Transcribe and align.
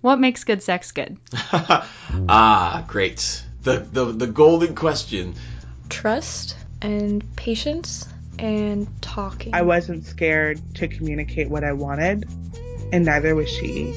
What 0.00 0.18
makes 0.18 0.44
good 0.44 0.62
sex 0.62 0.92
good? 0.92 1.18
ah, 1.34 2.84
great. 2.88 3.44
The, 3.62 3.80
the 3.92 4.06
the 4.06 4.26
golden 4.26 4.74
question. 4.74 5.34
Trust 5.90 6.56
and 6.80 7.24
patience 7.36 8.08
and 8.38 8.88
talking. 9.02 9.54
I 9.54 9.62
wasn't 9.62 10.06
scared 10.06 10.60
to 10.76 10.88
communicate 10.88 11.50
what 11.50 11.64
I 11.64 11.72
wanted, 11.72 12.26
and 12.92 13.04
neither 13.04 13.34
was 13.34 13.50
she. 13.50 13.94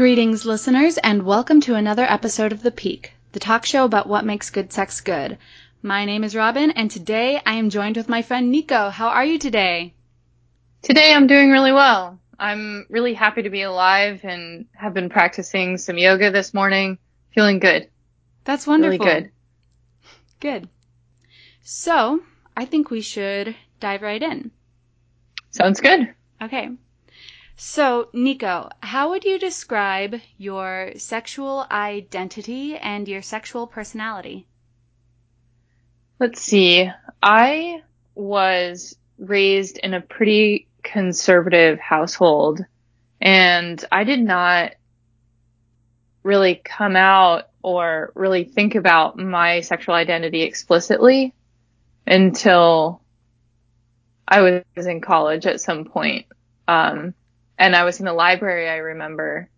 Greetings, 0.00 0.46
listeners, 0.46 0.96
and 0.96 1.24
welcome 1.24 1.60
to 1.60 1.74
another 1.74 2.04
episode 2.04 2.52
of 2.52 2.62
The 2.62 2.70
Peak, 2.70 3.12
the 3.32 3.38
talk 3.38 3.66
show 3.66 3.84
about 3.84 4.08
what 4.08 4.24
makes 4.24 4.48
good 4.48 4.72
sex 4.72 5.02
good. 5.02 5.36
My 5.82 6.06
name 6.06 6.24
is 6.24 6.34
Robin, 6.34 6.70
and 6.70 6.90
today 6.90 7.38
I 7.44 7.56
am 7.56 7.68
joined 7.68 7.98
with 7.98 8.08
my 8.08 8.22
friend 8.22 8.50
Niko. 8.50 8.90
How 8.90 9.08
are 9.08 9.26
you 9.26 9.38
today? 9.38 9.92
Today 10.80 11.12
I'm 11.12 11.26
doing 11.26 11.50
really 11.50 11.72
well. 11.72 12.18
I'm 12.38 12.86
really 12.88 13.12
happy 13.12 13.42
to 13.42 13.50
be 13.50 13.60
alive 13.60 14.20
and 14.24 14.64
have 14.72 14.94
been 14.94 15.10
practicing 15.10 15.76
some 15.76 15.98
yoga 15.98 16.30
this 16.30 16.54
morning. 16.54 16.96
Feeling 17.34 17.58
good. 17.58 17.90
That's 18.44 18.66
wonderful. 18.66 19.04
Really 19.04 19.20
good. 19.20 19.30
Good. 20.40 20.68
So, 21.62 22.22
I 22.56 22.64
think 22.64 22.88
we 22.88 23.02
should 23.02 23.54
dive 23.80 24.00
right 24.00 24.22
in. 24.22 24.50
Sounds 25.50 25.82
good. 25.82 26.14
Okay. 26.40 26.70
So, 27.62 28.08
Niko, 28.14 28.70
how 28.80 29.10
would 29.10 29.22
you 29.26 29.38
describe 29.38 30.16
your 30.38 30.92
sexual 30.96 31.66
identity 31.70 32.74
and 32.74 33.06
your 33.06 33.20
sexual 33.20 33.66
personality? 33.66 34.46
Let's 36.18 36.40
see. 36.40 36.90
I 37.22 37.82
was 38.14 38.96
raised 39.18 39.76
in 39.76 39.92
a 39.92 40.00
pretty 40.00 40.68
conservative 40.82 41.78
household 41.78 42.64
and 43.20 43.84
I 43.92 44.04
did 44.04 44.20
not 44.20 44.72
really 46.22 46.54
come 46.54 46.96
out 46.96 47.50
or 47.62 48.10
really 48.14 48.44
think 48.44 48.74
about 48.74 49.18
my 49.18 49.60
sexual 49.60 49.94
identity 49.94 50.40
explicitly 50.40 51.34
until 52.06 53.02
I 54.26 54.62
was 54.74 54.86
in 54.86 55.02
college 55.02 55.44
at 55.44 55.60
some 55.60 55.84
point. 55.84 56.24
Um, 56.66 57.12
and 57.60 57.76
I 57.76 57.84
was 57.84 58.00
in 58.00 58.06
the 58.06 58.12
library, 58.14 58.68
I 58.68 58.78
remember, 58.78 59.50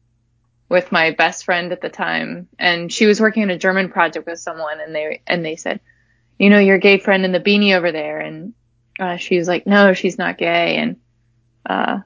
with 0.69 0.91
my 0.91 1.13
best 1.13 1.45
friend 1.45 1.71
at 1.71 1.81
the 1.81 1.89
time, 1.89 2.49
and 2.59 2.93
she 2.93 3.07
was 3.07 3.21
working 3.21 3.45
on 3.45 3.51
a 3.51 3.59
German 3.59 3.91
project 3.91 4.27
with 4.27 4.41
someone, 4.41 4.81
and 4.81 4.95
they 4.95 5.23
and 5.27 5.45
they 5.45 5.55
said, 5.55 5.81
you 6.37 6.51
know, 6.51 6.59
your 6.59 6.79
gay 6.79 6.99
friend 6.99 7.25
in 7.25 7.31
the 7.31 7.41
beanie 7.41 7.77
over 7.77 7.93
there, 7.93 8.19
and 8.19 8.55
uh, 8.99 9.17
she 9.17 9.39
was 9.39 9.47
like, 9.47 9.67
no, 9.69 9.95
she's 9.95 10.19
not 10.19 10.37
gay, 10.37 10.77
and 10.79 10.97
uh, 11.65 12.01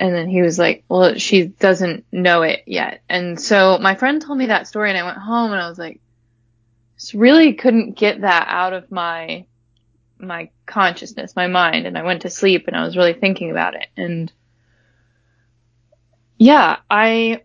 and 0.00 0.14
then 0.14 0.28
he 0.28 0.40
was 0.40 0.58
like, 0.58 0.84
well, 0.88 1.16
she 1.16 1.44
doesn't 1.44 2.06
know 2.10 2.40
it 2.40 2.62
yet, 2.66 3.02
and 3.10 3.38
so 3.38 3.78
my 3.78 3.94
friend 3.94 4.22
told 4.22 4.38
me 4.38 4.46
that 4.46 4.66
story, 4.66 4.88
and 4.88 4.98
I 4.98 5.04
went 5.04 5.18
home, 5.18 5.52
and 5.52 5.60
I 5.60 5.68
was 5.68 5.78
like, 5.78 6.00
just 6.96 7.12
really 7.12 7.52
couldn't 7.52 7.98
get 7.98 8.22
that 8.22 8.46
out 8.48 8.72
of 8.72 8.90
my 8.90 9.44
my 10.18 10.48
consciousness, 10.64 11.36
my 11.36 11.48
mind, 11.48 11.86
and 11.86 11.98
I 11.98 12.02
went 12.02 12.22
to 12.22 12.30
sleep, 12.30 12.66
and 12.66 12.74
I 12.74 12.84
was 12.84 12.96
really 12.96 13.12
thinking 13.12 13.50
about 13.50 13.74
it, 13.74 13.88
and 13.94 14.32
yeah, 16.38 16.76
I 16.88 17.42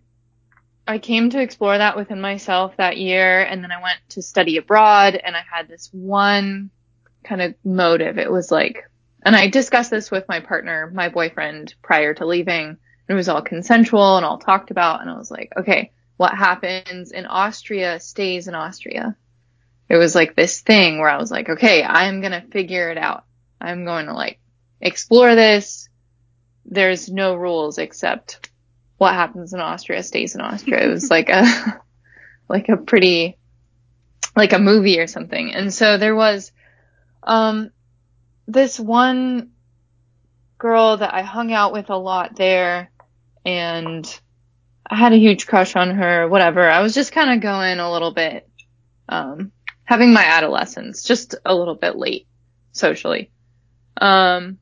I 0.88 1.00
came 1.00 1.30
to 1.32 1.42
explore 1.42 1.78
that 1.78 1.96
within 1.96 2.22
myself 2.22 2.78
that 2.78 2.98
year 2.98 3.42
and 3.42 3.64
then 3.64 3.72
I 3.72 3.82
went 3.82 4.00
to 4.10 4.22
study 4.22 4.58
abroad 4.58 5.16
and 5.16 5.36
I 5.36 5.42
had 5.50 5.68
this 5.68 5.90
one 5.92 6.70
kind 7.24 7.42
of 7.42 7.56
motive. 7.64 8.18
It 8.18 8.32
was 8.32 8.52
like 8.52 8.90
and 9.26 9.36
I 9.36 9.48
discussed 9.48 9.90
this 9.90 10.12
with 10.12 10.28
my 10.28 10.42
partner, 10.42 10.92
my 10.94 11.10
boyfriend 11.10 11.74
prior 11.82 12.14
to 12.16 12.26
leaving. 12.26 12.78
It 13.08 13.14
was 13.14 13.30
all 13.30 13.42
consensual 13.42 14.18
and 14.18 14.26
all 14.26 14.38
talked 14.38 14.72
about 14.72 15.02
and 15.02 15.10
I 15.10 15.18
was 15.18 15.32
like, 15.32 15.52
okay, 15.58 15.92
what 16.18 16.36
happens 16.36 17.12
in 17.12 17.26
Austria 17.26 18.00
stays 18.00 18.48
in 18.48 18.56
Austria. 18.56 19.16
It 19.90 19.98
was 19.98 20.16
like 20.16 20.36
this 20.36 20.62
thing 20.62 21.00
where 21.00 21.10
I 21.10 21.18
was 21.18 21.32
like, 21.32 21.50
okay, 21.50 21.84
I'm 21.84 22.22
going 22.22 22.32
to 22.32 22.42
figure 22.42 22.90
it 22.90 22.98
out. 22.98 23.26
I'm 23.60 23.86
going 23.86 24.06
to 24.06 24.14
like 24.14 24.40
explore 24.82 25.36
this. 25.36 25.90
There's 26.66 27.10
no 27.10 27.36
rules 27.36 27.78
except 27.78 28.50
what 29.04 29.14
happens 29.14 29.54
in 29.54 29.60
Austria 29.60 30.02
stays 30.02 30.34
in 30.34 30.42
Austria. 30.42 30.86
It 30.86 30.90
was 30.90 31.10
like 31.10 31.30
a, 31.30 31.82
like 32.50 32.70
a 32.70 32.78
pretty, 32.78 33.38
like 34.36 34.54
a 34.54 34.60
movie 34.60 35.00
or 35.00 35.08
something. 35.08 35.54
And 35.54 35.74
so 35.74 35.98
there 35.98 36.16
was, 36.16 36.52
um, 37.22 37.70
this 38.48 38.80
one 38.80 39.52
girl 40.58 40.98
that 40.98 41.14
I 41.14 41.22
hung 41.22 41.52
out 41.52 41.74
with 41.74 41.90
a 41.90 41.98
lot 41.98 42.38
there 42.38 42.90
and 43.46 44.20
I 44.90 44.96
had 44.96 45.12
a 45.12 45.18
huge 45.18 45.48
crush 45.48 45.76
on 45.76 45.92
her, 45.92 46.30
whatever. 46.30 46.70
I 46.70 46.82
was 46.82 46.94
just 46.94 47.12
kind 47.12 47.32
of 47.32 47.42
going 47.42 47.80
a 47.80 47.92
little 47.92 48.14
bit, 48.14 48.50
um, 49.10 49.52
having 49.84 50.14
my 50.14 50.24
adolescence 50.24 51.04
just 51.04 51.36
a 51.46 51.54
little 51.54 51.76
bit 51.76 51.98
late 51.98 52.26
socially. 52.72 53.32
Um, 54.00 54.60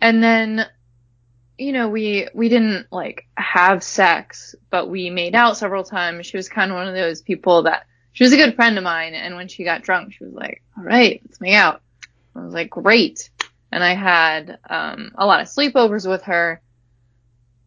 and 0.00 0.20
then 0.22 0.66
you 1.60 1.72
know, 1.72 1.90
we, 1.90 2.26
we 2.32 2.48
didn't 2.48 2.86
like 2.90 3.26
have 3.36 3.84
sex, 3.84 4.54
but 4.70 4.88
we 4.88 5.10
made 5.10 5.34
out 5.34 5.58
several 5.58 5.84
times. 5.84 6.26
She 6.26 6.38
was 6.38 6.48
kind 6.48 6.70
of 6.70 6.76
one 6.76 6.88
of 6.88 6.94
those 6.94 7.20
people 7.20 7.64
that 7.64 7.84
she 8.12 8.24
was 8.24 8.32
a 8.32 8.38
good 8.38 8.56
friend 8.56 8.78
of 8.78 8.84
mine. 8.84 9.12
And 9.12 9.36
when 9.36 9.48
she 9.48 9.62
got 9.62 9.82
drunk, 9.82 10.14
she 10.14 10.24
was 10.24 10.32
like, 10.32 10.62
all 10.76 10.84
right, 10.84 11.20
let's 11.22 11.40
make 11.40 11.54
out. 11.54 11.82
I 12.34 12.42
was 12.42 12.54
like, 12.54 12.70
great. 12.70 13.30
And 13.70 13.84
I 13.84 13.94
had, 13.94 14.58
um, 14.70 15.12
a 15.14 15.26
lot 15.26 15.42
of 15.42 15.48
sleepovers 15.48 16.08
with 16.08 16.22
her 16.22 16.62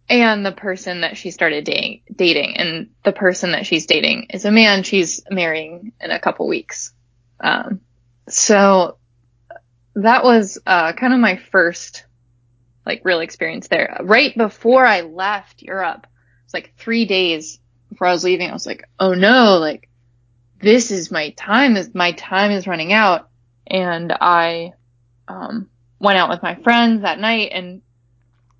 and 0.09 0.43
the 0.43 0.51
person 0.51 1.01
that 1.01 1.15
she 1.15 1.29
started 1.29 1.63
dating, 1.63 2.01
dating 2.13 2.57
and 2.57 2.89
the 3.03 3.13
person 3.13 3.51
that 3.51 3.67
she's 3.67 3.85
dating 3.85 4.27
is 4.31 4.43
a 4.43 4.51
man 4.51 4.81
she's 4.81 5.21
marrying 5.29 5.93
in 6.01 6.09
a 6.09 6.19
couple 6.19 6.47
weeks. 6.47 6.93
Um, 7.39 7.81
so 8.27 8.97
that 9.95 10.23
was, 10.23 10.57
uh, 10.65 10.93
kind 10.93 11.13
of 11.13 11.19
my 11.19 11.37
first 11.51 12.05
like 12.85 13.01
real 13.03 13.19
experience 13.19 13.67
there. 13.67 13.97
Right 14.01 14.35
before 14.35 14.85
I 14.85 15.01
left 15.01 15.61
Europe, 15.61 16.03
it 16.03 16.45
was 16.45 16.53
like 16.53 16.73
three 16.77 17.05
days 17.05 17.59
before 17.89 18.07
I 18.07 18.11
was 18.11 18.23
leaving. 18.23 18.49
I 18.49 18.53
was 18.53 18.65
like, 18.65 18.87
oh 18.99 19.13
no, 19.13 19.57
like 19.57 19.89
this 20.61 20.91
is 20.91 21.11
my 21.11 21.29
time. 21.31 21.73
This 21.73 21.93
my 21.93 22.13
time 22.13 22.51
is 22.51 22.67
running 22.67 22.93
out, 22.93 23.29
and 23.67 24.11
I 24.11 24.73
um, 25.27 25.69
went 25.99 26.17
out 26.17 26.29
with 26.29 26.43
my 26.43 26.55
friends 26.55 27.01
that 27.01 27.19
night. 27.19 27.51
And 27.53 27.81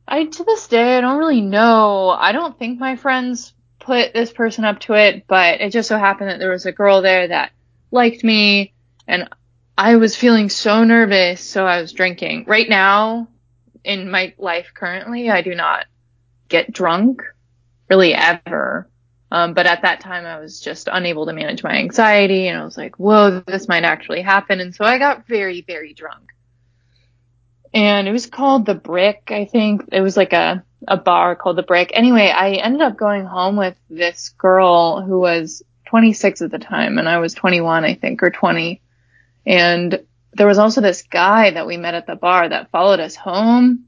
I 0.07 0.25
to 0.25 0.43
this 0.43 0.67
day 0.67 0.97
I 0.97 1.01
don't 1.01 1.17
really 1.17 1.41
know. 1.41 2.09
I 2.09 2.31
don't 2.31 2.57
think 2.57 2.79
my 2.79 2.95
friends 2.95 3.53
put 3.79 4.13
this 4.13 4.31
person 4.31 4.65
up 4.65 4.79
to 4.81 4.93
it, 4.93 5.25
but 5.27 5.61
it 5.61 5.71
just 5.71 5.89
so 5.89 5.97
happened 5.97 6.29
that 6.29 6.39
there 6.39 6.51
was 6.51 6.65
a 6.65 6.71
girl 6.71 7.01
there 7.01 7.27
that 7.27 7.51
liked 7.91 8.23
me, 8.23 8.73
and 9.07 9.29
I 9.77 9.95
was 9.95 10.15
feeling 10.15 10.49
so 10.49 10.83
nervous, 10.83 11.41
so 11.41 11.65
I 11.65 11.81
was 11.81 11.93
drinking. 11.93 12.45
Right 12.47 12.69
now, 12.69 13.27
in 13.83 14.09
my 14.09 14.33
life 14.37 14.71
currently, 14.73 15.29
I 15.29 15.41
do 15.41 15.55
not 15.55 15.85
get 16.49 16.71
drunk 16.71 17.21
really 17.89 18.13
ever. 18.13 18.89
Um, 19.31 19.55
but 19.55 19.65
at 19.65 19.81
that 19.81 19.99
time 19.99 20.25
I 20.25 20.39
was 20.39 20.59
just 20.59 20.87
unable 20.91 21.25
to 21.25 21.33
manage 21.33 21.63
my 21.63 21.75
anxiety 21.75 22.47
and 22.47 22.59
I 22.59 22.63
was 22.63 22.77
like, 22.77 22.99
whoa, 22.99 23.39
this 23.47 23.67
might 23.67 23.83
actually 23.83 24.21
happen. 24.21 24.59
And 24.59 24.75
so 24.75 24.85
I 24.85 24.99
got 24.99 25.25
very, 25.25 25.61
very 25.61 25.93
drunk. 25.93 26.31
And 27.73 28.07
it 28.07 28.11
was 28.11 28.27
called 28.27 28.67
the 28.67 28.75
Brick, 28.75 29.29
I 29.29 29.45
think. 29.45 29.85
It 29.91 30.01
was 30.01 30.15
like 30.15 30.33
a, 30.33 30.63
a 30.87 30.97
bar 30.97 31.35
called 31.35 31.57
the 31.57 31.63
Brick. 31.63 31.89
Anyway, 31.95 32.29
I 32.29 32.51
ended 32.51 32.81
up 32.81 32.95
going 32.95 33.25
home 33.25 33.55
with 33.55 33.75
this 33.89 34.29
girl 34.37 35.01
who 35.01 35.19
was 35.19 35.63
26 35.87 36.43
at 36.43 36.51
the 36.51 36.59
time 36.59 36.99
and 36.99 37.09
I 37.09 37.17
was 37.17 37.33
21, 37.33 37.83
I 37.83 37.95
think, 37.95 38.21
or 38.21 38.29
20. 38.29 38.81
And 39.47 40.05
there 40.35 40.47
was 40.47 40.57
also 40.57 40.81
this 40.81 41.03
guy 41.03 41.51
that 41.51 41.67
we 41.67 41.77
met 41.77 41.93
at 41.93 42.07
the 42.07 42.15
bar 42.15 42.49
that 42.49 42.71
followed 42.71 42.99
us 42.99 43.15
home. 43.15 43.85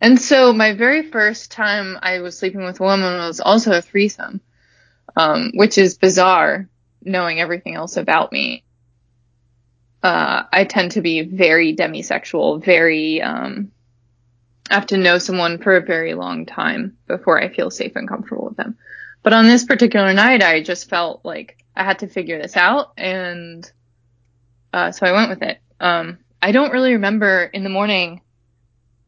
And 0.00 0.20
so 0.20 0.52
my 0.52 0.74
very 0.74 1.02
first 1.02 1.52
time 1.52 1.98
I 2.02 2.20
was 2.20 2.36
sleeping 2.36 2.64
with 2.64 2.80
a 2.80 2.82
woman 2.82 3.18
was 3.18 3.40
also 3.40 3.72
a 3.72 3.82
threesome, 3.82 4.40
um, 5.16 5.52
which 5.54 5.78
is 5.78 5.98
bizarre 5.98 6.68
knowing 7.04 7.40
everything 7.40 7.74
else 7.74 7.96
about 7.96 8.32
me. 8.32 8.64
Uh, 10.02 10.42
I 10.52 10.64
tend 10.64 10.92
to 10.92 11.00
be 11.00 11.22
very 11.22 11.76
demisexual, 11.76 12.64
very, 12.64 13.22
um, 13.22 13.70
I 14.70 14.74
have 14.74 14.86
to 14.86 14.96
know 14.96 15.18
someone 15.18 15.58
for 15.58 15.76
a 15.76 15.84
very 15.84 16.14
long 16.14 16.46
time 16.46 16.96
before 17.06 17.40
I 17.40 17.48
feel 17.48 17.70
safe 17.70 17.94
and 17.94 18.08
comfortable 18.08 18.46
with 18.46 18.56
them. 18.56 18.76
But 19.22 19.32
on 19.32 19.46
this 19.46 19.64
particular 19.64 20.12
night, 20.12 20.42
I 20.42 20.62
just 20.62 20.88
felt 20.88 21.24
like 21.24 21.62
I 21.76 21.84
had 21.84 22.00
to 22.00 22.08
figure 22.08 22.42
this 22.42 22.56
out 22.56 22.92
and 22.96 23.70
uh, 24.72 24.92
so 24.92 25.06
I 25.06 25.12
went 25.12 25.30
with 25.30 25.42
it. 25.42 25.58
Um, 25.80 26.18
I 26.40 26.52
don't 26.52 26.72
really 26.72 26.92
remember 26.94 27.44
in 27.44 27.62
the 27.64 27.70
morning 27.70 28.22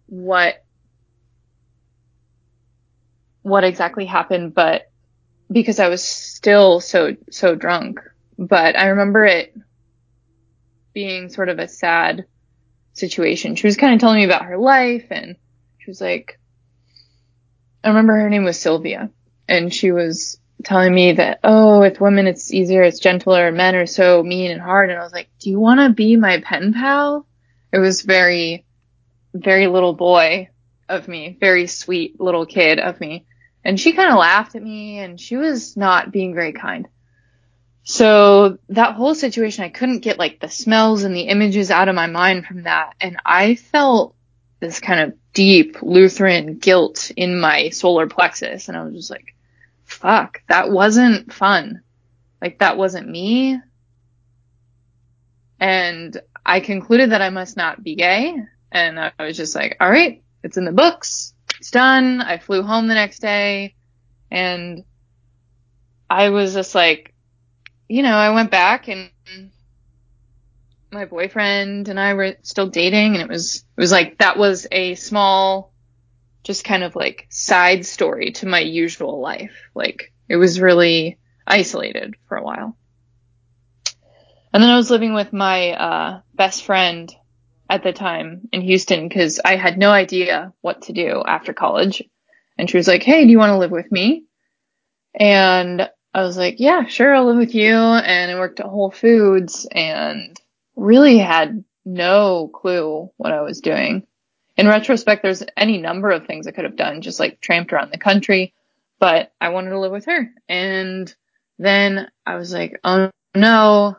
what 0.07 0.65
what 3.43 3.65
exactly 3.65 4.07
happened, 4.07 4.55
but 4.55 4.91
because 5.51 5.79
I 5.79 5.89
was 5.89 6.03
still 6.03 6.81
so 6.81 7.17
so 7.31 7.55
drunk. 7.55 8.01
But 8.39 8.77
I 8.77 8.87
remember 8.89 9.25
it 9.25 9.55
being 10.93 11.29
sort 11.29 11.49
of 11.49 11.59
a 11.59 11.69
sad 11.69 12.25
situation. 12.93 13.57
She 13.57 13.67
was 13.67 13.77
kind 13.77 13.95
of 13.95 14.01
telling 14.01 14.19
me 14.19 14.25
about 14.25 14.47
her 14.47 14.59
life 14.59 15.07
and 15.11 15.37
she 15.79 15.91
was 15.91 16.01
like 16.01 16.39
I 17.83 17.89
remember 17.89 18.15
her 18.15 18.31
name 18.31 18.45
was 18.45 18.59
Sylvia 18.59 19.11
and 19.47 19.73
she 19.73 19.93
was 19.93 20.39
telling 20.62 20.95
me 20.95 21.12
that 21.12 21.41
oh 21.45 21.81
with 21.81 22.01
women 22.01 22.27
it's 22.27 22.53
easier 22.53 22.83
it's 22.83 22.99
gentler 22.99 23.53
men 23.53 23.75
are 23.75 23.87
so 23.87 24.23
mean 24.23 24.51
and 24.51 24.61
hard 24.61 24.89
and 24.89 24.99
I 24.99 25.03
was 25.03 25.12
like 25.12 25.29
do 25.41 25.51
you 25.51 25.61
want 25.61 25.81
to 25.81 25.91
be 25.91 26.17
my 26.17 26.41
pen 26.41 26.73
pal? 26.73 27.27
It 27.73 27.79
was 27.79 28.03
very 28.03 28.65
very 29.35 29.67
little 29.67 29.95
boy 29.95 30.49
of 30.89 31.09
me, 31.09 31.37
very 31.41 31.67
sweet 31.67 32.21
little 32.21 32.47
kid 32.47 32.79
of 32.79 33.01
me. 33.01 33.27
And 33.65 33.81
she 33.81 33.93
kind 33.93 34.11
of 34.11 34.19
laughed 34.19 34.55
at 34.55 34.62
me 34.62 34.99
and 34.99 35.21
she 35.21 35.37
was 35.37 35.77
not 35.77 36.12
being 36.12 36.35
very 36.35 36.53
kind. 36.53 36.87
So 37.83 38.59
that 38.71 38.95
whole 38.95 39.15
situation, 39.15 39.65
I 39.65 39.69
couldn't 39.69 40.01
get 40.01 40.19
like 40.19 40.41
the 40.41 40.49
smells 40.49 41.03
and 41.03 41.15
the 41.15 41.23
images 41.23 41.71
out 41.71 41.89
of 41.89 41.95
my 41.95 42.06
mind 42.06 42.47
from 42.47 42.62
that. 42.62 42.95
And 43.01 43.19
I 43.25 43.56
felt 43.56 44.15
this 44.61 44.81
kind 44.81 45.01
of 45.01 45.19
deep 45.33 45.83
Lutheran 45.83 46.59
guilt 46.59 47.11
in 47.17 47.41
my 47.41 47.71
solar 47.71 48.06
plexus. 48.06 48.69
And 48.69 48.77
I 48.77 48.85
was 48.85 48.95
just 48.95 49.11
like, 49.11 49.34
fuck, 49.94 50.43
that 50.49 50.70
wasn't 50.70 51.32
fun. 51.32 51.82
Like 52.41 52.58
that 52.58 52.76
wasn't 52.76 53.08
me. 53.08 53.58
And 55.61 56.20
I 56.44 56.61
concluded 56.61 57.11
that 57.11 57.23
I 57.23 57.31
must 57.31 57.56
not 57.56 57.82
be 57.82 57.94
gay. 57.94 58.37
And 58.70 58.99
I 58.99 59.12
was 59.19 59.37
just 59.37 59.55
like, 59.55 59.76
all 59.81 59.91
right, 59.91 60.23
it's 60.43 60.56
in 60.56 60.64
the 60.64 60.73
books. 60.73 61.32
It's 61.58 61.70
done. 61.70 62.20
I 62.20 62.38
flew 62.38 62.62
home 62.62 62.88
the 62.88 62.94
next 62.94 63.20
day 63.20 63.75
and 64.31 64.85
I 66.11 66.31
was 66.31 66.52
just 66.52 66.75
like, 66.75 67.14
you 67.88 68.02
know, 68.02 68.17
I 68.17 68.31
went 68.31 68.50
back 68.50 68.88
and 68.88 69.11
my 70.91 71.05
boyfriend 71.05 71.88
and 71.88 71.99
I 71.99 72.14
were 72.14 72.37
still 72.43 72.69
dating 72.69 73.14
and 73.14 73.23
it 73.23 73.29
was, 73.29 73.64
it 73.76 73.81
was 73.81 73.93
like, 73.93 74.19
that 74.19 74.37
was 74.37 74.67
a 74.70 74.94
small, 74.96 75.73
just 76.44 76.64
kind 76.64 76.85
of 76.85 76.94
like 76.94 77.26
side 77.31 77.85
story 77.85 78.32
to 78.32 78.46
my 78.46 78.61
usual 78.61 79.20
life. 79.20 79.70
Like 79.75 80.12
it 80.29 80.37
was 80.37 80.61
really 80.61 81.19
isolated 81.46 82.14
for 82.29 82.37
a 82.37 82.43
while. 82.43 82.76
And 84.52 84.62
then 84.62 84.70
I 84.70 84.76
was 84.76 84.91
living 84.91 85.14
with 85.14 85.32
my, 85.32 85.73
uh, 85.73 86.20
best 86.35 86.64
friend 86.64 87.12
at 87.69 87.82
the 87.82 87.93
time 87.93 88.49
in 88.52 88.61
Houston 88.61 89.08
because 89.08 89.41
I 89.44 89.56
had 89.56 89.79
no 89.79 89.91
idea 89.91 90.52
what 90.61 90.82
to 90.82 90.93
do 90.93 91.23
after 91.26 91.52
college. 91.52 92.02
And 92.56 92.70
she 92.70 92.76
was 92.76 92.87
like, 92.87 93.02
Hey, 93.02 93.25
do 93.25 93.31
you 93.31 93.38
want 93.38 93.50
to 93.50 93.58
live 93.58 93.73
with 93.73 93.91
me? 93.91 94.26
And 95.19 95.88
I 96.14 96.23
was 96.23 96.37
like, 96.37 96.56
yeah, 96.58 96.87
sure. 96.87 97.14
I'll 97.14 97.26
live 97.26 97.37
with 97.37 97.55
you. 97.55 97.75
And 97.75 98.31
I 98.31 98.38
worked 98.38 98.61
at 98.61 98.67
Whole 98.67 98.93
Foods 98.93 99.67
and 99.70 100.41
really 100.76 101.19
had 101.19 101.64
no 101.85 102.49
clue 102.49 103.11
what 103.17 103.32
I 103.32 103.43
was 103.43 103.61
doing. 103.61 104.06
In 104.56 104.69
retrospect, 104.69 105.23
there's 105.23 105.43
any 105.56 105.79
number 105.79 106.11
of 106.11 106.27
things 106.27 106.47
I 106.47 106.53
could 106.53 106.65
have 106.65 106.77
done, 106.77 107.01
just 107.01 107.19
like 107.19 107.41
tramped 107.41 107.73
around 107.73 107.93
the 107.93 107.99
country, 107.99 108.55
but 109.01 109.33
I 109.41 109.49
wanted 109.49 109.71
to 109.71 109.81
live 109.81 109.93
with 109.93 110.06
her. 110.06 110.31
And 110.49 111.12
then 111.59 112.09
I 112.25 112.37
was 112.37 112.53
like, 112.53 112.79
oh 112.85 113.11
no, 113.35 113.97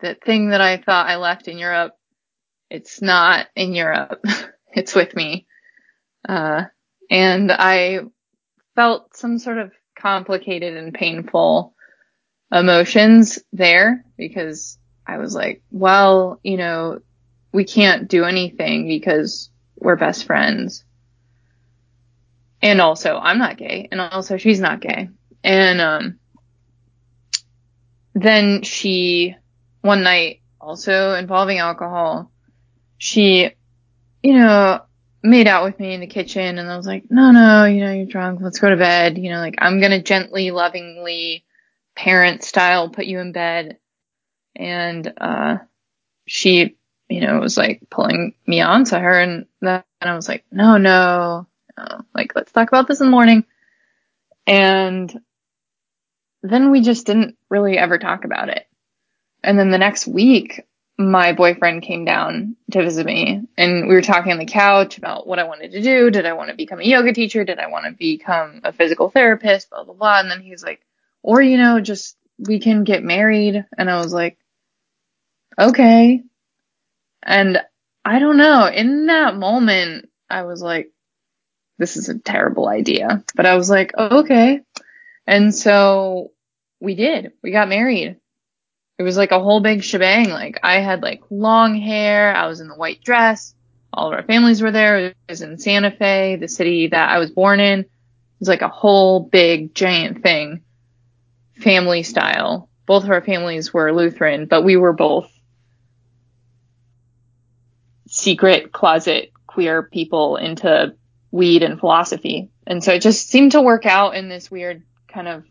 that 0.00 0.24
thing 0.24 0.50
that 0.50 0.60
I 0.60 0.78
thought 0.78 1.08
I 1.08 1.16
left 1.16 1.46
in 1.46 1.58
Europe 1.58 1.96
it's 2.72 3.02
not 3.02 3.48
in 3.54 3.74
Europe. 3.74 4.24
it's 4.72 4.94
with 4.94 5.14
me. 5.14 5.46
Uh, 6.26 6.64
and 7.10 7.52
I 7.52 8.00
felt 8.74 9.14
some 9.14 9.38
sort 9.38 9.58
of 9.58 9.72
complicated 9.94 10.78
and 10.78 10.94
painful 10.94 11.74
emotions 12.50 13.38
there 13.52 14.06
because 14.16 14.78
I 15.06 15.18
was 15.18 15.34
like, 15.34 15.62
well, 15.70 16.40
you 16.42 16.56
know, 16.56 17.00
we 17.52 17.64
can't 17.64 18.08
do 18.08 18.24
anything 18.24 18.88
because 18.88 19.50
we're 19.82 19.96
best 19.96 20.24
friends. 20.24 20.84
And 22.60 22.80
also 22.80 23.16
I'm 23.16 23.38
not 23.38 23.56
gay 23.56 23.88
and 23.90 24.00
also 24.00 24.36
she's 24.36 24.60
not 24.60 24.80
gay. 24.80 25.08
And, 25.42 25.80
um, 25.80 26.18
then 28.14 28.62
she 28.62 29.34
one 29.80 30.02
night 30.02 30.42
also 30.60 31.14
involving 31.14 31.58
alcohol 31.58 32.32
she, 33.02 33.50
you 34.22 34.32
know, 34.34 34.80
made 35.24 35.48
out 35.48 35.64
with 35.64 35.80
me 35.80 35.92
in 35.92 36.00
the 36.00 36.06
kitchen 36.06 36.56
and 36.56 36.70
I 36.70 36.76
was 36.76 36.86
like, 36.86 37.10
no, 37.10 37.32
no, 37.32 37.64
you 37.64 37.80
know, 37.80 37.92
you're 37.92 38.06
drunk. 38.06 38.38
Let's 38.40 38.60
go 38.60 38.70
to 38.70 38.76
bed. 38.76 39.18
You 39.18 39.30
know, 39.30 39.40
like 39.40 39.56
I'm 39.58 39.80
to 39.90 40.00
gently, 40.00 40.52
lovingly 40.52 41.44
parent 41.96 42.44
style 42.44 42.90
put 42.90 43.06
you 43.06 43.18
in 43.18 43.32
bed. 43.32 43.78
And, 44.54 45.12
uh, 45.20 45.56
she, 46.26 46.76
you 47.08 47.20
know, 47.20 47.36
it 47.36 47.40
was 47.40 47.56
like 47.56 47.82
pulling 47.90 48.34
me 48.46 48.60
onto 48.60 48.96
her 48.96 49.20
and 49.20 49.46
then 49.60 49.82
I 50.00 50.14
was 50.14 50.28
like, 50.28 50.44
no, 50.50 50.76
no, 50.78 51.46
no, 51.76 52.00
like 52.14 52.32
let's 52.34 52.52
talk 52.52 52.68
about 52.68 52.88
this 52.88 53.00
in 53.00 53.06
the 53.06 53.10
morning. 53.10 53.44
And 54.46 55.20
then 56.42 56.70
we 56.70 56.80
just 56.80 57.06
didn't 57.06 57.36
really 57.48 57.78
ever 57.78 57.98
talk 57.98 58.24
about 58.24 58.48
it. 58.48 58.66
And 59.44 59.58
then 59.58 59.70
the 59.70 59.78
next 59.78 60.06
week 60.06 60.66
my 60.98 61.32
boyfriend 61.32 61.82
came 61.82 62.04
down 62.04 62.56
to 62.70 62.82
visit 62.82 63.06
me 63.06 63.42
and 63.56 63.88
we 63.88 63.94
were 63.94 64.02
talking 64.02 64.32
on 64.32 64.38
the 64.38 64.44
couch 64.44 64.98
about 64.98 65.26
what 65.26 65.38
I 65.38 65.44
wanted 65.44 65.72
to 65.72 65.82
do. 65.82 66.10
Did 66.10 66.26
I 66.26 66.34
want 66.34 66.50
to 66.50 66.56
become 66.56 66.80
a 66.80 66.84
yoga 66.84 67.12
teacher? 67.12 67.44
Did 67.44 67.58
I 67.58 67.68
want 67.68 67.86
to 67.86 67.92
become 67.92 68.60
a 68.64 68.72
physical 68.72 69.10
therapist? 69.10 69.70
Blah, 69.70 69.84
blah, 69.84 69.94
blah. 69.94 70.20
And 70.20 70.30
then 70.30 70.40
he's 70.40 70.62
like, 70.62 70.80
or, 71.22 71.40
you 71.40 71.56
know, 71.56 71.80
just 71.80 72.16
we 72.38 72.60
can 72.60 72.84
get 72.84 73.02
married. 73.02 73.64
And 73.76 73.90
I 73.90 73.98
was 73.98 74.12
like, 74.12 74.38
okay. 75.58 76.22
And 77.22 77.60
I 78.04 78.18
don't 78.18 78.36
know. 78.36 78.66
In 78.66 79.06
that 79.06 79.36
moment, 79.36 80.08
I 80.28 80.42
was 80.42 80.62
like, 80.62 80.90
this 81.78 81.96
is 81.96 82.08
a 82.08 82.18
terrible 82.18 82.68
idea. 82.68 83.24
But 83.34 83.46
I 83.46 83.56
was 83.56 83.70
like, 83.70 83.96
okay. 83.96 84.60
And 85.26 85.54
so 85.54 86.32
we 86.80 86.94
did. 86.94 87.32
We 87.42 87.52
got 87.52 87.68
married 87.68 88.18
it 89.02 89.04
was 89.04 89.16
like 89.16 89.32
a 89.32 89.40
whole 89.40 89.60
big 89.60 89.82
shebang. 89.82 90.30
Like 90.30 90.60
I 90.62 90.78
had 90.78 91.02
like 91.02 91.22
long 91.28 91.74
hair. 91.74 92.34
I 92.34 92.46
was 92.46 92.60
in 92.60 92.68
the 92.68 92.76
white 92.76 93.02
dress. 93.02 93.52
All 93.92 94.06
of 94.06 94.14
our 94.14 94.22
families 94.22 94.62
were 94.62 94.70
there. 94.70 94.98
It 95.06 95.16
was 95.28 95.42
in 95.42 95.58
Santa 95.58 95.90
Fe, 95.90 96.36
the 96.36 96.46
city 96.46 96.86
that 96.86 97.10
I 97.10 97.18
was 97.18 97.30
born 97.30 97.58
in. 97.58 97.80
It 97.80 97.88
was 98.38 98.48
like 98.48 98.62
a 98.62 98.68
whole 98.68 99.20
big 99.20 99.74
giant 99.74 100.22
thing, 100.22 100.62
family 101.56 102.04
style. 102.04 102.70
Both 102.86 103.02
of 103.04 103.10
our 103.10 103.22
families 103.22 103.74
were 103.74 103.92
Lutheran, 103.92 104.46
but 104.46 104.62
we 104.62 104.76
were 104.76 104.92
both 104.92 105.30
secret 108.22 108.72
closet 108.72 109.32
queer 109.46 109.82
people 109.82 110.36
into 110.36 110.94
weed 111.30 111.62
and 111.62 111.78
philosophy. 111.78 112.50
And 112.66 112.82
so 112.82 112.92
it 112.92 113.02
just 113.02 113.28
seemed 113.28 113.52
to 113.52 113.62
work 113.62 113.86
out 113.86 114.14
in 114.14 114.28
this 114.28 114.50
weird 114.50 114.82
kind 115.08 115.28
of 115.28 115.44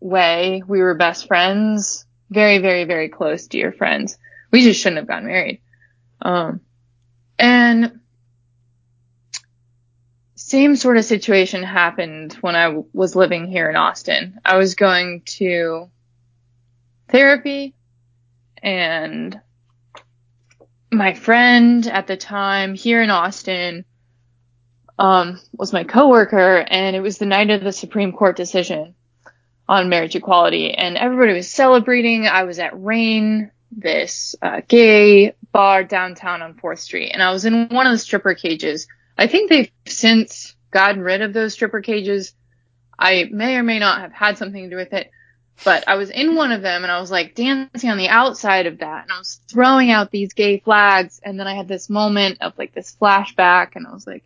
way. 0.00 0.62
We 0.66 0.80
were 0.80 0.94
best 0.94 1.26
friends 1.26 2.06
very, 2.30 2.58
very, 2.58 2.84
very 2.84 3.08
close 3.08 3.46
dear 3.46 3.72
friends. 3.72 4.18
We 4.50 4.62
just 4.62 4.80
shouldn't 4.80 4.98
have 4.98 5.08
gotten 5.08 5.26
married. 5.26 5.60
Um, 6.20 6.60
and 7.38 8.00
same 10.34 10.76
sort 10.76 10.96
of 10.96 11.04
situation 11.04 11.62
happened 11.62 12.34
when 12.34 12.56
I 12.56 12.82
was 12.92 13.16
living 13.16 13.46
here 13.46 13.68
in 13.68 13.76
Austin. 13.76 14.38
I 14.44 14.56
was 14.56 14.74
going 14.74 15.22
to 15.38 15.90
therapy 17.08 17.74
and 18.62 19.40
my 20.96 21.14
friend 21.14 21.86
at 21.86 22.06
the 22.06 22.16
time 22.16 22.74
here 22.74 23.02
in 23.02 23.10
Austin 23.10 23.84
um, 24.98 25.40
was 25.52 25.72
my 25.72 25.84
coworker 25.84 26.64
and 26.68 26.96
it 26.96 27.00
was 27.00 27.18
the 27.18 27.26
night 27.26 27.50
of 27.50 27.62
the 27.62 27.72
Supreme 27.72 28.12
Court 28.12 28.36
decision 28.36 28.94
on 29.68 29.88
marriage 29.88 30.16
equality 30.16 30.72
and 30.72 30.96
everybody 30.96 31.34
was 31.34 31.50
celebrating. 31.50 32.26
I 32.26 32.44
was 32.44 32.58
at 32.58 32.82
Rain, 32.82 33.50
this 33.70 34.34
uh, 34.40 34.62
gay 34.66 35.34
bar 35.52 35.84
downtown 35.84 36.42
on 36.42 36.54
4th 36.54 36.78
Street, 36.78 37.10
and 37.10 37.22
I 37.22 37.32
was 37.32 37.44
in 37.44 37.68
one 37.68 37.86
of 37.86 37.92
the 37.92 37.98
stripper 37.98 38.34
cages. 38.34 38.86
I 39.18 39.26
think 39.26 39.50
they've 39.50 39.70
since 39.86 40.54
gotten 40.70 41.00
rid 41.00 41.22
of 41.22 41.32
those 41.32 41.54
stripper 41.54 41.80
cages. 41.80 42.34
I 42.98 43.28
may 43.30 43.56
or 43.56 43.62
may 43.62 43.78
not 43.78 44.00
have 44.00 44.12
had 44.12 44.38
something 44.38 44.62
to 44.64 44.70
do 44.70 44.76
with 44.76 44.92
it, 44.92 45.10
but 45.64 45.84
I 45.88 45.96
was 45.96 46.10
in 46.10 46.34
one 46.34 46.52
of 46.52 46.62
them 46.62 46.82
and 46.82 46.92
I 46.92 47.00
was 47.00 47.10
like 47.10 47.34
dancing 47.34 47.90
on 47.90 47.98
the 47.98 48.08
outside 48.08 48.66
of 48.66 48.78
that 48.78 49.04
and 49.04 49.12
I 49.12 49.18
was 49.18 49.40
throwing 49.48 49.90
out 49.90 50.10
these 50.10 50.32
gay 50.32 50.58
flags 50.58 51.20
and 51.22 51.38
then 51.38 51.46
I 51.46 51.54
had 51.54 51.68
this 51.68 51.88
moment 51.88 52.38
of 52.40 52.56
like 52.58 52.74
this 52.74 52.96
flashback 53.00 53.72
and 53.74 53.86
I 53.86 53.92
was 53.92 54.06
like, 54.06 54.24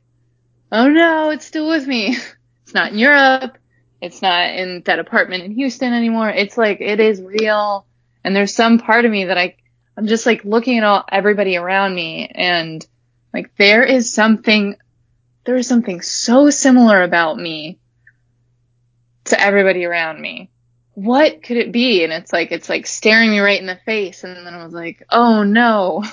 oh 0.73 0.89
no, 0.89 1.31
it's 1.31 1.47
still 1.47 1.69
with 1.69 1.87
me. 1.87 2.17
It's 2.63 2.75
not 2.77 2.93
in 2.93 2.99
Europe. 2.99 3.59
It's 4.01 4.23
not 4.23 4.51
in 4.55 4.83
that 4.87 5.01
apartment 5.01 5.43
in 5.43 5.51
Houston 5.51 5.93
anymore. 5.93 6.31
It's 6.31 6.57
like, 6.57 6.81
it 6.81 7.01
is 7.01 7.21
real. 7.21 7.85
And 8.23 8.37
there's 8.37 8.55
some 8.55 8.79
part 8.79 9.05
of 9.05 9.11
me 9.11 9.25
that 9.25 9.37
I, 9.37 9.57
I'm 9.97 10.07
just 10.07 10.25
like 10.25 10.45
looking 10.45 10.79
at 10.79 10.85
all, 10.85 11.05
everybody 11.11 11.57
around 11.57 11.97
me 11.97 12.31
and 12.33 12.87
like 13.35 13.57
there 13.57 13.83
is 13.83 14.15
something, 14.15 14.77
there 15.47 15.57
is 15.57 15.67
something 15.67 16.01
so 16.01 16.49
similar 16.49 17.03
about 17.03 17.37
me 17.39 17.81
to 19.25 19.41
everybody 19.41 19.85
around 19.85 20.21
me. 20.21 20.49
What 21.01 21.43
could 21.43 21.57
it 21.57 21.73
be? 21.73 22.05
And 22.05 22.13
it's 22.13 22.31
like, 22.31 22.53
it's 22.53 22.69
like 22.69 22.87
staring 22.87 23.31
me 23.31 23.39
right 23.39 23.59
in 23.59 23.67
the 23.67 23.81
face. 23.87 24.23
And 24.23 24.47
then 24.47 24.53
I 24.53 24.63
was 24.63 24.75
like, 24.75 25.03
oh 25.09 25.45
no, 25.45 26.05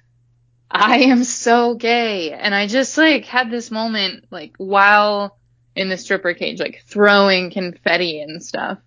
I 0.70 0.98
am 1.02 1.22
so 1.22 1.74
gay. 1.74 2.32
And 2.32 2.52
I 2.52 2.66
just 2.66 2.98
like 2.98 3.24
had 3.24 3.52
this 3.52 3.70
moment, 3.70 4.24
like 4.30 4.54
while 4.56 5.38
in 5.76 5.88
the 5.88 5.96
stripper 5.96 6.34
cage, 6.34 6.58
like 6.58 6.82
throwing 6.88 7.52
confetti 7.52 8.20
and 8.20 8.42
stuff. 8.42 8.78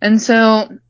And 0.00 0.20
so 0.20 0.34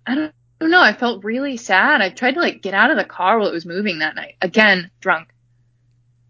I 0.07 0.15
don't, 0.15 0.33
I 0.33 0.61
don't 0.61 0.71
know. 0.71 0.81
I 0.81 0.93
felt 0.93 1.25
really 1.25 1.57
sad. 1.57 2.01
I 2.01 2.11
tried 2.11 2.35
to 2.35 2.41
like 2.41 2.63
get 2.63 2.75
out 2.75 2.93
of 2.93 2.97
the 2.97 3.05
car 3.05 3.41
while 3.41 3.49
it 3.49 3.53
was 3.55 3.67
moving 3.67 3.99
that 3.99 4.15
night. 4.15 4.37
Again, 4.41 4.93
drunk. 5.01 5.31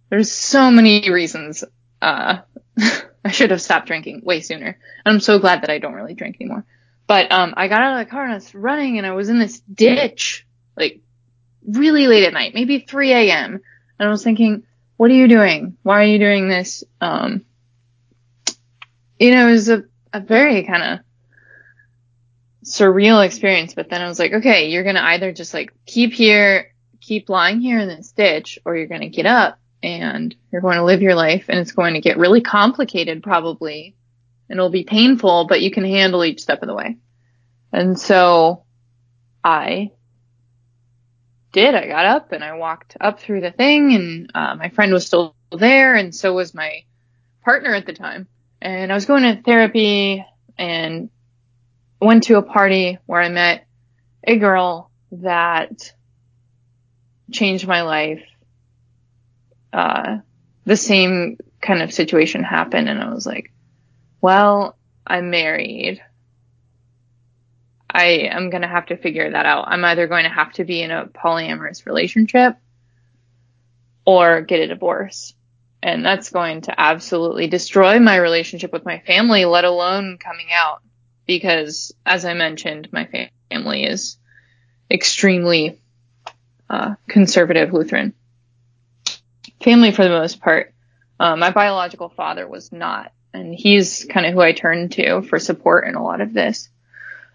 There's 0.09 0.33
so 0.33 0.71
many 0.71 1.11
reasons. 1.11 1.62
Uh, 2.00 2.38
I 3.25 3.31
should 3.33 3.50
have 3.50 3.61
stopped 3.61 3.87
drinking 3.87 4.23
way 4.25 4.40
sooner. 4.40 4.79
And 5.05 5.14
I'm 5.14 5.21
so 5.21 5.38
glad 5.38 5.61
that 5.61 5.71
I 5.71 5.79
don't 5.79 5.93
really 5.93 6.14
drink 6.14 6.37
anymore. 6.40 6.64
But, 7.11 7.33
um, 7.33 7.55
I 7.57 7.67
got 7.67 7.83
out 7.83 8.00
of 8.00 8.07
the 8.07 8.11
car 8.12 8.23
and 8.23 8.31
I 8.31 8.37
was 8.37 8.55
running 8.55 8.97
and 8.97 9.05
I 9.05 9.11
was 9.11 9.29
in 9.29 9.40
this 9.40 9.59
ditch, 9.59 10.47
like 10.76 11.00
really 11.67 12.07
late 12.07 12.23
at 12.23 12.33
night, 12.33 12.55
maybe 12.55 12.79
3 12.79 13.12
a.m. 13.12 13.61
And 13.99 14.09
I 14.09 14.12
was 14.12 14.23
thinking, 14.23 14.62
what 14.97 15.11
are 15.11 15.14
you 15.14 15.26
doing? 15.26 15.76
Why 15.83 16.02
are 16.02 16.07
you 16.07 16.21
doing 16.21 16.49
this? 16.49 16.85
Um, 17.00 17.45
you 19.19 19.33
know, 19.33 19.49
it 19.49 19.50
was 19.50 19.69
a, 19.69 19.83
a 20.12 20.21
very 20.21 20.62
kind 20.62 20.85
of 20.85 20.99
surreal 22.64 23.26
experience. 23.26 23.75
But 23.75 23.90
then 23.90 24.02
I 24.02 24.07
was 24.07 24.21
like, 24.21 24.33
okay, 24.33 24.69
you're 24.69 24.85
going 24.85 24.95
to 24.95 25.02
either 25.02 25.33
just 25.33 25.52
like 25.52 25.73
keep 25.87 26.12
here, 26.12 26.73
keep 27.00 27.29
lying 27.29 27.61
here 27.61 27.81
in 27.81 27.88
this 27.88 28.12
ditch, 28.12 28.61
or 28.64 28.76
you're 28.76 28.87
going 28.87 29.00
to 29.00 29.09
get 29.09 29.26
up 29.26 29.59
and 29.83 30.33
you're 30.52 30.62
going 30.62 30.76
to 30.76 30.85
live 30.85 31.02
your 31.02 31.17
life 31.17 31.47
and 31.49 31.59
it's 31.59 31.73
going 31.73 31.95
to 31.95 32.00
get 32.00 32.19
really 32.19 32.40
complicated 32.40 33.21
probably 33.21 33.97
and 34.50 34.59
it'll 34.59 34.69
be 34.69 34.83
painful, 34.83 35.47
but 35.47 35.62
you 35.62 35.71
can 35.71 35.85
handle 35.85 36.25
each 36.25 36.42
step 36.42 36.61
of 36.61 36.66
the 36.66 36.75
way. 36.75 36.99
And 37.73 37.99
so 37.99 38.64
I 39.45 39.92
did. 41.52 41.75
I 41.76 41.87
got 41.87 42.04
up 42.04 42.33
and 42.33 42.42
I 42.42 42.57
walked 42.57 42.97
up 43.00 43.21
through 43.21 43.42
the 43.42 43.52
thing 43.52 43.95
and 43.95 44.30
uh, 44.35 44.57
my 44.57 44.69
friend 44.69 44.92
was 44.92 45.07
still 45.07 45.37
there 45.57 45.95
and 45.95 46.12
so 46.12 46.35
was 46.35 46.52
my 46.52 46.83
partner 47.45 47.73
at 47.73 47.87
the 47.87 47.92
time. 47.92 48.26
And 48.61 48.90
I 48.90 48.95
was 48.97 49.07
going 49.07 49.23
to 49.23 49.40
therapy 49.40 50.26
and 50.59 51.11
went 52.02 52.25
to 52.25 52.37
a 52.37 52.42
party 52.42 52.99
where 53.07 53.23
I 53.23 53.28
met 53.28 53.66
a 54.25 54.37
girl 54.37 54.90
that 55.12 55.95
changed 57.30 57.69
my 57.69 57.83
life. 57.83 58.23
Uh, 59.73 60.19
the 60.64 60.76
same 60.76 61.38
kind 61.62 61.83
of 61.83 61.95
situation 61.95 62.42
happened 62.42 62.88
and 62.88 63.00
I 63.00 63.14
was 63.14 63.25
like, 63.25 63.52
well, 64.21 64.77
I'm 65.07 65.31
married. 65.31 66.03
I 67.93 68.29
am 68.31 68.50
going 68.50 68.62
to 68.62 68.69
have 68.69 68.87
to 68.87 68.97
figure 68.97 69.31
that 69.31 69.47
out. 69.47 69.65
I'm 69.67 69.85
either 69.85 70.07
going 70.07 70.25
to 70.25 70.31
have 70.31 70.53
to 70.55 70.65
be 70.65 70.83
in 70.83 70.91
a 70.91 71.07
polyamorous 71.07 71.87
relationship 71.87 72.57
or 74.05 74.43
get 74.43 74.61
a 74.61 74.69
divorce. 74.69 75.35
And 75.83 76.05
that's 76.05 76.31
going 76.31 76.62
to 76.62 76.79
absolutely 76.79 77.47
destroy 77.47 77.99
my 77.99 78.17
relationship 78.17 78.73
with 78.73 78.85
my 78.85 79.00
family, 79.00 79.45
let 79.45 79.65
alone 79.65 80.19
coming 80.19 80.49
out. 80.53 80.83
Because 81.27 81.93
as 82.05 82.25
I 82.25 82.35
mentioned, 82.35 82.89
my 82.93 83.09
family 83.50 83.85
is 83.85 84.19
extremely 84.91 85.81
uh, 86.69 86.95
conservative 87.09 87.73
Lutheran. 87.73 88.15
Family 89.62 89.93
for 89.93 90.05
the 90.05 90.11
most 90.11 90.41
part. 90.41 90.75
Uh, 91.19 91.37
my 91.37 91.50
biological 91.50 92.09
father 92.09 92.49
was 92.49 92.73
not. 92.73 93.12
And 93.32 93.54
he's 93.54 94.04
kind 94.04 94.26
of 94.26 94.34
who 94.34 94.40
I 94.40 94.52
turn 94.52 94.88
to 94.90 95.22
for 95.22 95.38
support 95.38 95.87
in 95.87 95.94
a 95.94 96.02
lot 96.02 96.20
of 96.20 96.32
this 96.32 96.68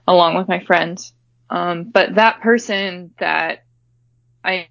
along 0.07 0.35
with 0.35 0.47
my 0.47 0.59
friends. 0.59 1.13
Um, 1.49 1.85
but 1.85 2.15
that 2.15 2.41
person 2.41 3.13
that 3.19 3.63
I 4.43 4.67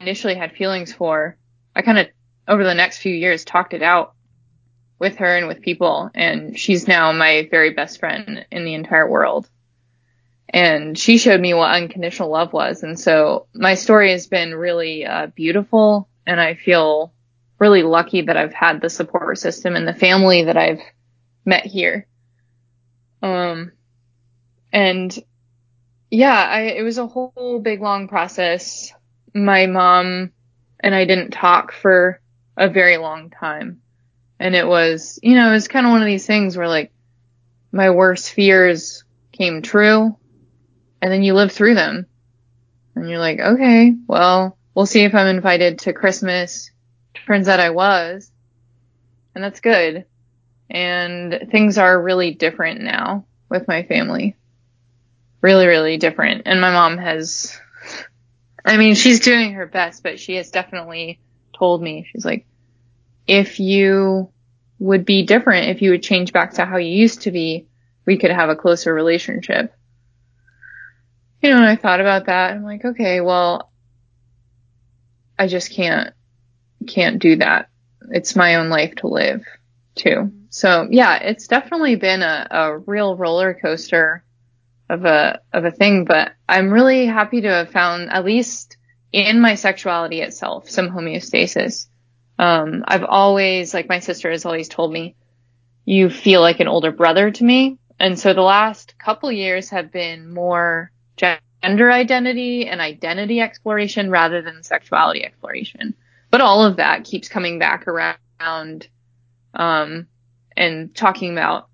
initially 0.00 0.34
had 0.34 0.52
feelings 0.52 0.92
for, 0.92 1.36
I 1.74 1.82
kind 1.82 1.98
of 1.98 2.08
over 2.48 2.64
the 2.64 2.74
next 2.74 2.98
few 2.98 3.14
years 3.14 3.44
talked 3.44 3.74
it 3.74 3.82
out 3.82 4.14
with 4.98 5.16
her 5.16 5.36
and 5.36 5.48
with 5.48 5.62
people, 5.62 6.10
and 6.14 6.58
she's 6.58 6.86
now 6.86 7.12
my 7.12 7.48
very 7.50 7.70
best 7.70 8.00
friend 8.00 8.44
in 8.50 8.64
the 8.64 8.74
entire 8.74 9.08
world. 9.08 9.48
And 10.52 10.98
she 10.98 11.16
showed 11.16 11.40
me 11.40 11.54
what 11.54 11.70
unconditional 11.70 12.28
love 12.28 12.52
was, 12.52 12.82
and 12.82 12.98
so 12.98 13.46
my 13.54 13.74
story 13.74 14.10
has 14.10 14.26
been 14.26 14.54
really 14.54 15.06
uh, 15.06 15.28
beautiful, 15.28 16.08
and 16.26 16.40
I 16.40 16.54
feel 16.54 17.12
really 17.60 17.82
lucky 17.82 18.22
that 18.22 18.36
I've 18.36 18.54
had 18.54 18.80
the 18.80 18.88
support 18.88 19.38
system 19.38 19.76
and 19.76 19.86
the 19.86 19.94
family 19.94 20.44
that 20.44 20.56
I've 20.56 20.80
met 21.44 21.66
here. 21.66 22.06
Um, 23.22 23.72
and 24.72 25.16
yeah, 26.10 26.34
I, 26.34 26.60
it 26.62 26.82
was 26.82 26.98
a 26.98 27.06
whole 27.06 27.60
big 27.62 27.82
long 27.82 28.08
process. 28.08 28.92
My 29.34 29.66
mom 29.66 30.32
and 30.80 30.94
I 30.94 31.04
didn't 31.04 31.32
talk 31.32 31.72
for 31.72 32.20
a 32.56 32.68
very 32.68 32.96
long 32.96 33.30
time. 33.30 33.82
And 34.38 34.54
it 34.54 34.66
was, 34.66 35.18
you 35.22 35.34
know, 35.34 35.50
it 35.50 35.52
was 35.52 35.68
kind 35.68 35.86
of 35.86 35.90
one 35.90 36.00
of 36.00 36.06
these 36.06 36.26
things 36.26 36.56
where 36.56 36.68
like 36.68 36.92
my 37.72 37.90
worst 37.90 38.32
fears 38.32 39.04
came 39.32 39.60
true 39.60 40.16
and 41.02 41.12
then 41.12 41.22
you 41.22 41.34
live 41.34 41.52
through 41.52 41.74
them 41.74 42.06
and 42.94 43.08
you're 43.08 43.18
like, 43.18 43.38
okay, 43.38 43.94
well, 44.06 44.56
we'll 44.74 44.86
see 44.86 45.04
if 45.04 45.14
I'm 45.14 45.26
invited 45.26 45.80
to 45.80 45.92
Christmas. 45.92 46.70
Turns 47.14 47.48
out 47.48 47.60
I 47.60 47.70
was 47.70 48.30
and 49.34 49.44
that's 49.44 49.60
good. 49.60 50.04
And 50.68 51.48
things 51.50 51.78
are 51.78 52.00
really 52.00 52.32
different 52.32 52.80
now 52.80 53.24
with 53.48 53.66
my 53.66 53.82
family 53.82 54.36
really, 55.40 55.66
really 55.66 55.96
different. 55.96 56.42
And 56.46 56.60
my 56.60 56.70
mom 56.70 56.98
has, 56.98 57.58
I 58.64 58.76
mean, 58.76 58.94
she's 58.94 59.20
doing 59.20 59.54
her 59.54 59.66
best, 59.66 60.02
but 60.02 60.20
she 60.20 60.34
has 60.34 60.50
definitely 60.50 61.20
told 61.56 61.82
me, 61.82 62.06
she's 62.10 62.24
like, 62.24 62.46
if 63.26 63.60
you 63.60 64.30
would 64.78 65.04
be 65.04 65.24
different, 65.24 65.68
if 65.68 65.82
you 65.82 65.90
would 65.90 66.02
change 66.02 66.32
back 66.32 66.54
to 66.54 66.64
how 66.64 66.76
you 66.76 66.94
used 66.94 67.22
to 67.22 67.30
be, 67.30 67.66
we 68.06 68.18
could 68.18 68.30
have 68.30 68.48
a 68.48 68.56
closer 68.56 68.92
relationship. 68.92 69.74
You 71.42 71.50
know, 71.50 71.56
and 71.56 71.66
I 71.66 71.76
thought 71.76 72.00
about 72.00 72.26
that. 72.26 72.52
I'm 72.52 72.64
like, 72.64 72.84
okay, 72.84 73.20
well, 73.20 73.70
I 75.38 75.46
just 75.46 75.72
can't, 75.72 76.12
can't 76.86 77.18
do 77.18 77.36
that. 77.36 77.68
It's 78.10 78.36
my 78.36 78.56
own 78.56 78.68
life 78.68 78.94
to 78.96 79.08
live 79.08 79.44
too. 79.94 80.32
So 80.50 80.88
yeah, 80.90 81.16
it's 81.16 81.46
definitely 81.46 81.96
been 81.96 82.22
a, 82.22 82.46
a 82.50 82.78
real 82.78 83.16
roller 83.16 83.54
coaster 83.54 84.24
of 84.88 85.04
a 85.04 85.40
of 85.52 85.64
a 85.64 85.70
thing, 85.70 86.04
but 86.04 86.32
I'm 86.48 86.72
really 86.72 87.06
happy 87.06 87.42
to 87.42 87.48
have 87.48 87.70
found 87.70 88.10
at 88.10 88.24
least 88.24 88.76
in 89.12 89.40
my 89.40 89.54
sexuality 89.54 90.20
itself 90.20 90.68
some 90.68 90.90
homeostasis. 90.90 91.86
Um, 92.38 92.84
I've 92.88 93.04
always, 93.04 93.74
like 93.74 93.88
my 93.88 93.98
sister 93.98 94.30
has 94.30 94.46
always 94.46 94.68
told 94.68 94.92
me, 94.92 95.14
you 95.84 96.08
feel 96.08 96.40
like 96.40 96.60
an 96.60 96.68
older 96.68 96.90
brother 96.90 97.30
to 97.30 97.44
me, 97.44 97.78
and 97.98 98.18
so 98.18 98.32
the 98.32 98.40
last 98.40 98.98
couple 98.98 99.30
years 99.30 99.70
have 99.70 99.92
been 99.92 100.32
more 100.32 100.90
gender 101.16 101.92
identity 101.92 102.66
and 102.66 102.80
identity 102.80 103.40
exploration 103.40 104.10
rather 104.10 104.42
than 104.42 104.62
sexuality 104.62 105.24
exploration. 105.24 105.94
But 106.30 106.40
all 106.40 106.64
of 106.64 106.76
that 106.76 107.04
keeps 107.04 107.28
coming 107.28 107.58
back 107.58 107.88
around, 107.88 108.88
um, 109.54 110.06
and 110.56 110.94
talking 110.94 111.32
about 111.32 111.68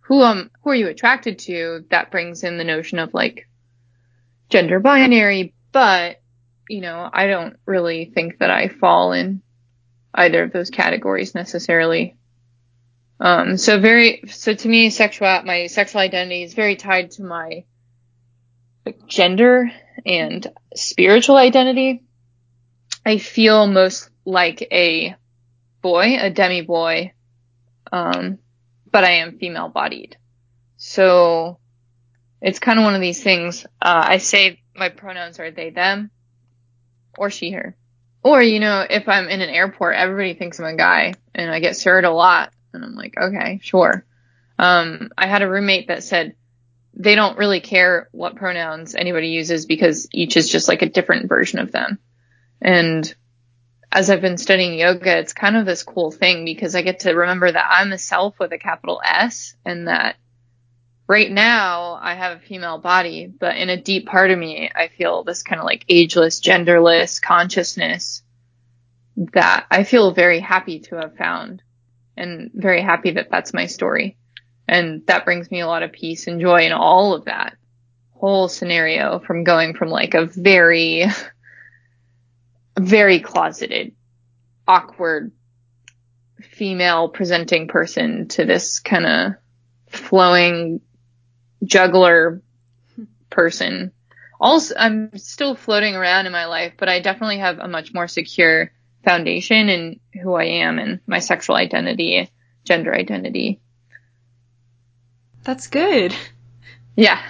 who 0.00 0.22
um 0.22 0.50
who 0.62 0.70
are 0.70 0.74
you 0.74 0.88
attracted 0.88 1.40
to 1.40 1.84
that 1.90 2.10
brings 2.10 2.44
in 2.44 2.58
the 2.58 2.64
notion 2.64 2.98
of 2.98 3.12
like 3.12 3.48
gender 4.48 4.78
binary. 4.78 5.54
But 5.72 6.20
you 6.68 6.80
know 6.80 7.08
i 7.12 7.26
don't 7.26 7.56
really 7.64 8.10
think 8.12 8.38
that 8.38 8.50
i 8.50 8.68
fall 8.68 9.12
in 9.12 9.42
either 10.14 10.42
of 10.42 10.52
those 10.52 10.70
categories 10.70 11.34
necessarily. 11.34 12.16
Um 13.20 13.56
so 13.56 13.80
very 13.80 14.22
so 14.28 14.54
to 14.54 14.68
me 14.68 14.90
sexual 14.90 15.42
my 15.44 15.66
sexual 15.66 16.00
identity 16.00 16.42
is 16.42 16.54
very 16.54 16.76
tied 16.76 17.12
to 17.12 17.22
my 17.22 17.64
gender 19.06 19.70
and 20.04 20.46
spiritual 20.74 21.36
identity 21.36 22.02
i 23.06 23.16
feel 23.16 23.66
most 23.66 24.10
like 24.26 24.60
a 24.70 25.16
boy 25.80 26.18
a 26.20 26.28
demi 26.28 26.60
boy 26.60 27.12
um 27.90 28.38
but 28.96 29.04
I 29.04 29.16
am 29.16 29.36
female 29.36 29.68
bodied. 29.68 30.16
So 30.78 31.58
it's 32.40 32.58
kind 32.58 32.78
of 32.78 32.84
one 32.86 32.94
of 32.94 33.02
these 33.02 33.22
things. 33.22 33.66
Uh, 33.82 34.04
I 34.08 34.16
say 34.16 34.62
my 34.74 34.88
pronouns 34.88 35.38
are 35.38 35.50
they, 35.50 35.68
them, 35.68 36.10
or 37.18 37.28
she, 37.28 37.50
her. 37.50 37.76
Or, 38.22 38.42
you 38.42 38.58
know, 38.58 38.86
if 38.88 39.06
I'm 39.06 39.28
in 39.28 39.42
an 39.42 39.50
airport, 39.50 39.96
everybody 39.96 40.32
thinks 40.32 40.58
I'm 40.58 40.64
a 40.64 40.76
guy 40.76 41.12
and 41.34 41.50
I 41.50 41.60
get 41.60 41.76
served 41.76 42.06
a 42.06 42.10
lot. 42.10 42.54
And 42.72 42.86
I'm 42.86 42.94
like, 42.94 43.18
okay, 43.20 43.60
sure. 43.62 44.06
Um, 44.58 45.10
I 45.18 45.26
had 45.26 45.42
a 45.42 45.50
roommate 45.50 45.88
that 45.88 46.02
said 46.02 46.34
they 46.94 47.16
don't 47.16 47.36
really 47.36 47.60
care 47.60 48.08
what 48.12 48.36
pronouns 48.36 48.94
anybody 48.94 49.28
uses 49.28 49.66
because 49.66 50.08
each 50.10 50.38
is 50.38 50.48
just 50.48 50.68
like 50.68 50.80
a 50.80 50.88
different 50.88 51.28
version 51.28 51.58
of 51.58 51.70
them. 51.70 51.98
And 52.60 53.14
as 53.92 54.10
I've 54.10 54.20
been 54.20 54.38
studying 54.38 54.78
yoga, 54.78 55.18
it's 55.18 55.32
kind 55.32 55.56
of 55.56 55.66
this 55.66 55.82
cool 55.82 56.10
thing 56.10 56.44
because 56.44 56.74
I 56.74 56.82
get 56.82 57.00
to 57.00 57.12
remember 57.12 57.50
that 57.50 57.68
I'm 57.70 57.92
a 57.92 57.98
self 57.98 58.38
with 58.38 58.52
a 58.52 58.58
capital 58.58 59.00
S 59.04 59.54
and 59.64 59.88
that 59.88 60.16
right 61.08 61.30
now 61.30 61.98
I 62.00 62.14
have 62.14 62.36
a 62.36 62.40
female 62.40 62.78
body, 62.78 63.26
but 63.26 63.56
in 63.56 63.68
a 63.68 63.80
deep 63.80 64.06
part 64.06 64.30
of 64.30 64.38
me, 64.38 64.70
I 64.74 64.88
feel 64.88 65.22
this 65.22 65.42
kind 65.42 65.60
of 65.60 65.66
like 65.66 65.84
ageless, 65.88 66.40
genderless 66.40 67.22
consciousness 67.22 68.22
that 69.32 69.66
I 69.70 69.84
feel 69.84 70.12
very 70.12 70.40
happy 70.40 70.80
to 70.80 70.96
have 70.96 71.16
found 71.16 71.62
and 72.16 72.50
very 72.54 72.82
happy 72.82 73.12
that 73.12 73.30
that's 73.30 73.54
my 73.54 73.66
story. 73.66 74.16
And 74.68 75.06
that 75.06 75.24
brings 75.24 75.50
me 75.50 75.60
a 75.60 75.66
lot 75.66 75.82
of 75.82 75.92
peace 75.92 76.26
and 76.26 76.40
joy 76.40 76.66
in 76.66 76.72
all 76.72 77.14
of 77.14 77.26
that 77.26 77.56
whole 78.10 78.48
scenario 78.48 79.20
from 79.20 79.44
going 79.44 79.74
from 79.74 79.88
like 79.88 80.14
a 80.14 80.26
very, 80.26 81.04
very 82.78 83.20
closeted, 83.20 83.94
awkward 84.66 85.32
female 86.42 87.08
presenting 87.08 87.68
person 87.68 88.28
to 88.28 88.44
this 88.44 88.80
kind 88.80 89.06
of 89.06 89.32
flowing 89.88 90.80
juggler 91.64 92.42
person. 93.30 93.92
Also, 94.38 94.74
I'm 94.78 95.16
still 95.16 95.54
floating 95.54 95.96
around 95.96 96.26
in 96.26 96.32
my 96.32 96.46
life, 96.46 96.74
but 96.76 96.88
I 96.88 97.00
definitely 97.00 97.38
have 97.38 97.58
a 97.58 97.68
much 97.68 97.94
more 97.94 98.08
secure 98.08 98.70
foundation 99.04 99.68
in 99.68 100.00
who 100.20 100.34
I 100.34 100.44
am 100.44 100.78
and 100.78 101.00
my 101.06 101.20
sexual 101.20 101.56
identity, 101.56 102.30
gender 102.64 102.94
identity. 102.94 103.60
That's 105.44 105.68
good. 105.68 106.14
Yeah. 106.96 107.22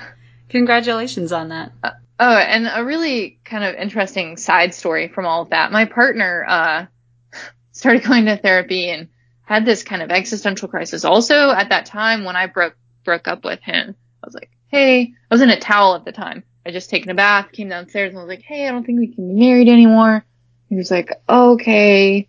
Congratulations 0.48 1.32
on 1.32 1.50
that. 1.50 1.72
Uh, 1.82 1.90
oh, 2.18 2.36
and 2.36 2.68
a 2.72 2.84
really 2.84 3.38
kind 3.44 3.64
of 3.64 3.74
interesting 3.74 4.36
side 4.36 4.74
story 4.74 5.08
from 5.08 5.26
all 5.26 5.42
of 5.42 5.50
that. 5.50 5.72
My 5.72 5.84
partner 5.84 6.44
uh, 6.48 6.86
started 7.72 8.04
going 8.04 8.26
to 8.26 8.36
therapy 8.36 8.90
and 8.90 9.08
had 9.42 9.64
this 9.64 9.82
kind 9.82 10.02
of 10.02 10.10
existential 10.10 10.68
crisis. 10.68 11.04
Also, 11.04 11.50
at 11.50 11.68
that 11.68 11.86
time 11.86 12.24
when 12.24 12.36
I 12.36 12.46
broke 12.46 12.76
broke 13.04 13.28
up 13.28 13.44
with 13.44 13.60
him, 13.60 13.94
I 14.22 14.26
was 14.26 14.34
like, 14.34 14.50
"Hey," 14.68 15.02
I 15.02 15.34
was 15.34 15.42
in 15.42 15.50
a 15.50 15.60
towel 15.60 15.94
at 15.94 16.04
the 16.04 16.12
time. 16.12 16.42
I 16.64 16.72
just 16.72 16.90
taken 16.90 17.10
a 17.10 17.14
bath, 17.14 17.52
came 17.52 17.68
downstairs, 17.68 18.10
and 18.10 18.18
I 18.18 18.22
was 18.22 18.28
like, 18.28 18.42
"Hey, 18.42 18.66
I 18.66 18.72
don't 18.72 18.84
think 18.84 18.98
we 18.98 19.14
can 19.14 19.28
be 19.28 19.46
married 19.46 19.68
anymore." 19.68 20.24
He 20.68 20.74
was 20.74 20.90
like, 20.90 21.12
"Okay." 21.28 22.28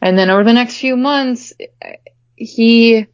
And 0.00 0.16
then 0.16 0.30
over 0.30 0.44
the 0.44 0.52
next 0.52 0.78
few 0.78 0.96
months, 0.96 1.52
he 2.36 3.06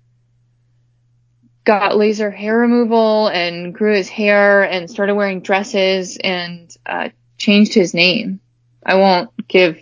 got 1.65 1.97
laser 1.97 2.31
hair 2.31 2.59
removal 2.59 3.29
and 3.29 3.75
grew 3.75 3.95
his 3.95 4.09
hair 4.09 4.63
and 4.63 4.91
started 4.91 5.15
wearing 5.15 5.41
dresses 5.41 6.19
and 6.23 6.75
uh, 6.85 7.09
changed 7.39 7.75
his 7.75 7.95
name. 7.95 8.41
I 8.85 8.97
won't 8.97 9.31
give 9.49 9.79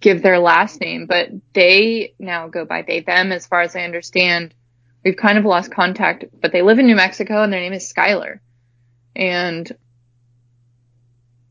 give 0.00 0.22
their 0.22 0.38
last 0.38 0.80
name, 0.80 1.06
but 1.06 1.30
they 1.52 2.14
now 2.18 2.48
go 2.48 2.64
by 2.64 2.82
they 2.82 3.00
them 3.00 3.32
as 3.32 3.46
far 3.46 3.62
as 3.62 3.76
I 3.76 3.82
understand. 3.82 4.54
We've 5.04 5.16
kind 5.16 5.38
of 5.38 5.44
lost 5.44 5.70
contact, 5.70 6.24
but 6.40 6.52
they 6.52 6.62
live 6.62 6.78
in 6.78 6.86
New 6.86 6.96
Mexico 6.96 7.42
and 7.42 7.52
their 7.52 7.60
name 7.60 7.72
is 7.72 7.92
Skylar. 7.92 8.40
And 9.14 9.70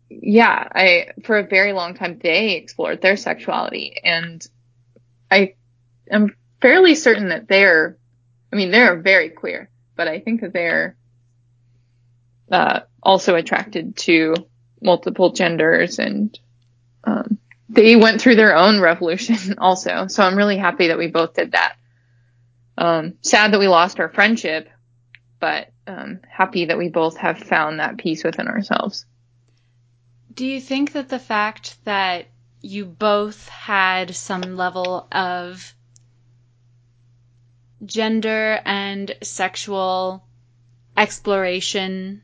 yeah, 0.10 0.68
I 0.74 1.08
for 1.24 1.38
a 1.38 1.44
very 1.44 1.74
long 1.74 1.94
time 1.94 2.20
they 2.22 2.56
explored 2.56 3.02
their 3.02 3.18
sexuality 3.18 4.00
and 4.04 4.46
I 5.30 5.56
am 6.10 6.36
fairly 6.62 6.96
certain 6.96 7.30
that 7.30 7.48
they're 7.48 7.98
I 8.56 8.58
mean, 8.58 8.72
they're 8.72 8.96
very 8.96 9.32
queer, 9.32 9.70
but 9.98 10.08
I 10.08 10.22
think 10.22 10.40
that 10.40 10.54
they're 10.54 10.96
uh, 12.50 12.80
also 13.04 13.36
attracted 13.36 13.98
to 13.98 14.34
multiple 14.82 15.34
genders 15.34 16.00
and 16.00 16.40
um, 17.04 17.38
they 17.68 17.98
went 17.98 18.22
through 18.22 18.38
their 18.38 18.56
own 18.56 18.80
revolution 18.80 19.56
also. 19.58 20.08
So 20.08 20.24
I'm 20.24 20.38
really 20.38 20.56
happy 20.56 20.88
that 20.88 20.98
we 20.98 21.08
both 21.08 21.34
did 21.34 21.52
that. 21.52 21.76
Um, 22.78 23.16
sad 23.22 23.52
that 23.52 23.60
we 23.60 23.68
lost 23.68 24.00
our 24.00 24.08
friendship, 24.08 24.70
but 25.42 25.74
um, 25.86 26.22
happy 26.26 26.64
that 26.68 26.78
we 26.78 26.88
both 26.88 27.18
have 27.18 27.40
found 27.40 27.82
that 27.82 27.98
peace 27.98 28.24
within 28.24 28.48
ourselves. 28.48 29.06
Do 30.34 30.46
you 30.46 30.62
think 30.62 30.94
that 30.94 31.10
the 31.10 31.20
fact 31.20 31.76
that 31.84 32.28
you 32.62 32.86
both 32.86 33.50
had 33.50 34.16
some 34.16 34.56
level 34.56 35.10
of 35.12 35.75
gender 37.84 38.60
and 38.66 39.16
sexual 39.22 40.26
exploration 40.96 42.22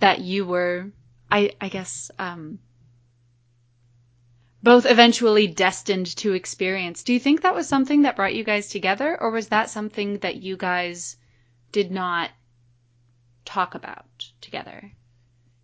that 0.00 0.20
you 0.20 0.46
were, 0.46 0.90
I, 1.30 1.52
I 1.60 1.68
guess, 1.68 2.10
um, 2.18 2.58
both 4.62 4.86
eventually 4.86 5.46
destined 5.46 6.14
to 6.16 6.32
experience. 6.32 7.02
Do 7.02 7.12
you 7.12 7.20
think 7.20 7.42
that 7.42 7.54
was 7.54 7.68
something 7.68 8.02
that 8.02 8.16
brought 8.16 8.34
you 8.34 8.44
guys 8.44 8.68
together, 8.68 9.16
or 9.20 9.30
was 9.30 9.48
that 9.48 9.70
something 9.70 10.18
that 10.18 10.36
you 10.36 10.56
guys 10.56 11.16
did 11.72 11.90
not 11.90 12.30
talk 13.44 13.74
about 13.74 14.06
together? 14.40 14.92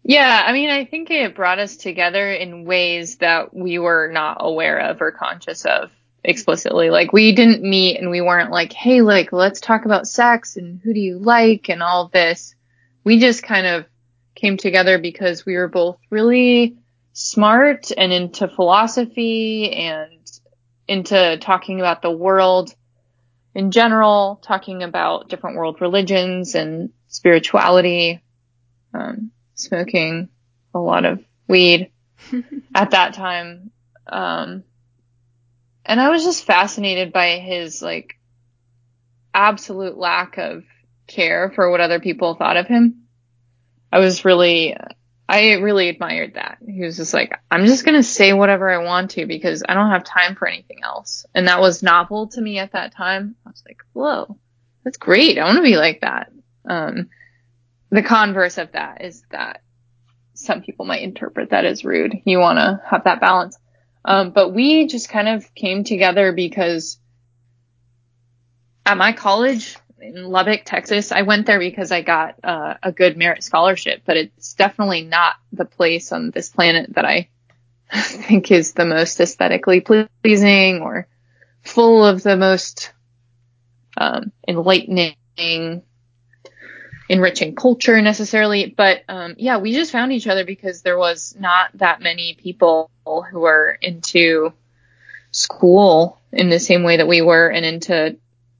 Yeah, 0.03 0.43
I 0.47 0.53
mean, 0.53 0.71
I 0.71 0.85
think 0.85 1.11
it 1.11 1.35
brought 1.35 1.59
us 1.59 1.77
together 1.77 2.31
in 2.31 2.65
ways 2.65 3.17
that 3.17 3.53
we 3.53 3.79
were 3.79 4.09
not 4.13 4.37
aware 4.41 4.79
of 4.79 5.03
or 5.03 5.11
conscious 5.11 5.65
of 5.65 5.91
explicitly. 6.27 6.91
Like 6.91 7.13
we 7.13 7.33
didn't 7.33 7.63
meet 7.63 7.99
and 7.99 8.11
we 8.11 8.21
weren't 8.21 8.51
like, 8.51 8.73
hey, 8.73 9.01
like 9.01 9.33
let's 9.33 9.61
talk 9.61 9.85
about 9.85 10.09
sex 10.09 10.57
and 10.57 10.81
who 10.83 10.93
do 10.93 11.01
you 11.01 11.19
like 11.19 11.69
and 11.69 11.83
all 11.83 12.09
this. 12.09 12.55
We 13.05 13.19
just 13.19 13.43
kind 13.43 13.67
of 13.67 13.87
came 14.35 14.57
together 14.57 14.99
because 14.99 15.47
we 15.47 15.57
were 15.57 15.69
both 15.69 15.99
really 16.11 16.77
smart 17.13 17.91
and 17.97 18.13
into 18.13 18.49
philosophy 18.49 19.73
and 19.73 20.13
into 20.89 21.39
talking 21.39 21.81
about 21.81 22.03
the 22.03 22.11
world 22.11 22.75
in 23.55 23.71
general, 23.71 24.39
talking 24.43 24.83
about 24.83 25.29
different 25.29 25.57
world 25.57 25.81
religions 25.81 26.55
and 26.55 26.91
spirituality, 27.09 28.23
um, 28.93 29.31
smoking 29.55 30.29
a 30.75 30.79
lot 30.79 31.07
of 31.07 31.25
weed 31.49 31.91
at 32.75 32.91
that 32.91 33.15
time. 33.15 33.71
Um, 34.07 34.63
and 35.87 36.01
I 36.01 36.11
was 36.11 36.25
just 36.25 36.45
fascinated 36.45 37.13
by 37.13 37.39
his 37.39 37.83
like 37.83 38.19
absolute 39.35 39.97
lack 39.97 40.39
of 40.39 40.65
care 41.07 41.53
for 41.55 41.71
what 41.71 41.81
other 41.81 42.01
people 42.01 42.35
thought 42.35 42.57
of 42.57 42.67
him. 42.67 43.07
I 43.93 43.99
was 44.01 44.25
really, 44.25 44.77
I 45.29 45.53
really 45.55 45.89
admired 45.89 46.35
that. 46.35 46.59
He 46.67 46.83
was 46.83 46.97
just 46.97 47.15
like, 47.15 47.39
I'm 47.51 47.67
just 47.67 47.85
going 47.85 47.97
to 47.97 48.03
say 48.03 48.33
whatever 48.33 48.69
I 48.69 48.85
want 48.85 49.13
to 49.13 49.27
because 49.27 49.63
I 49.69 49.75
don't 49.75 49.91
have 49.91 50.05
time 50.05 50.35
for 50.35 50.49
anything 50.49 50.83
else. 50.83 51.25
And 51.35 51.49
that 51.49 51.61
was 51.61 51.83
novel 51.83 52.29
to 52.29 52.41
me 52.41 52.59
at 52.59 52.73
that 52.73 52.95
time. 52.95 53.37
I 53.47 53.51
was 53.51 53.63
like, 53.67 53.79
whoa, 53.93 54.39
that's 54.85 54.99
great. 54.99 55.39
I 55.39 55.45
want 55.45 55.57
to 55.57 55.63
be 55.63 55.77
like 55.77 56.01
that. 56.01 56.33
Um, 56.69 57.11
the 57.91 58.03
converse 58.03 58.59
of 58.59 58.73
that 58.73 59.05
is 59.05 59.23
that 59.31 59.63
some 60.35 60.63
people 60.63 60.85
might 60.85 61.03
interpret 61.03 61.51
that 61.51 61.65
as 61.65 61.85
rude. 61.85 62.15
You 62.25 62.39
want 62.39 62.59
to 62.59 62.81
have 62.91 63.05
that 63.05 63.21
balance. 63.21 63.59
Um, 64.07 64.31
but 64.31 64.55
we 64.55 64.87
just 64.87 65.09
kind 65.09 65.29
of 65.29 65.53
came 65.55 65.83
together 65.83 66.33
because 66.33 66.99
at 68.87 68.97
my 68.97 69.13
college 69.13 69.77
in 70.01 70.25
Lubbock, 70.25 70.63
Texas, 70.65 71.11
I 71.11 71.23
went 71.23 71.47
there 71.47 71.59
because 71.59 71.91
I 71.91 72.03
got 72.03 72.37
uh, 72.45 72.75
a 72.85 72.93
good 72.93 73.17
merit 73.17 73.43
scholarship, 73.43 74.03
but 74.07 74.17
it's 74.17 74.55
definitely 74.55 75.03
not 75.03 75.35
the 75.53 75.65
place 75.65 76.13
on 76.13 76.31
this 76.31 76.49
planet 76.51 76.95
that 76.95 77.05
I 77.05 77.29
think 77.93 78.53
is 78.53 78.75
the 78.75 78.85
most 78.85 79.21
aesthetically 79.21 79.81
pleasing 79.81 80.83
or 80.83 81.09
full 81.65 82.05
of 82.05 82.23
the 82.23 82.37
most 82.37 82.93
um, 83.97 84.31
enlightening 84.47 85.17
enriching 87.09 87.55
culture 87.55 88.01
necessarily. 88.01 88.67
But 88.67 89.03
um, 89.09 89.35
yeah, 89.39 89.59
we 89.59 89.73
just 89.73 89.93
found 89.93 90.13
each 90.13 90.27
other 90.27 90.45
because 90.45 90.83
there 90.83 90.99
was 90.99 91.35
not 91.39 91.71
that 91.75 92.01
many 92.01 92.35
people 92.35 92.91
who 93.05 93.41
were 93.41 93.79
into 93.81 94.53
school 95.31 96.21
in 96.33 96.49
the 96.49 96.61
same 96.61 96.83
way 96.83 96.97
that 96.97 97.09
we 97.09 97.23
were 97.23 97.49
and 97.49 97.65
into 97.65 98.17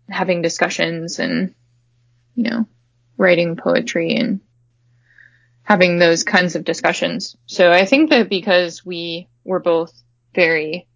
having 0.09 0.43
discussions 0.43 1.19
and, 1.19 1.55
you 2.35 2.45
know, 2.45 2.67
writing 3.17 3.57
poetry 3.57 4.15
and 4.15 4.41
having 5.63 5.99
those 5.99 6.23
kinds 6.23 6.55
of 6.55 6.65
discussions. 6.65 7.37
So 7.47 7.73
I 7.73 7.87
think 7.87 8.11
that 8.11 8.29
because 8.29 8.85
we 8.85 9.29
were 9.45 9.59
both 9.59 9.93
very, 10.35 10.87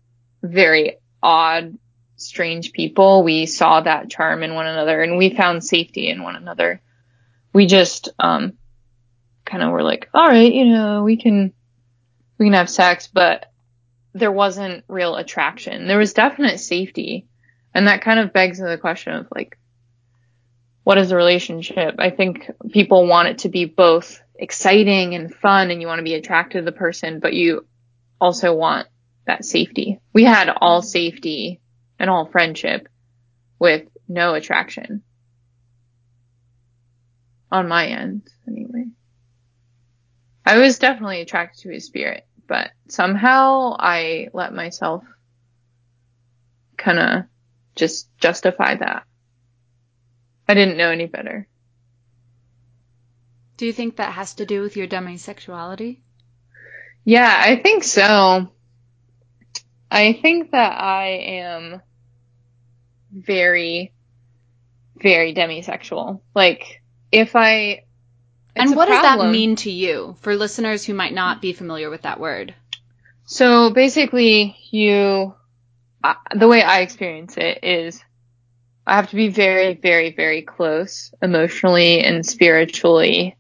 very 0.43 0.99
odd, 1.23 1.77
strange 2.17 2.73
people, 2.73 3.25
we 3.25 3.47
saw 3.47 3.81
that 3.81 4.11
charm 4.11 4.45
in 4.45 4.55
one 4.55 4.67
another 4.67 5.03
and 5.03 5.19
we 5.19 5.35
found 5.35 5.65
safety 5.65 6.09
in 6.09 6.23
one 6.23 6.37
another 6.37 6.81
we 7.53 7.67
just 7.67 8.09
um 8.19 8.55
kind 9.45 9.63
of 9.63 9.73
were 9.73 9.83
like, 9.83 10.09
all 10.15 10.27
right, 10.27 10.53
you 10.53 10.67
know, 10.67 11.03
we 11.03 11.17
can 11.17 11.53
we 12.39 12.47
can 12.47 12.55
have 12.55 12.71
sex, 12.71 13.09
but 13.13 13.47
there 14.13 14.33
wasn't 14.33 14.85
real 14.89 15.17
attraction. 15.17 15.87
There 15.87 15.99
was 15.99 16.13
definite 16.13 16.59
safety, 16.59 17.27
and 17.75 17.87
that 17.87 18.03
kind 18.03 18.19
of 18.21 18.33
begs 18.33 18.59
the 18.59 18.79
question 18.79 19.15
of 19.15 19.29
like, 19.35 19.59
what 20.85 20.99
is 20.99 21.13
a 21.13 21.17
relationship? 21.17 21.97
I 21.99 22.11
think 22.11 22.51
people 22.71 23.07
want 23.07 23.29
it 23.29 23.39
to 23.39 23.49
be 23.49 23.65
both 23.67 24.21
exciting 24.35 25.15
and 25.15 25.35
fun, 25.35 25.71
and 25.71 25.81
you 25.81 25.87
want 25.87 25.99
to 25.99 26.05
be 26.05 26.15
attracted 26.15 26.61
to 26.61 26.65
the 26.65 26.77
person, 26.77 27.21
but 27.21 27.35
you 27.35 27.67
also 28.21 28.55
want 28.55 28.89
that 29.27 29.45
safety. 29.45 30.01
We 30.13 30.25
had 30.25 30.49
all 30.49 30.83
safety 30.83 31.61
and 31.99 32.09
all 32.09 32.27
friendship 32.27 32.89
with 33.59 33.87
no 34.09 34.35
attraction. 34.35 35.03
On 37.53 37.69
my 37.69 37.87
end, 37.87 38.23
anyway. 38.47 38.87
I 40.45 40.59
was 40.59 40.79
definitely 40.79 41.21
attracted 41.21 41.63
to 41.63 41.71
his 41.71 41.87
spirit, 41.87 42.27
but 42.47 42.71
somehow 42.89 43.77
I 43.79 44.29
let 44.33 44.55
myself 44.55 45.05
kind 46.77 46.99
of 46.99 47.25
just 47.77 48.09
justify 48.19 48.77
that. 48.77 49.05
I 50.49 50.55
didn't 50.55 50.79
know 50.79 50.91
any 50.91 51.07
better. 51.07 51.47
Do 53.57 53.67
you 53.67 53.73
think 53.73 53.97
that 53.97 54.15
has 54.15 54.35
to 54.35 54.47
do 54.47 54.63
with 54.63 54.77
your 54.77 54.87
demisexuality? 54.87 56.01
Yeah, 57.05 57.43
I 57.45 57.57
think 57.57 57.85
so. 57.85 58.49
I 59.91 60.19
think 60.23 60.53
that 60.53 60.81
I 60.81 61.09
am 61.43 61.83
very, 63.13 63.93
very 64.97 65.35
demisexual. 65.35 66.21
Like, 66.35 66.80
if 67.13 67.37
I. 67.37 67.85
And 68.57 68.75
what 68.75 68.89
does 68.89 69.03
that 69.03 69.31
mean 69.31 69.57
to 69.57 69.71
you 69.71 70.17
for 70.21 70.35
listeners 70.35 70.85
who 70.85 70.95
might 70.95 71.15
not 71.15 71.41
be 71.41 71.53
familiar 71.53 71.89
with 71.89 72.03
that 72.03 72.19
word? 72.21 72.55
So 73.25 73.71
basically, 73.71 74.57
you, 74.71 75.35
uh, 76.03 76.15
the 76.35 76.49
way 76.49 76.63
I 76.63 76.81
experience 76.81 77.37
it 77.37 77.63
is 77.63 78.03
I 78.87 78.97
have 78.97 79.11
to 79.11 79.17
be 79.17 79.29
very, 79.29 79.75
very, 79.75 80.13
very 80.13 80.43
close 80.43 81.15
emotionally 81.23 82.01
and 82.01 82.27
spiritually 82.27 83.37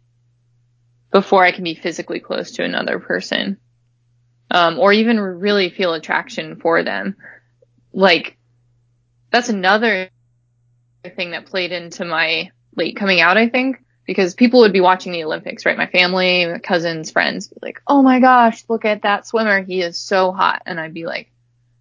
before 1.11 1.45
I 1.45 1.51
can 1.51 1.65
be 1.65 1.75
physically 1.75 2.21
close 2.21 2.53
to 2.53 2.65
another 2.65 3.01
person. 3.01 3.59
Um, 4.53 4.79
or 4.79 4.93
even 4.93 5.19
really 5.19 5.71
feel 5.71 5.95
attraction 5.95 6.57
for 6.57 6.83
them. 6.83 7.17
Like, 7.93 8.37
that's 9.31 9.49
another 9.49 10.11
thing 11.17 11.33
that 11.33 11.47
played 11.47 11.73
into 11.73 12.05
my 12.05 12.51
late 12.77 12.97
coming 12.97 13.21
out, 13.21 13.37
I 13.37 13.49
think, 13.49 13.83
because 14.07 14.35
people 14.35 14.61
would 14.61 14.73
be 14.73 14.81
watching 14.81 15.13
the 15.13 15.25
Olympics, 15.25 15.67
right? 15.67 15.77
My 15.77 15.87
family, 15.87 16.47
my 16.47 16.59
cousins, 16.59 17.11
friends, 17.11 17.49
be 17.49 17.57
like, 17.63 17.81
oh 17.87 18.03
my 18.03 18.21
gosh, 18.21 18.65
look 18.69 18.85
at 18.85 19.03
that 19.03 19.27
swimmer. 19.27 19.63
He 19.63 19.83
is 19.83 19.99
so 19.99 20.33
hot. 20.33 20.63
And 20.67 20.81
I'd 20.81 20.95
be 20.95 21.07
like, 21.07 21.31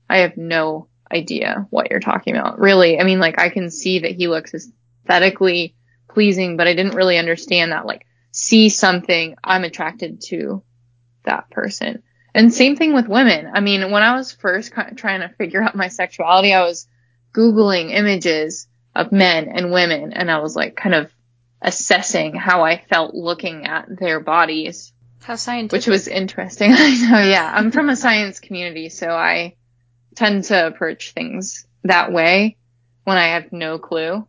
I 0.10 0.20
have 0.20 0.38
no 0.38 0.88
idea 1.12 1.68
what 1.70 1.90
you're 1.90 2.00
talking 2.00 2.36
about. 2.36 2.60
Really. 2.60 3.00
I 3.00 3.04
mean, 3.04 3.20
like, 3.20 3.40
I 3.40 3.50
can 3.50 3.72
see 3.72 4.00
that 4.00 4.12
he 4.12 4.28
looks 4.28 4.54
aesthetically 4.54 5.76
pleasing, 6.10 6.58
but 6.58 6.68
I 6.68 6.74
didn't 6.74 6.96
really 6.96 7.18
understand 7.18 7.72
that, 7.72 7.86
like, 7.86 8.06
see 8.32 8.70
something, 8.70 9.36
I'm 9.44 9.64
attracted 9.64 10.22
to 10.28 10.64
that 11.24 11.50
person. 11.50 12.04
And 12.34 12.54
same 12.54 12.76
thing 12.76 12.94
with 12.94 13.08
women. 13.08 13.50
I 13.52 13.60
mean, 13.60 13.90
when 13.92 14.04
I 14.04 14.16
was 14.16 14.32
first 14.32 14.72
trying 14.72 15.22
to 15.22 15.34
figure 15.38 15.64
out 15.64 15.76
my 15.76 15.88
sexuality, 15.88 16.54
I 16.54 16.64
was 16.64 16.88
Googling 17.34 17.92
images 17.92 18.68
of 18.96 19.12
men 19.12 19.50
and 19.50 19.72
women 19.72 20.14
and 20.14 20.30
I 20.32 20.40
was 20.40 20.56
like 20.56 20.76
kind 20.76 20.96
of 20.96 21.12
assessing 21.62 22.36
how 22.36 22.64
I 22.64 22.82
felt 22.90 23.14
looking 23.14 23.66
at 23.66 23.86
their 24.00 24.20
bodies, 24.20 24.94
How 25.22 25.36
scientific. 25.36 25.72
which 25.74 25.88
was 25.88 26.08
interesting. 26.08 26.72
I 26.76 26.96
know, 27.10 27.22
yeah. 27.22 27.52
I'm 27.54 27.72
from 27.72 27.90
a 27.90 27.96
science 27.96 28.40
community, 28.40 28.90
so 28.90 29.10
I 29.10 29.56
tend 30.16 30.46
to 30.46 30.68
approach 30.68 31.12
things 31.12 31.66
that 31.84 32.12
way 32.12 32.58
when 33.04 33.18
I 33.18 33.30
have 33.30 33.52
no 33.52 33.78
clue. 33.80 34.26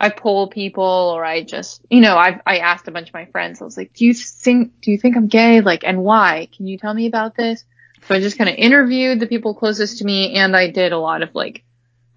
I 0.00 0.08
poll 0.08 0.48
people 0.48 0.82
or 1.14 1.24
I 1.24 1.42
just, 1.44 1.80
you 1.88 2.00
know, 2.00 2.16
I 2.16 2.40
I 2.44 2.58
asked 2.58 2.88
a 2.88 2.90
bunch 2.90 3.08
of 3.08 3.14
my 3.14 3.26
friends. 3.26 3.60
I 3.62 3.64
was 3.64 3.76
like, 3.76 3.92
"Do 3.92 4.04
you 4.04 4.14
think 4.14 4.80
do 4.80 4.90
you 4.90 4.98
think 4.98 5.16
I'm 5.16 5.28
gay? 5.28 5.60
Like, 5.60 5.84
and 5.84 6.02
why? 6.02 6.48
Can 6.56 6.66
you 6.66 6.76
tell 6.76 6.92
me 6.92 7.06
about 7.06 7.36
this?" 7.36 7.64
So 8.08 8.16
I 8.16 8.20
just 8.20 8.36
kind 8.36 8.50
of 8.50 8.56
interviewed 8.56 9.20
the 9.20 9.28
people 9.28 9.54
closest 9.54 9.98
to 9.98 10.04
me 10.04 10.34
and 10.34 10.56
I 10.56 10.70
did 10.70 10.90
a 10.92 10.98
lot 10.98 11.22
of 11.22 11.36
like 11.36 11.62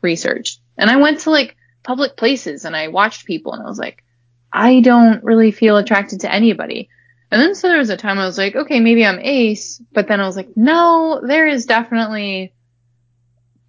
research. 0.02 0.58
And 0.78 0.90
I 0.90 0.98
went 0.98 1.22
to 1.22 1.32
like 1.32 1.56
public 1.84 2.18
places 2.18 2.66
and 2.66 2.76
I 2.76 2.90
watched 2.90 3.26
people 3.26 3.54
and 3.54 3.64
I 3.64 3.68
was 3.68 3.80
like, 3.80 4.04
I 4.52 4.82
don't 4.82 5.24
really 5.24 5.52
feel 5.52 5.78
attracted 5.78 6.22
to 6.22 6.32
anybody. 6.32 6.90
And 7.32 7.42
then 7.42 7.56
so 7.56 7.68
there 7.68 7.78
was 7.80 7.90
a 7.90 7.98
time 7.98 8.20
I 8.20 8.26
was 8.26 8.38
like, 8.38 8.56
okay, 8.56 8.80
maybe 8.80 9.06
I'm 9.06 9.20
ace, 9.20 9.82
but 9.92 10.08
then 10.08 10.22
I 10.22 10.26
was 10.26 10.36
like, 10.36 10.56
no, 10.56 11.22
there 11.26 11.48
is 11.48 11.66
definitely 11.66 12.54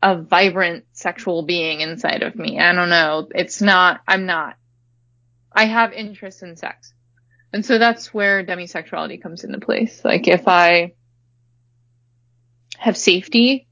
a 0.02 0.20
vibrant 0.20 0.84
sexual 0.92 1.42
being 1.42 1.80
inside 1.80 2.22
of 2.22 2.36
me. 2.36 2.60
I 2.60 2.72
don't 2.72 2.90
know. 2.90 3.28
It's 3.34 3.60
not, 3.60 4.00
I'm 4.06 4.26
not. 4.26 4.56
I 5.52 5.64
have 5.64 5.92
interest 5.92 6.42
in 6.42 6.56
sex. 6.56 6.92
And 7.52 7.64
so 7.64 7.78
that's 7.78 8.12
where 8.12 8.44
demisexuality 8.44 9.22
comes 9.22 9.42
into 9.42 9.58
place. 9.58 10.04
Like 10.04 10.28
if 10.28 10.46
I 10.46 10.92
have 12.78 12.96
safety 12.96 13.66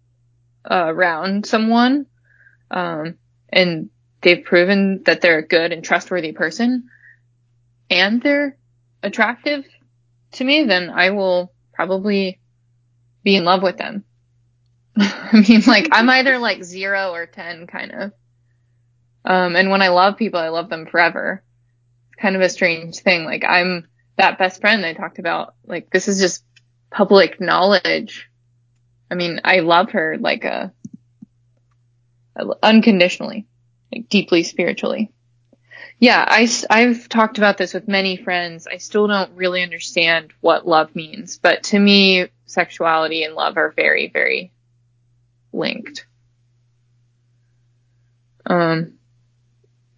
uh, 0.69 0.87
around 0.87 1.45
someone, 1.47 2.07
um, 2.71 3.19
and 3.55 3.91
they've 4.21 4.45
proven 4.45 5.03
that 5.05 5.21
they're 5.21 5.39
a 5.39 5.47
good 5.47 5.73
and 5.73 5.85
trustworthy 5.85 6.33
person 6.33 6.89
and 7.89 8.21
they're 8.21 8.57
attractive 9.03 9.65
to 10.33 10.45
me, 10.45 10.65
then 10.65 10.91
I 10.91 11.11
will 11.11 11.53
probably 11.73 12.41
be 13.23 13.37
in 13.37 13.45
love 13.45 13.63
with 13.63 13.77
them. 13.77 14.05
I 14.97 15.45
mean, 15.49 15.63
like, 15.67 15.89
I'm 15.93 16.11
either 16.11 16.39
like 16.39 16.65
zero 16.65 17.13
or 17.13 17.27
10 17.27 17.67
kind 17.67 17.93
of. 17.93 18.13
Um, 19.25 19.57
and 19.57 19.71
when 19.71 19.83
I 19.83 19.89
love 19.89 20.17
people, 20.17 20.41
I 20.41 20.49
love 20.49 20.69
them 20.69 20.87
forever. 20.87 21.43
It's 22.09 22.21
kind 22.21 22.37
of 22.37 22.43
a 22.43 22.49
strange 22.49 22.99
thing. 22.99 23.25
Like, 23.25 23.45
I'm 23.45 23.89
that 24.17 24.39
best 24.39 24.61
friend 24.61 24.85
I 24.85 24.93
talked 24.93 25.19
about. 25.19 25.55
Like, 25.65 25.91
this 25.91 26.09
is 26.09 26.21
just 26.21 26.45
public 26.91 27.41
knowledge. 27.41 28.29
I 29.11 29.15
mean, 29.15 29.41
I 29.45 29.61
love 29.61 29.93
her 29.93 30.17
like 30.19 30.45
a, 30.45 30.73
unconditionally, 32.63 33.47
like 33.93 34.09
deeply 34.09 34.43
spiritually. 34.43 35.13
Yeah, 35.99 36.25
I, 36.27 36.49
I've 36.71 37.09
talked 37.09 37.39
about 37.39 37.57
this 37.57 37.73
with 37.73 37.89
many 37.89 38.17
friends. 38.17 38.67
I 38.67 38.79
still 38.79 39.07
don't 39.07 39.37
really 39.37 39.63
understand 39.63 40.33
what 40.41 40.67
love 40.67 40.95
means, 40.97 41.39
but 41.39 41.63
to 41.65 41.79
me, 41.79 42.29
sexuality 42.47 43.23
and 43.25 43.35
love 43.35 43.57
are 43.57 43.71
very, 43.71 44.09
very 44.09 44.53
linked. 45.53 46.07
Um, 48.47 48.95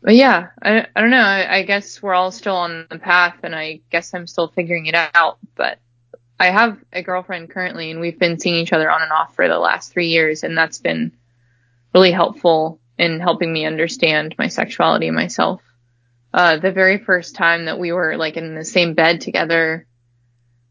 but 0.03 0.14
yeah, 0.14 0.51
I, 0.62 0.87
I 0.94 1.01
don't 1.01 1.11
know. 1.11 1.16
I, 1.16 1.57
I 1.57 1.62
guess 1.62 2.01
we're 2.03 2.14
all 2.14 2.31
still 2.31 2.57
on 2.57 2.87
the 2.90 2.99
path 2.99 3.38
and 3.42 3.55
I 3.55 3.81
guess 3.90 4.14
I'm 4.14 4.27
still 4.27 4.49
figuring 4.49 4.87
it 4.87 4.94
out, 4.94 5.38
but 5.57 5.79
I 6.38 6.51
have 6.51 6.79
a 6.92 7.03
girlfriend 7.03 7.51
currently 7.51 7.90
and 7.90 8.01
we've 8.01 8.18
been 8.18 8.38
seeing 8.38 8.57
each 8.57 8.72
other 8.72 8.90
on 8.90 9.03
and 9.03 9.11
off 9.11 9.35
for 9.35 9.49
the 9.49 9.59
last 9.59 9.92
three 9.92 10.09
years 10.09 10.44
and 10.44 10.57
that's 10.57 10.79
been 10.79 11.12
really 11.94 12.12
helpful 12.12 12.81
in 12.99 13.20
helping 13.20 13.53
me 13.53 13.66
understand 13.66 14.35
my 14.38 14.49
sexuality 14.49 15.09
and 15.09 15.16
myself. 15.16 15.62
Uh, 16.33 16.59
the 16.59 16.72
very 16.72 16.99
first 16.99 17.35
time 17.35 17.66
that 17.66 17.79
we 17.79 17.92
were 17.92 18.16
like 18.16 18.37
in 18.37 18.55
the 18.55 18.64
same 18.64 18.94
bed 18.94 19.20
together, 19.20 19.87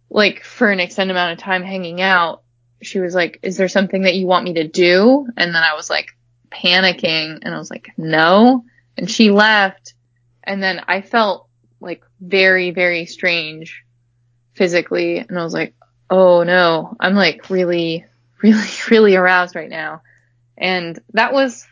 like 0.10 0.43
for 0.43 0.69
an 0.69 0.80
extended 0.80 1.13
amount 1.13 1.34
of 1.34 1.39
time 1.39 1.63
hanging 1.63 2.01
out, 2.01 2.43
she 2.82 2.99
was 2.99 3.15
like, 3.15 3.39
is 3.41 3.58
there 3.58 3.67
something 3.67 4.04
that 4.04 4.15
you 4.15 4.28
want 4.28 4.45
me 4.45 4.54
to 4.54 4.67
do? 4.67 5.28
And 5.38 5.56
then 5.56 5.63
I 5.63 5.73
was 5.73 5.89
like 5.89 6.15
panicking 6.51 7.39
and 7.41 7.54
I 7.54 7.58
was 7.58 7.69
like, 7.69 7.91
no. 7.97 8.63
And 8.97 9.10
she 9.10 9.32
left 9.32 9.93
and 10.43 10.62
then 10.62 10.82
I 10.88 11.01
felt 11.01 11.47
like 11.80 12.04
very, 12.19 12.71
very 12.71 13.06
strange 13.06 13.84
physically. 14.54 15.17
And 15.17 15.38
I 15.38 15.43
was 15.43 15.54
like, 15.54 15.73
oh 16.10 16.43
no, 16.43 16.95
I'm 16.99 17.15
like 17.15 17.49
really, 17.49 18.06
really, 18.41 18.69
really 18.89 19.15
aroused 19.15 19.56
right 19.56 19.69
now. 19.69 20.01
And 20.58 21.00
that 21.13 21.34
was, 21.34 21.65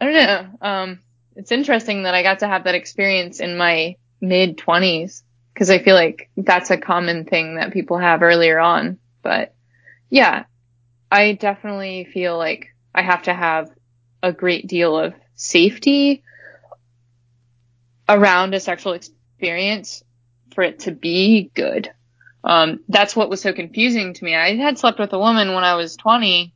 I 0.00 0.04
don't 0.04 0.14
know. 0.14 0.48
Um, 0.60 1.00
it's 1.36 1.52
interesting 1.52 2.04
that 2.04 2.14
I 2.14 2.22
got 2.22 2.40
to 2.40 2.48
have 2.48 2.64
that 2.64 2.74
experience 2.74 3.40
in 3.40 3.56
my 3.56 3.96
mid 4.20 4.58
twenties 4.58 5.22
because 5.52 5.70
I 5.70 5.78
feel 5.78 5.94
like 5.94 6.30
that's 6.36 6.70
a 6.70 6.76
common 6.76 7.24
thing 7.24 7.56
that 7.56 7.72
people 7.72 7.98
have 7.98 8.22
earlier 8.22 8.58
on. 8.58 8.98
But 9.22 9.54
yeah, 10.08 10.44
I 11.10 11.32
definitely 11.32 12.04
feel 12.04 12.36
like 12.36 12.68
I 12.94 13.02
have 13.02 13.22
to 13.24 13.34
have 13.34 13.70
a 14.22 14.32
great 14.32 14.66
deal 14.66 14.98
of 14.98 15.14
safety 15.34 16.22
around 18.08 18.54
a 18.54 18.60
sexual 18.60 18.92
experience 18.92 20.02
for 20.54 20.62
it 20.62 20.80
to 20.80 20.92
be 20.92 21.50
good. 21.54 21.90
Um, 22.42 22.80
that's 22.88 23.14
what 23.14 23.30
was 23.30 23.40
so 23.40 23.52
confusing 23.52 24.14
to 24.14 24.24
me. 24.24 24.34
I 24.34 24.56
had 24.56 24.78
slept 24.78 24.98
with 24.98 25.12
a 25.12 25.18
woman 25.18 25.54
when 25.54 25.64
I 25.64 25.74
was 25.74 25.96
20, 25.96 26.54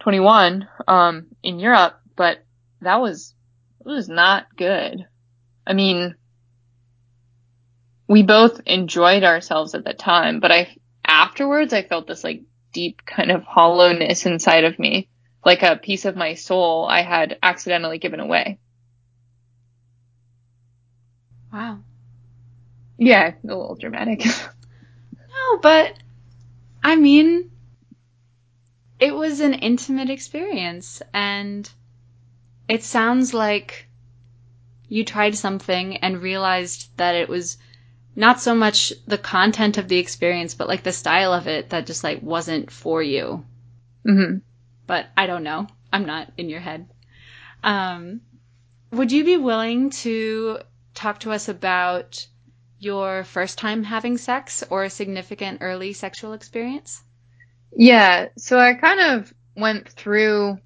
21, 0.00 0.68
um, 0.86 1.26
in 1.42 1.58
Europe, 1.58 2.00
but 2.16 2.38
that 2.80 3.00
was, 3.00 3.34
it 3.80 3.86
was 3.86 4.08
not 4.08 4.46
good. 4.56 5.06
I 5.66 5.72
mean, 5.72 6.14
we 8.06 8.22
both 8.22 8.60
enjoyed 8.66 9.24
ourselves 9.24 9.74
at 9.74 9.84
the 9.84 9.92
time, 9.92 10.40
but 10.40 10.50
I, 10.50 10.76
afterwards, 11.04 11.72
I 11.72 11.82
felt 11.82 12.06
this 12.06 12.24
like 12.24 12.42
deep 12.72 13.04
kind 13.04 13.30
of 13.30 13.42
hollowness 13.44 14.24
inside 14.26 14.64
of 14.64 14.78
me, 14.78 15.08
like 15.44 15.62
a 15.62 15.76
piece 15.76 16.04
of 16.04 16.16
my 16.16 16.34
soul 16.34 16.86
I 16.88 17.02
had 17.02 17.38
accidentally 17.42 17.98
given 17.98 18.20
away. 18.20 18.58
Wow. 21.52 21.80
Yeah, 22.98 23.32
a 23.42 23.46
little 23.46 23.76
dramatic. 23.76 24.24
No, 25.50 25.58
but 25.58 25.94
I 26.82 26.96
mean, 26.96 27.50
it 29.00 29.14
was 29.14 29.40
an 29.40 29.54
intimate 29.54 30.10
experience 30.10 31.02
and 31.12 31.70
it 32.68 32.82
sounds 32.82 33.32
like 33.32 33.86
you 34.88 35.04
tried 35.04 35.36
something 35.36 35.96
and 35.98 36.22
realized 36.22 36.88
that 36.96 37.14
it 37.14 37.28
was 37.28 37.58
not 38.16 38.40
so 38.40 38.54
much 38.54 38.92
the 39.06 39.18
content 39.18 39.78
of 39.78 39.86
the 39.88 39.98
experience, 39.98 40.54
but 40.54 40.66
like 40.68 40.82
the 40.82 40.92
style 40.92 41.32
of 41.32 41.46
it 41.46 41.70
that 41.70 41.86
just 41.86 42.02
like 42.02 42.22
wasn't 42.22 42.70
for 42.70 43.02
you. 43.02 43.44
hmm 44.04 44.38
But 44.86 45.06
I 45.16 45.26
don't 45.26 45.44
know. 45.44 45.68
I'm 45.92 46.06
not 46.06 46.32
in 46.36 46.48
your 46.48 46.60
head. 46.60 46.88
Um, 47.62 48.22
would 48.90 49.12
you 49.12 49.24
be 49.24 49.36
willing 49.36 49.90
to 49.90 50.58
talk 50.94 51.20
to 51.20 51.30
us 51.32 51.48
about 51.48 52.26
your 52.78 53.24
first 53.24 53.58
time 53.58 53.84
having 53.84 54.18
sex 54.18 54.64
or 54.70 54.84
a 54.84 54.90
significant 54.90 55.58
early 55.60 55.92
sexual 55.92 56.32
experience? 56.32 57.02
Yeah, 57.72 58.28
so 58.36 58.58
I 58.58 58.74
kind 58.74 59.00
of 59.00 59.32
went 59.56 59.88
through 59.88 60.58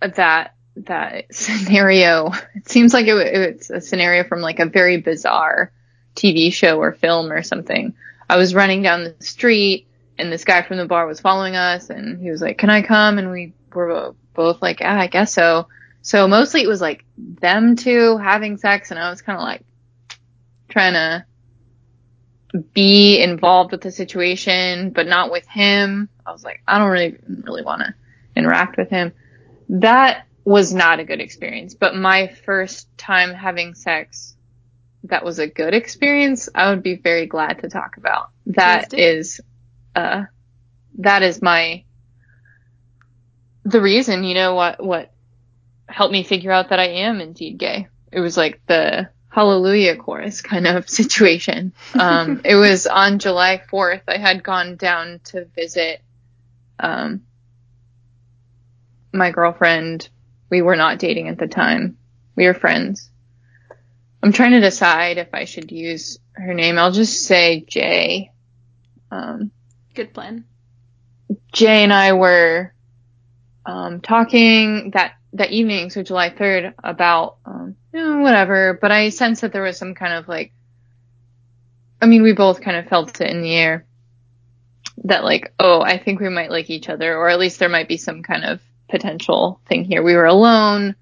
that 0.00 0.54
that 0.76 1.26
scenario. 1.34 2.32
It 2.54 2.68
seems 2.68 2.94
like 2.94 3.06
it, 3.06 3.16
it's 3.16 3.70
a 3.70 3.80
scenario 3.80 4.24
from 4.24 4.40
like 4.40 4.60
a 4.60 4.66
very 4.66 4.98
bizarre 4.98 5.72
TV 6.14 6.52
show 6.52 6.78
or 6.78 6.92
film 6.92 7.30
or 7.32 7.42
something. 7.42 7.94
I 8.28 8.36
was 8.36 8.54
running 8.54 8.82
down 8.82 9.04
the 9.04 9.24
street 9.24 9.88
and 10.18 10.32
this 10.32 10.44
guy 10.44 10.62
from 10.62 10.76
the 10.76 10.86
bar 10.86 11.06
was 11.06 11.20
following 11.20 11.56
us 11.56 11.90
and 11.90 12.20
he 12.20 12.30
was 12.30 12.40
like, 12.40 12.58
"Can 12.58 12.70
I 12.70 12.82
come?" 12.82 13.18
and 13.18 13.30
we 13.30 13.54
were 13.72 14.14
both 14.34 14.62
like, 14.62 14.80
"Yeah, 14.80 14.98
I 14.98 15.06
guess 15.06 15.32
so." 15.32 15.68
So 16.02 16.26
mostly 16.28 16.62
it 16.62 16.68
was 16.68 16.80
like 16.80 17.04
them 17.16 17.76
two 17.76 18.16
having 18.16 18.56
sex 18.56 18.90
and 18.90 18.98
I 18.98 19.10
was 19.10 19.20
kind 19.22 19.36
of 19.38 19.42
like 19.42 19.62
trying 20.68 20.94
to 20.94 21.26
be 22.72 23.22
involved 23.22 23.72
with 23.72 23.80
the 23.80 23.92
situation, 23.92 24.90
but 24.90 25.06
not 25.06 25.30
with 25.30 25.46
him. 25.46 26.08
I 26.26 26.32
was 26.32 26.44
like, 26.44 26.62
I 26.66 26.78
don't 26.78 26.90
really, 26.90 27.16
really 27.26 27.62
want 27.62 27.82
to 27.82 27.94
interact 28.34 28.76
with 28.76 28.90
him. 28.90 29.12
That 29.68 30.26
was 30.44 30.74
not 30.74 31.00
a 31.00 31.04
good 31.04 31.20
experience, 31.20 31.74
but 31.74 31.94
my 31.94 32.28
first 32.28 32.88
time 32.98 33.32
having 33.34 33.74
sex, 33.74 34.36
that 35.04 35.24
was 35.24 35.38
a 35.38 35.46
good 35.46 35.74
experience. 35.74 36.48
I 36.54 36.70
would 36.70 36.82
be 36.82 36.96
very 36.96 37.26
glad 37.26 37.60
to 37.60 37.68
talk 37.68 37.96
about. 37.96 38.30
That 38.46 38.94
is, 38.94 39.40
uh, 39.94 40.24
that 40.98 41.22
is 41.22 41.40
my, 41.40 41.84
the 43.64 43.80
reason, 43.80 44.24
you 44.24 44.34
know, 44.34 44.54
what, 44.54 44.82
what 44.84 45.12
helped 45.88 46.12
me 46.12 46.24
figure 46.24 46.50
out 46.50 46.70
that 46.70 46.80
I 46.80 46.88
am 46.88 47.20
indeed 47.20 47.58
gay. 47.58 47.88
It 48.10 48.20
was 48.20 48.36
like 48.36 48.60
the, 48.66 49.08
hallelujah 49.30 49.96
chorus 49.96 50.42
kind 50.42 50.66
of 50.66 50.88
situation. 50.88 51.72
Um, 51.98 52.42
it 52.44 52.56
was 52.56 52.86
on 52.86 53.18
July 53.18 53.62
4th. 53.72 54.02
I 54.06 54.18
had 54.18 54.42
gone 54.42 54.76
down 54.76 55.20
to 55.24 55.46
visit, 55.46 56.02
um, 56.78 57.22
my 59.12 59.30
girlfriend. 59.30 60.08
We 60.50 60.62
were 60.62 60.76
not 60.76 60.98
dating 60.98 61.28
at 61.28 61.38
the 61.38 61.46
time. 61.46 61.96
We 62.36 62.46
were 62.46 62.54
friends. 62.54 63.08
I'm 64.22 64.32
trying 64.32 64.52
to 64.52 64.60
decide 64.60 65.16
if 65.16 65.28
I 65.32 65.44
should 65.44 65.72
use 65.72 66.18
her 66.32 66.52
name. 66.52 66.76
I'll 66.76 66.92
just 66.92 67.22
say 67.22 67.64
Jay. 67.66 68.32
Um, 69.10 69.50
Good 69.94 70.12
plan. 70.12 70.44
Jay 71.52 71.84
and 71.84 71.92
I 71.92 72.12
were, 72.12 72.74
um, 73.64 74.00
talking 74.00 74.90
that 74.92 75.14
that 75.32 75.50
evening, 75.52 75.90
so 75.90 76.02
July 76.02 76.30
3rd, 76.30 76.74
about, 76.82 77.36
um, 77.44 77.76
know, 77.92 78.18
whatever, 78.20 78.78
but 78.80 78.92
I 78.92 79.08
sensed 79.08 79.42
that 79.42 79.52
there 79.52 79.62
was 79.62 79.78
some 79.78 79.94
kind 79.94 80.14
of 80.14 80.28
like, 80.28 80.52
I 82.00 82.06
mean, 82.06 82.22
we 82.22 82.32
both 82.32 82.60
kind 82.60 82.76
of 82.76 82.86
felt 82.86 83.20
it 83.20 83.30
in 83.30 83.42
the 83.42 83.54
air 83.54 83.86
that 85.04 85.24
like, 85.24 85.52
oh, 85.58 85.80
I 85.80 85.98
think 85.98 86.20
we 86.20 86.28
might 86.28 86.50
like 86.50 86.70
each 86.70 86.88
other, 86.88 87.16
or 87.16 87.28
at 87.28 87.38
least 87.38 87.58
there 87.58 87.68
might 87.68 87.88
be 87.88 87.96
some 87.96 88.22
kind 88.22 88.44
of 88.44 88.60
potential 88.88 89.60
thing 89.66 89.84
here. 89.84 90.02
We 90.02 90.14
were 90.14 90.26
alone. 90.26 90.94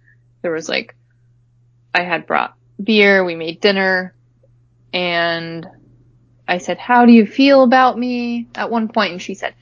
There 0.43 0.53
was 0.53 0.69
like, 0.69 0.95
I 1.95 2.03
had 2.03 2.27
brought 2.27 2.55
beer, 2.83 3.25
we 3.25 3.35
made 3.35 3.61
dinner, 3.61 4.15
and 4.93 5.67
I 6.47 6.59
said, 6.59 6.79
how 6.79 7.05
do 7.05 7.13
you 7.13 7.27
feel 7.27 7.63
about 7.63 7.99
me 7.99 8.49
at 8.55 8.71
one 8.71 8.89
point? 8.89 9.13
And 9.13 9.23
she 9.23 9.35
said, 9.35 9.55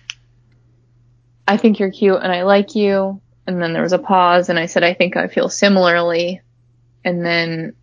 I 1.48 1.56
think 1.56 1.78
you're 1.78 1.90
cute 1.90 2.20
and 2.22 2.32
I 2.32 2.42
like 2.42 2.74
you. 2.74 3.20
And 3.46 3.60
then 3.60 3.72
there 3.72 3.82
was 3.82 3.92
a 3.92 3.98
pause 3.98 4.48
and 4.48 4.58
I 4.58 4.66
said, 4.66 4.82
I 4.82 4.94
think 4.94 5.16
I 5.16 5.28
feel 5.28 5.48
similarly. 5.48 6.40
And 7.06 7.24
then 7.24 7.76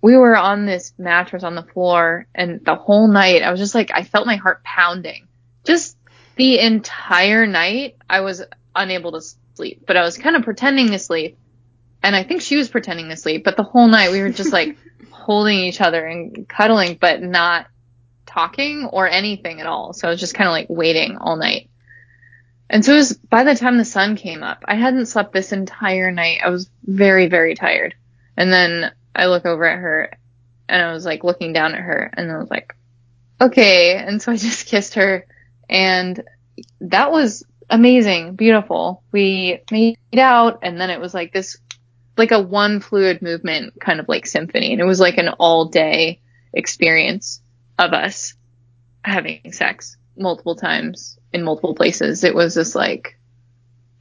we 0.00 0.16
were 0.16 0.36
on 0.36 0.64
this 0.64 0.94
mattress 0.96 1.42
on 1.42 1.56
the 1.56 1.64
floor 1.64 2.26
and 2.32 2.64
the 2.64 2.76
whole 2.76 3.08
night 3.08 3.42
I 3.42 3.50
was 3.50 3.58
just 3.58 3.74
like, 3.74 3.90
I 3.92 4.04
felt 4.04 4.26
my 4.26 4.36
heart 4.36 4.62
pounding. 4.62 5.26
Just 5.64 5.98
the 6.36 6.60
entire 6.60 7.48
night 7.48 7.96
I 8.08 8.20
was 8.20 8.42
unable 8.76 9.12
to 9.12 9.20
sleep, 9.54 9.82
but 9.88 9.96
I 9.96 10.02
was 10.02 10.16
kind 10.16 10.36
of 10.36 10.44
pretending 10.44 10.92
to 10.92 11.00
sleep. 11.00 11.36
And 12.00 12.14
I 12.14 12.22
think 12.22 12.42
she 12.42 12.56
was 12.56 12.68
pretending 12.68 13.08
to 13.08 13.16
sleep, 13.16 13.42
but 13.44 13.56
the 13.56 13.64
whole 13.64 13.88
night 13.88 14.12
we 14.12 14.20
were 14.20 14.30
just 14.30 14.52
like 14.52 14.78
holding 15.10 15.58
each 15.58 15.80
other 15.80 16.06
and 16.06 16.48
cuddling, 16.48 16.96
but 16.98 17.20
not 17.20 17.66
talking 18.24 18.86
or 18.86 19.08
anything 19.08 19.60
at 19.60 19.66
all. 19.66 19.94
So 19.94 20.06
I 20.06 20.12
was 20.12 20.20
just 20.20 20.34
kind 20.34 20.46
of 20.46 20.52
like 20.52 20.66
waiting 20.70 21.18
all 21.18 21.36
night. 21.36 21.68
And 22.70 22.84
so 22.84 22.92
it 22.92 22.98
was 22.98 23.14
by 23.14 23.42
the 23.42 23.56
time 23.56 23.78
the 23.78 23.84
sun 23.84 24.14
came 24.14 24.44
up, 24.44 24.64
I 24.64 24.76
hadn't 24.76 25.06
slept 25.06 25.32
this 25.32 25.50
entire 25.50 26.12
night. 26.12 26.40
I 26.42 26.50
was 26.50 26.70
very, 26.84 27.26
very 27.26 27.56
tired. 27.56 27.96
And 28.36 28.52
then 28.52 28.92
I 29.14 29.26
look 29.26 29.44
over 29.44 29.64
at 29.64 29.80
her 29.80 30.16
and 30.68 30.80
I 30.80 30.92
was 30.92 31.04
like 31.04 31.24
looking 31.24 31.52
down 31.52 31.74
at 31.74 31.80
her 31.80 32.10
and 32.16 32.30
I 32.30 32.38
was 32.38 32.48
like, 32.48 32.76
okay. 33.40 33.96
And 33.96 34.22
so 34.22 34.30
I 34.30 34.36
just 34.36 34.68
kissed 34.68 34.94
her 34.94 35.26
and 35.68 36.22
that 36.80 37.10
was 37.10 37.42
amazing, 37.68 38.36
beautiful. 38.36 39.02
We 39.10 39.62
made 39.72 39.98
out 40.16 40.60
and 40.62 40.80
then 40.80 40.90
it 40.90 41.00
was 41.00 41.12
like 41.12 41.32
this, 41.32 41.58
like 42.16 42.30
a 42.30 42.40
one 42.40 42.78
fluid 42.78 43.20
movement 43.20 43.80
kind 43.80 43.98
of 43.98 44.08
like 44.08 44.26
symphony. 44.26 44.72
And 44.72 44.80
it 44.80 44.86
was 44.86 45.00
like 45.00 45.18
an 45.18 45.30
all 45.40 45.64
day 45.64 46.20
experience 46.52 47.40
of 47.80 47.92
us 47.94 48.34
having 49.02 49.52
sex 49.52 49.96
multiple 50.16 50.56
times 50.56 51.18
in 51.32 51.42
multiple 51.42 51.74
places. 51.74 52.24
It 52.24 52.34
was 52.34 52.54
just 52.54 52.74
like, 52.74 53.18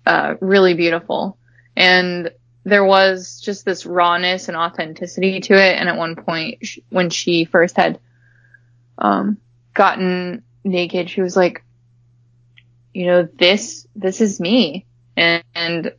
uh, 0.06 0.36
really 0.42 0.74
beautiful. 0.74 1.38
And 1.76 2.32
there 2.64 2.86
was 2.86 3.40
just 3.40 3.66
this 3.66 3.86
rawness 3.86 4.48
and 4.48 4.58
authenticity 4.58 5.40
to 5.42 5.54
it. 5.54 5.78
And 5.78 5.88
at 5.88 5.98
one 5.98 6.16
point, 6.16 6.66
sh- 6.66 6.80
when 6.90 7.10
she 7.10 7.46
first 7.46 7.78
had, 7.78 8.00
um, 8.98 9.38
gotten 9.74 10.44
naked, 10.64 11.10
she 11.10 11.22
was 11.22 11.36
like, 11.36 11.64
you 12.94 13.06
know, 13.06 13.28
this, 13.38 13.88
this 13.96 14.20
is 14.20 14.40
me. 14.40 14.86
And, 15.16 15.44
and 15.56 15.94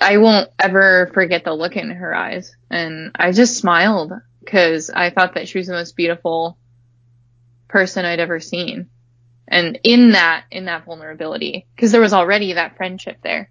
I 0.00 0.18
won't 0.18 0.50
ever 0.58 1.10
forget 1.12 1.44
the 1.44 1.52
look 1.52 1.76
in 1.76 1.90
her 1.90 2.14
eyes. 2.14 2.56
And 2.70 3.12
I 3.14 3.32
just 3.32 3.56
smiled 3.56 4.12
because 4.40 4.90
I 4.90 5.10
thought 5.10 5.34
that 5.34 5.48
she 5.48 5.58
was 5.58 5.66
the 5.66 5.74
most 5.74 5.94
beautiful 5.94 6.58
person 7.68 8.04
I'd 8.04 8.20
ever 8.20 8.40
seen. 8.40 8.88
And 9.46 9.78
in 9.82 10.12
that, 10.12 10.44
in 10.50 10.66
that 10.66 10.84
vulnerability, 10.84 11.66
because 11.74 11.92
there 11.92 12.00
was 12.00 12.12
already 12.12 12.54
that 12.54 12.76
friendship 12.76 13.18
there. 13.22 13.50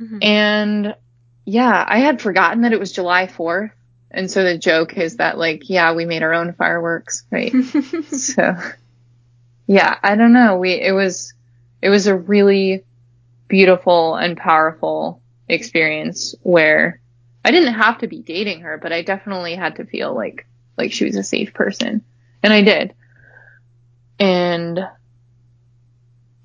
Mm-hmm. 0.00 0.18
And 0.22 0.96
yeah, 1.44 1.84
I 1.86 1.98
had 1.98 2.20
forgotten 2.20 2.62
that 2.62 2.72
it 2.72 2.80
was 2.80 2.92
July 2.92 3.26
4th. 3.26 3.72
And 4.10 4.30
so 4.30 4.44
the 4.44 4.58
joke 4.58 4.96
is 4.96 5.16
that 5.16 5.38
like, 5.38 5.68
yeah, 5.68 5.94
we 5.94 6.04
made 6.04 6.22
our 6.22 6.34
own 6.34 6.52
fireworks, 6.52 7.24
right? 7.30 7.52
so 8.10 8.56
yeah, 9.66 9.98
I 10.02 10.16
don't 10.16 10.32
know. 10.32 10.58
We, 10.58 10.72
it 10.72 10.92
was, 10.92 11.34
it 11.80 11.88
was 11.88 12.06
a 12.06 12.16
really 12.16 12.84
beautiful 13.48 14.14
and 14.14 14.36
powerful 14.36 15.20
experience 15.48 16.34
where 16.42 17.00
I 17.44 17.50
didn't 17.50 17.74
have 17.74 17.98
to 17.98 18.06
be 18.06 18.20
dating 18.20 18.60
her, 18.60 18.78
but 18.78 18.92
I 18.92 19.02
definitely 19.02 19.54
had 19.54 19.76
to 19.76 19.86
feel 19.86 20.14
like, 20.14 20.46
like 20.78 20.92
she 20.92 21.04
was 21.04 21.16
a 21.16 21.24
safe 21.24 21.52
person. 21.52 22.02
And 22.42 22.52
I 22.52 22.62
did. 22.62 22.94
And 24.22 24.78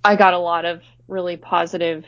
I 0.03 0.15
got 0.15 0.33
a 0.33 0.39
lot 0.39 0.65
of 0.65 0.81
really 1.07 1.37
positive 1.37 2.05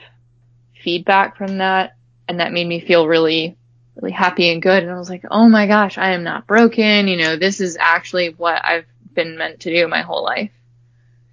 feedback 0.82 1.38
from 1.38 1.60
that. 1.60 1.95
And 2.27 2.39
that 2.39 2.51
made 2.51 2.65
me 2.65 2.79
feel 2.79 3.08
really, 3.08 3.55
really 3.95 4.12
happy 4.12 4.51
and 4.51 4.63
good. 4.63 4.82
And 4.82 4.91
I 4.91 4.97
was 4.97 5.12
like, 5.12 5.25
oh 5.29 5.47
my 5.47 5.67
gosh, 5.67 5.99
I 5.99 6.13
am 6.13 6.23
not 6.23 6.47
broken. 6.47 7.08
You 7.08 7.17
know, 7.17 7.36
this 7.36 7.62
is 7.62 7.77
actually 7.79 8.29
what 8.29 8.65
I've 8.65 8.88
been 9.13 9.38
meant 9.38 9.60
to 9.60 9.71
do 9.71 9.88
my 9.88 10.01
whole 10.01 10.23
life. 10.23 10.49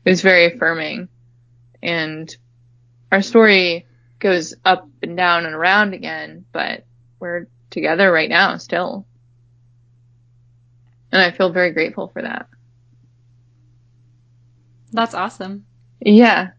It 0.05 0.11
was 0.11 0.21
very 0.21 0.53
affirming. 0.53 1.09
And 1.83 2.37
our 3.11 3.23
story 3.23 3.87
goes 4.19 4.53
up 4.67 4.87
and 5.03 5.17
down 5.17 5.47
and 5.47 5.55
around 5.55 5.95
again, 5.95 6.45
but 6.53 6.85
we're 7.21 7.47
together 7.71 8.13
right 8.13 8.29
now 8.29 8.59
still. 8.59 9.07
And 11.11 11.23
I 11.23 11.31
feel 11.31 11.53
very 11.53 11.71
grateful 11.71 12.09
for 12.09 12.21
that. 12.21 12.51
That's 14.97 15.15
awesome. 15.15 15.67
Yeah. 16.01 16.53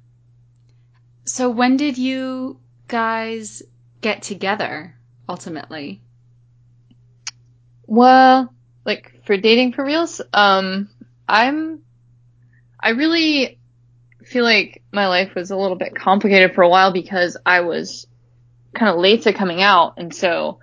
So 1.26 1.50
when 1.50 1.76
did 1.76 1.97
you 1.97 2.60
guys 2.88 3.63
get 4.02 4.21
together 4.21 4.95
ultimately? 5.28 6.04
Well, 7.88 8.54
like 8.86 9.26
for 9.26 9.38
dating 9.38 9.73
for 9.73 9.84
reals, 9.84 10.21
um, 10.34 10.88
I'm, 11.28 11.82
I 12.80 12.89
really 12.89 13.58
feel 14.23 14.43
like 14.43 14.84
my 14.91 15.08
life 15.08 15.34
was 15.34 15.50
a 15.50 15.58
little 15.58 15.76
bit 15.76 15.95
complicated 15.95 16.54
for 16.54 16.62
a 16.62 16.69
while 16.69 16.93
because 16.93 17.38
I 17.43 17.62
was 17.62 18.06
kind 18.76 18.91
of 18.91 19.00
late 19.00 19.23
to 19.23 19.34
coming 19.34 19.63
out. 19.63 19.95
And 19.97 20.13
so 20.13 20.60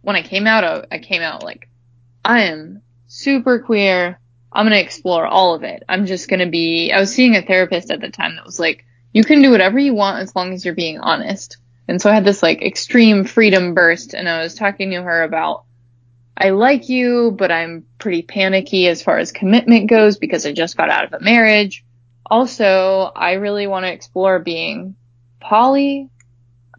when 0.00 0.16
I 0.16 0.22
came 0.22 0.48
out, 0.48 0.88
I 0.90 0.98
came 0.98 1.22
out 1.22 1.44
like, 1.44 1.68
I 2.24 2.46
am 2.46 2.82
super 3.06 3.60
queer. 3.60 4.18
I'm 4.52 4.66
going 4.66 4.78
to 4.78 4.84
explore 4.84 5.26
all 5.26 5.54
of 5.54 5.62
it. 5.62 5.82
I'm 5.88 6.06
just 6.06 6.28
going 6.28 6.40
to 6.40 6.50
be, 6.50 6.92
I 6.92 7.00
was 7.00 7.12
seeing 7.12 7.36
a 7.36 7.42
therapist 7.42 7.90
at 7.90 8.00
the 8.00 8.10
time 8.10 8.36
that 8.36 8.44
was 8.44 8.60
like, 8.60 8.84
you 9.12 9.24
can 9.24 9.42
do 9.42 9.50
whatever 9.50 9.78
you 9.78 9.94
want 9.94 10.22
as 10.22 10.34
long 10.36 10.52
as 10.52 10.64
you're 10.64 10.74
being 10.74 11.00
honest. 11.00 11.56
And 11.88 12.00
so 12.00 12.10
I 12.10 12.14
had 12.14 12.24
this 12.24 12.42
like 12.42 12.62
extreme 12.62 13.24
freedom 13.24 13.74
burst 13.74 14.14
and 14.14 14.28
I 14.28 14.42
was 14.42 14.54
talking 14.54 14.90
to 14.90 15.02
her 15.02 15.22
about, 15.22 15.64
I 16.36 16.50
like 16.50 16.88
you, 16.88 17.34
but 17.36 17.50
I'm 17.50 17.84
pretty 17.98 18.22
panicky 18.22 18.88
as 18.88 19.02
far 19.02 19.18
as 19.18 19.32
commitment 19.32 19.90
goes 19.90 20.18
because 20.18 20.46
I 20.46 20.52
just 20.52 20.76
got 20.76 20.90
out 20.90 21.04
of 21.04 21.12
a 21.12 21.20
marriage. 21.20 21.84
Also, 22.26 23.10
I 23.14 23.32
really 23.32 23.66
want 23.66 23.84
to 23.84 23.92
explore 23.92 24.38
being 24.38 24.96
poly. 25.40 26.08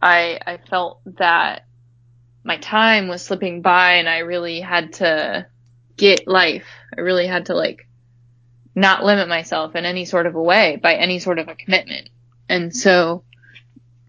I, 0.01 0.39
I 0.45 0.57
felt 0.57 1.01
that 1.17 1.65
my 2.43 2.57
time 2.57 3.07
was 3.07 3.21
slipping 3.21 3.61
by 3.61 3.93
and 3.95 4.09
I 4.09 4.19
really 4.19 4.59
had 4.59 4.93
to 4.93 5.47
get 5.97 6.27
life. 6.27 6.65
I 6.97 7.01
really 7.01 7.27
had 7.27 7.47
to 7.47 7.55
like 7.55 7.87
not 8.75 9.03
limit 9.03 9.27
myself 9.27 9.75
in 9.75 9.85
any 9.85 10.05
sort 10.05 10.25
of 10.25 10.35
a 10.35 10.41
way 10.41 10.79
by 10.81 10.95
any 10.95 11.19
sort 11.19 11.39
of 11.39 11.47
a 11.47 11.55
commitment. 11.55 12.09
And 12.49 12.75
so 12.75 13.23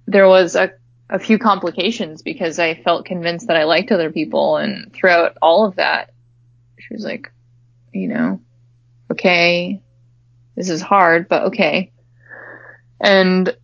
there 0.06 0.26
was 0.26 0.56
a, 0.56 0.72
a 1.10 1.18
few 1.18 1.38
complications 1.38 2.22
because 2.22 2.58
I 2.58 2.74
felt 2.74 3.06
convinced 3.06 3.48
that 3.48 3.56
I 3.56 3.64
liked 3.64 3.92
other 3.92 4.10
people 4.10 4.56
and 4.56 4.92
throughout 4.92 5.36
all 5.42 5.66
of 5.66 5.76
that, 5.76 6.12
she 6.78 6.94
was 6.94 7.04
like, 7.04 7.30
you 7.92 8.08
know, 8.08 8.40
okay, 9.10 9.80
this 10.56 10.68
is 10.68 10.82
hard, 10.82 11.28
but 11.28 11.44
okay. 11.44 11.92
And 13.00 13.54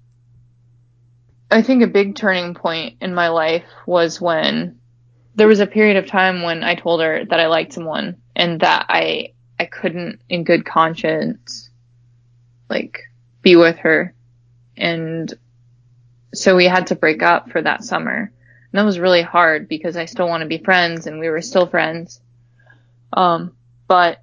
I 1.50 1.62
think 1.62 1.82
a 1.82 1.88
big 1.88 2.14
turning 2.14 2.54
point 2.54 2.98
in 3.00 3.14
my 3.14 3.28
life 3.28 3.64
was 3.86 4.20
when 4.20 4.79
there 5.34 5.48
was 5.48 5.60
a 5.60 5.66
period 5.66 5.96
of 5.96 6.06
time 6.06 6.42
when 6.42 6.62
I 6.62 6.74
told 6.74 7.00
her 7.00 7.24
that 7.24 7.40
I 7.40 7.46
liked 7.46 7.72
someone 7.72 8.16
and 8.34 8.60
that 8.60 8.86
I 8.88 9.32
I 9.58 9.66
couldn't 9.66 10.20
in 10.28 10.44
good 10.44 10.64
conscience 10.64 11.70
like 12.68 13.00
be 13.42 13.56
with 13.56 13.76
her 13.78 14.14
and 14.76 15.32
so 16.32 16.56
we 16.56 16.66
had 16.66 16.88
to 16.88 16.94
break 16.94 17.22
up 17.22 17.50
for 17.50 17.60
that 17.60 17.82
summer. 17.82 18.32
And 18.72 18.78
that 18.78 18.84
was 18.84 19.00
really 19.00 19.22
hard 19.22 19.68
because 19.68 19.96
I 19.96 20.04
still 20.04 20.28
want 20.28 20.42
to 20.42 20.48
be 20.48 20.58
friends 20.58 21.06
and 21.06 21.18
we 21.18 21.28
were 21.28 21.42
still 21.42 21.66
friends. 21.66 22.20
Um 23.12 23.52
but 23.88 24.22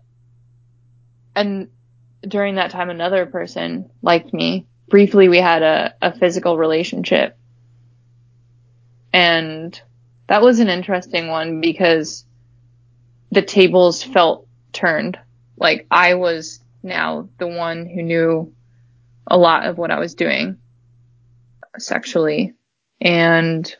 and 1.36 1.68
during 2.22 2.56
that 2.56 2.72
time 2.72 2.90
another 2.90 3.26
person 3.26 3.90
liked 4.02 4.34
me. 4.34 4.66
Briefly 4.90 5.28
we 5.28 5.38
had 5.38 5.62
a, 5.62 5.94
a 6.02 6.18
physical 6.18 6.58
relationship. 6.58 7.38
And 9.14 9.80
that 10.28 10.42
was 10.42 10.60
an 10.60 10.70
interesting 10.70 11.28
one 11.28 11.62
because 11.62 12.26
the 13.32 13.42
tables 13.42 14.04
felt 14.04 14.48
turned. 14.74 15.18
Like 15.58 15.88
I 15.90 16.16
was 16.16 16.60
now 16.84 17.30
the 17.40 17.48
one 17.48 17.86
who 17.86 18.02
knew 18.02 18.54
a 19.26 19.38
lot 19.38 19.66
of 19.66 19.78
what 19.78 19.92
I 19.92 20.00
was 20.00 20.16
doing 20.16 20.58
sexually. 21.78 22.54
And 23.02 23.74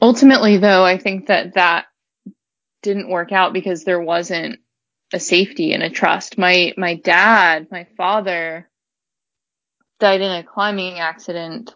ultimately 0.00 0.58
though, 0.58 0.84
I 0.84 0.98
think 0.98 1.26
that 1.26 1.54
that 1.54 1.86
didn't 2.82 3.10
work 3.10 3.32
out 3.32 3.52
because 3.52 3.84
there 3.84 4.00
wasn't 4.00 4.60
a 5.12 5.20
safety 5.20 5.72
and 5.72 5.82
a 5.82 5.90
trust. 5.90 6.38
My, 6.38 6.72
my 6.76 6.94
dad, 6.94 7.68
my 7.70 7.86
father 7.96 8.68
died 9.98 10.20
in 10.20 10.30
a 10.30 10.44
climbing 10.44 10.98
accident, 10.98 11.74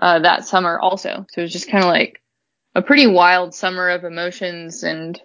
uh, 0.00 0.20
that 0.20 0.46
summer 0.46 0.78
also. 0.78 1.26
So 1.30 1.40
it 1.40 1.42
was 1.42 1.52
just 1.52 1.70
kind 1.70 1.84
of 1.84 1.90
like 1.90 2.22
a 2.74 2.82
pretty 2.82 3.06
wild 3.06 3.54
summer 3.54 3.88
of 3.88 4.04
emotions 4.04 4.82
and 4.82 5.20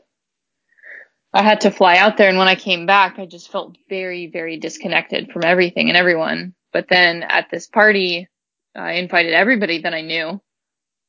I 1.34 1.42
had 1.42 1.62
to 1.62 1.72
fly 1.72 1.98
out 1.98 2.18
there. 2.18 2.30
And 2.30 2.38
when 2.38 2.48
I 2.48 2.56
came 2.56 2.86
back, 2.86 3.18
I 3.18 3.26
just 3.26 3.52
felt 3.52 3.76
very, 3.90 4.28
very 4.28 4.58
disconnected 4.58 5.32
from 5.32 5.44
everything 5.44 5.90
and 5.90 5.98
everyone. 5.98 6.54
But 6.72 6.88
then 6.90 7.24
at 7.24 7.50
this 7.50 7.68
party, 7.68 8.28
I 8.76 8.94
invited 8.94 9.34
everybody 9.34 9.82
that 9.82 9.94
I 9.94 10.02
knew. 10.02 10.42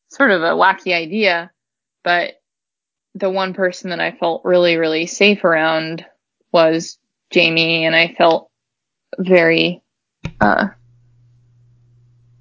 Sort 0.09 0.31
of 0.31 0.43
a 0.43 0.51
wacky 0.51 0.95
idea, 0.95 1.51
but 2.05 2.35
the 3.15 3.31
one 3.31 3.55
person 3.55 3.91
that 3.91 4.01
I 4.01 4.13
felt 4.13 4.45
really, 4.45 4.77
really 4.77 5.07
safe 5.07 5.45
around 5.45 6.05
was 6.53 6.99
Jamie 7.31 7.85
and 7.85 7.95
I 7.95 8.15
felt 8.17 8.51
very, 9.19 9.83
uh, 10.41 10.69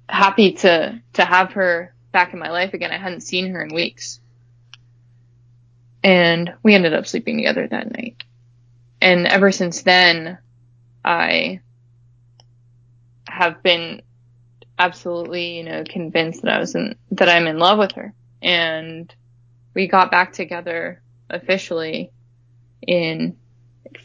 happy 0.08 0.52
to, 0.52 1.00
to 1.14 1.24
have 1.24 1.52
her 1.52 1.94
back 2.12 2.32
in 2.32 2.38
my 2.38 2.50
life 2.50 2.74
again. 2.74 2.92
I 2.92 2.98
hadn't 2.98 3.22
seen 3.22 3.50
her 3.50 3.62
in 3.62 3.74
weeks. 3.74 4.20
And 6.02 6.52
we 6.62 6.74
ended 6.74 6.94
up 6.94 7.06
sleeping 7.06 7.38
together 7.38 7.66
that 7.66 7.90
night. 7.90 8.22
And 9.00 9.26
ever 9.26 9.50
since 9.52 9.82
then, 9.82 10.38
I 11.04 11.60
have 13.26 13.62
been 13.62 14.02
absolutely, 14.78 15.56
you 15.58 15.64
know, 15.64 15.84
convinced 15.84 16.42
that 16.42 16.54
I 16.54 16.58
was 16.58 16.74
in, 16.74 16.96
that 17.12 17.28
I'm 17.28 17.46
in 17.46 17.58
love 17.58 17.78
with 17.78 17.92
her. 17.92 18.12
And 18.42 19.12
we 19.74 19.88
got 19.88 20.10
back 20.10 20.32
together 20.32 21.02
officially 21.30 22.12
in 22.86 23.36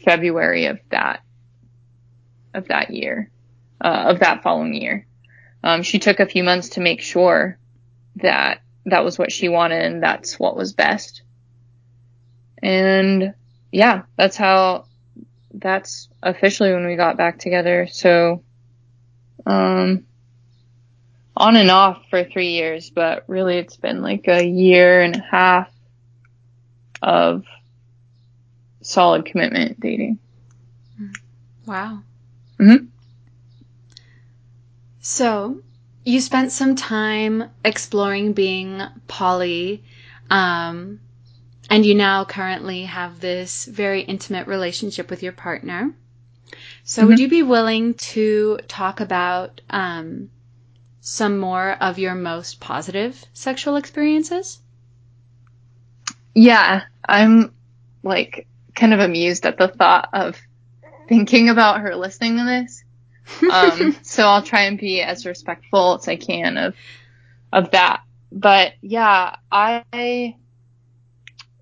February 0.04 0.66
of 0.66 0.80
that, 0.90 1.22
of 2.54 2.68
that 2.68 2.90
year, 2.90 3.30
uh, 3.80 4.04
of 4.08 4.20
that 4.20 4.42
following 4.42 4.74
year. 4.74 5.06
Um, 5.62 5.82
she 5.82 5.98
took 5.98 6.20
a 6.20 6.26
few 6.26 6.42
months 6.42 6.70
to 6.70 6.80
make 6.80 7.00
sure 7.00 7.58
that 8.16 8.62
that 8.86 9.04
was 9.04 9.18
what 9.18 9.32
she 9.32 9.48
wanted 9.48 9.84
and 9.84 10.02
that's 10.02 10.38
what 10.38 10.56
was 10.56 10.72
best. 10.72 11.22
And 12.62 13.34
yeah, 13.70 14.02
that's 14.16 14.36
how, 14.36 14.86
that's 15.52 16.08
officially 16.22 16.72
when 16.72 16.86
we 16.86 16.96
got 16.96 17.16
back 17.16 17.38
together. 17.38 17.88
So, 17.90 18.42
um, 19.46 20.04
on 21.36 21.56
and 21.56 21.70
off 21.70 22.02
for 22.10 22.24
three 22.24 22.50
years, 22.50 22.90
but 22.90 23.24
really 23.26 23.56
it's 23.56 23.76
been 23.76 24.02
like 24.02 24.28
a 24.28 24.44
year 24.44 25.00
and 25.02 25.16
a 25.16 25.22
half 25.22 25.70
of 27.02 27.44
solid 28.82 29.24
commitment 29.24 29.80
dating. 29.80 30.18
Wow. 31.66 32.02
hmm 32.58 32.76
So, 35.00 35.60
you 36.04 36.20
spent 36.20 36.52
some 36.52 36.74
time 36.76 37.50
exploring 37.64 38.32
being 38.32 38.82
poly, 39.08 39.82
um, 40.30 41.00
and 41.70 41.84
you 41.84 41.94
now 41.94 42.24
currently 42.24 42.84
have 42.84 43.20
this 43.20 43.64
very 43.66 44.02
intimate 44.02 44.46
relationship 44.46 45.10
with 45.10 45.22
your 45.22 45.32
partner. 45.32 45.94
So, 46.84 47.06
would 47.06 47.18
Mhm. 47.18 47.20
you 47.20 47.28
be 47.28 47.42
willing 47.42 47.94
to 48.14 48.58
talk 48.68 49.00
about 49.00 49.60
um, 49.70 50.30
some 51.00 51.38
more 51.38 51.72
of 51.80 51.98
your 51.98 52.14
most 52.14 52.60
positive 52.60 53.24
sexual 53.32 53.76
experiences? 53.76 54.60
Yeah, 56.34 56.82
I'm 57.08 57.54
like 58.02 58.46
kind 58.74 58.94
of 58.94 59.00
amused 59.00 59.46
at 59.46 59.58
the 59.58 59.68
thought 59.68 60.08
of 60.12 60.40
thinking 61.08 61.48
about 61.48 61.80
her 61.80 61.96
listening 61.96 62.38
to 62.38 62.44
this. 62.44 62.84
Um, 63.50 63.96
so 64.02 64.24
I'll 64.24 64.42
try 64.42 64.62
and 64.62 64.78
be 64.78 65.02
as 65.02 65.26
respectful 65.26 65.94
as 65.94 66.08
I 66.08 66.16
can 66.16 66.56
of, 66.56 66.74
of 67.52 67.70
that. 67.72 68.02
But 68.32 68.72
yeah, 68.80 69.36
I 69.50 70.36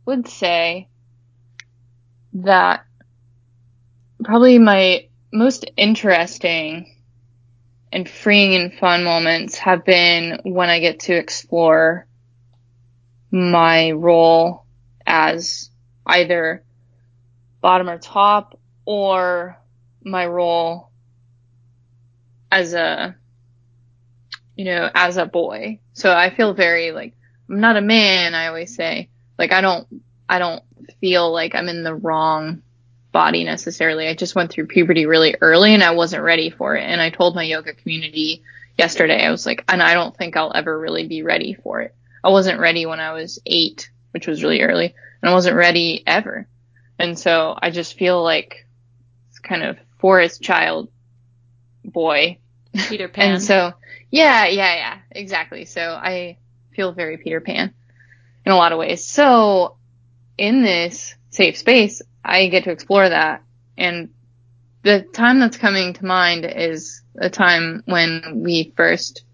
would 0.04 0.28
say 0.28 0.88
that 2.34 2.84
probably 4.24 4.58
my 4.58 5.08
most 5.32 5.70
interesting 5.76 6.94
and 7.92 8.08
freeing 8.08 8.54
and 8.54 8.74
fun 8.74 9.04
moments 9.04 9.58
have 9.58 9.84
been 9.84 10.40
when 10.44 10.68
I 10.68 10.80
get 10.80 11.00
to 11.00 11.14
explore 11.14 12.06
my 13.30 13.92
role 13.92 14.64
as 15.06 15.70
either 16.06 16.62
bottom 17.60 17.88
or 17.88 17.98
top 17.98 18.58
or 18.84 19.58
my 20.02 20.26
role 20.26 20.87
as 22.50 22.74
a 22.74 23.16
you 24.56 24.64
know 24.64 24.90
as 24.94 25.16
a 25.16 25.26
boy. 25.26 25.80
So 25.92 26.12
i 26.12 26.34
feel 26.34 26.54
very 26.54 26.92
like 26.92 27.14
i'm 27.48 27.60
not 27.60 27.76
a 27.76 27.80
man 27.80 28.34
i 28.34 28.48
always 28.48 28.74
say. 28.74 29.08
Like 29.38 29.52
i 29.52 29.60
don't 29.60 29.86
i 30.28 30.38
don't 30.38 30.62
feel 31.00 31.32
like 31.32 31.54
i'm 31.54 31.68
in 31.68 31.82
the 31.82 31.94
wrong 31.94 32.62
body 33.12 33.44
necessarily. 33.44 34.06
I 34.06 34.14
just 34.14 34.34
went 34.34 34.50
through 34.50 34.66
puberty 34.66 35.06
really 35.06 35.34
early 35.40 35.74
and 35.74 35.82
i 35.82 35.92
wasn't 35.92 36.22
ready 36.22 36.50
for 36.50 36.76
it. 36.76 36.82
And 36.82 37.00
i 37.00 37.10
told 37.10 37.34
my 37.34 37.44
yoga 37.44 37.74
community 37.74 38.42
yesterday 38.76 39.24
i 39.24 39.30
was 39.30 39.44
like 39.44 39.64
and 39.68 39.82
i 39.82 39.92
don't 39.94 40.16
think 40.16 40.36
i'll 40.36 40.52
ever 40.54 40.78
really 40.78 41.06
be 41.06 41.22
ready 41.22 41.54
for 41.54 41.80
it. 41.80 41.94
I 42.22 42.30
wasn't 42.30 42.60
ready 42.60 42.86
when 42.86 43.00
i 43.00 43.12
was 43.12 43.38
eight 43.46 43.90
which 44.12 44.26
was 44.26 44.42
really 44.42 44.62
early 44.62 44.94
and 45.22 45.30
i 45.30 45.34
wasn't 45.34 45.56
ready 45.56 46.02
ever. 46.06 46.46
And 46.98 47.18
so 47.18 47.56
i 47.60 47.70
just 47.70 47.96
feel 47.96 48.22
like 48.22 48.66
it's 49.30 49.38
kind 49.38 49.62
of 49.62 49.78
forest 49.98 50.42
child 50.42 50.88
boy. 51.88 52.38
Peter 52.88 53.08
Pan. 53.08 53.34
And 53.34 53.42
so, 53.42 53.72
yeah, 54.10 54.46
yeah, 54.46 54.74
yeah, 54.74 54.98
exactly. 55.10 55.64
So 55.64 55.80
I 55.80 56.38
feel 56.74 56.92
very 56.92 57.18
Peter 57.18 57.40
Pan 57.40 57.74
in 58.44 58.52
a 58.52 58.56
lot 58.56 58.72
of 58.72 58.78
ways. 58.78 59.04
So 59.04 59.76
in 60.36 60.62
this 60.62 61.14
safe 61.30 61.58
space, 61.58 62.02
I 62.24 62.48
get 62.48 62.64
to 62.64 62.70
explore 62.70 63.08
that. 63.08 63.42
And 63.76 64.10
the 64.82 65.02
time 65.02 65.40
that's 65.40 65.56
coming 65.56 65.94
to 65.94 66.04
mind 66.04 66.44
is 66.44 67.02
a 67.16 67.30
time 67.30 67.82
when 67.86 68.42
we 68.44 68.72
first, 68.76 69.24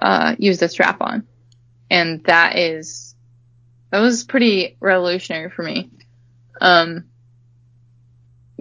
uh, 0.00 0.34
used 0.38 0.60
the 0.60 0.68
strap 0.68 1.00
on. 1.00 1.26
And 1.90 2.24
that 2.24 2.56
is, 2.56 3.14
that 3.90 4.00
was 4.00 4.24
pretty 4.24 4.76
revolutionary 4.80 5.50
for 5.50 5.62
me. 5.62 5.90
Um, 6.60 7.04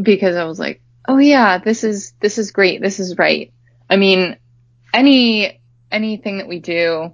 because 0.01 0.35
I 0.35 0.45
was 0.45 0.59
like, 0.59 0.81
oh 1.08 1.18
yeah, 1.18 1.58
this 1.58 1.84
is, 1.84 2.14
this 2.20 2.38
is 2.38 2.51
great. 2.51 2.82
This 2.82 2.99
is 2.99 3.18
right. 3.18 3.51
I 3.89 3.97
mean, 3.97 4.38
any, 4.93 5.62
anything 5.91 6.38
that 6.38 6.47
we 6.47 6.60
do, 6.60 7.14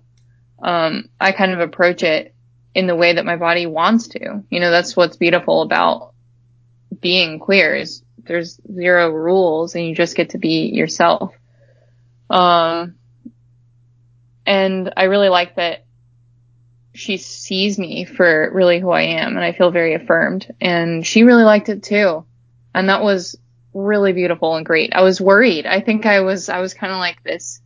um, 0.61 1.09
I 1.19 1.31
kind 1.31 1.51
of 1.51 1.59
approach 1.59 2.03
it 2.03 2.33
in 2.75 2.87
the 2.87 2.95
way 2.95 3.13
that 3.13 3.25
my 3.25 3.35
body 3.35 3.65
wants 3.65 4.09
to. 4.09 4.43
You 4.49 4.59
know, 4.59 4.71
that's 4.71 4.95
what's 4.95 5.17
beautiful 5.17 5.61
about 5.61 6.13
being 6.99 7.39
queer 7.39 7.75
is 7.75 8.03
there's 8.23 8.59
zero 8.71 9.09
rules 9.09 9.75
and 9.75 9.85
you 9.85 9.95
just 9.95 10.15
get 10.15 10.31
to 10.31 10.37
be 10.37 10.67
yourself. 10.67 11.33
Um, 12.29 12.95
and 14.45 14.93
I 14.95 15.03
really 15.05 15.29
like 15.29 15.55
that 15.55 15.85
she 16.93 17.17
sees 17.17 17.79
me 17.79 18.05
for 18.05 18.51
really 18.53 18.79
who 18.79 18.89
I 18.89 19.01
am 19.03 19.35
and 19.35 19.43
I 19.43 19.51
feel 19.51 19.71
very 19.71 19.93
affirmed 19.93 20.53
and 20.59 21.05
she 21.05 21.23
really 21.23 21.43
liked 21.43 21.69
it 21.69 21.83
too. 21.83 22.25
And 22.73 22.89
that 22.89 23.01
was 23.01 23.37
really 23.73 24.13
beautiful 24.13 24.55
and 24.55 24.65
great. 24.65 24.93
I 24.93 25.01
was 25.01 25.21
worried. 25.21 25.65
I 25.65 25.81
think 25.81 26.05
I 26.05 26.21
was, 26.21 26.49
I 26.49 26.59
was 26.59 26.73
kind 26.73 26.91
of 26.91 26.99
like 26.99 27.23
this 27.23 27.61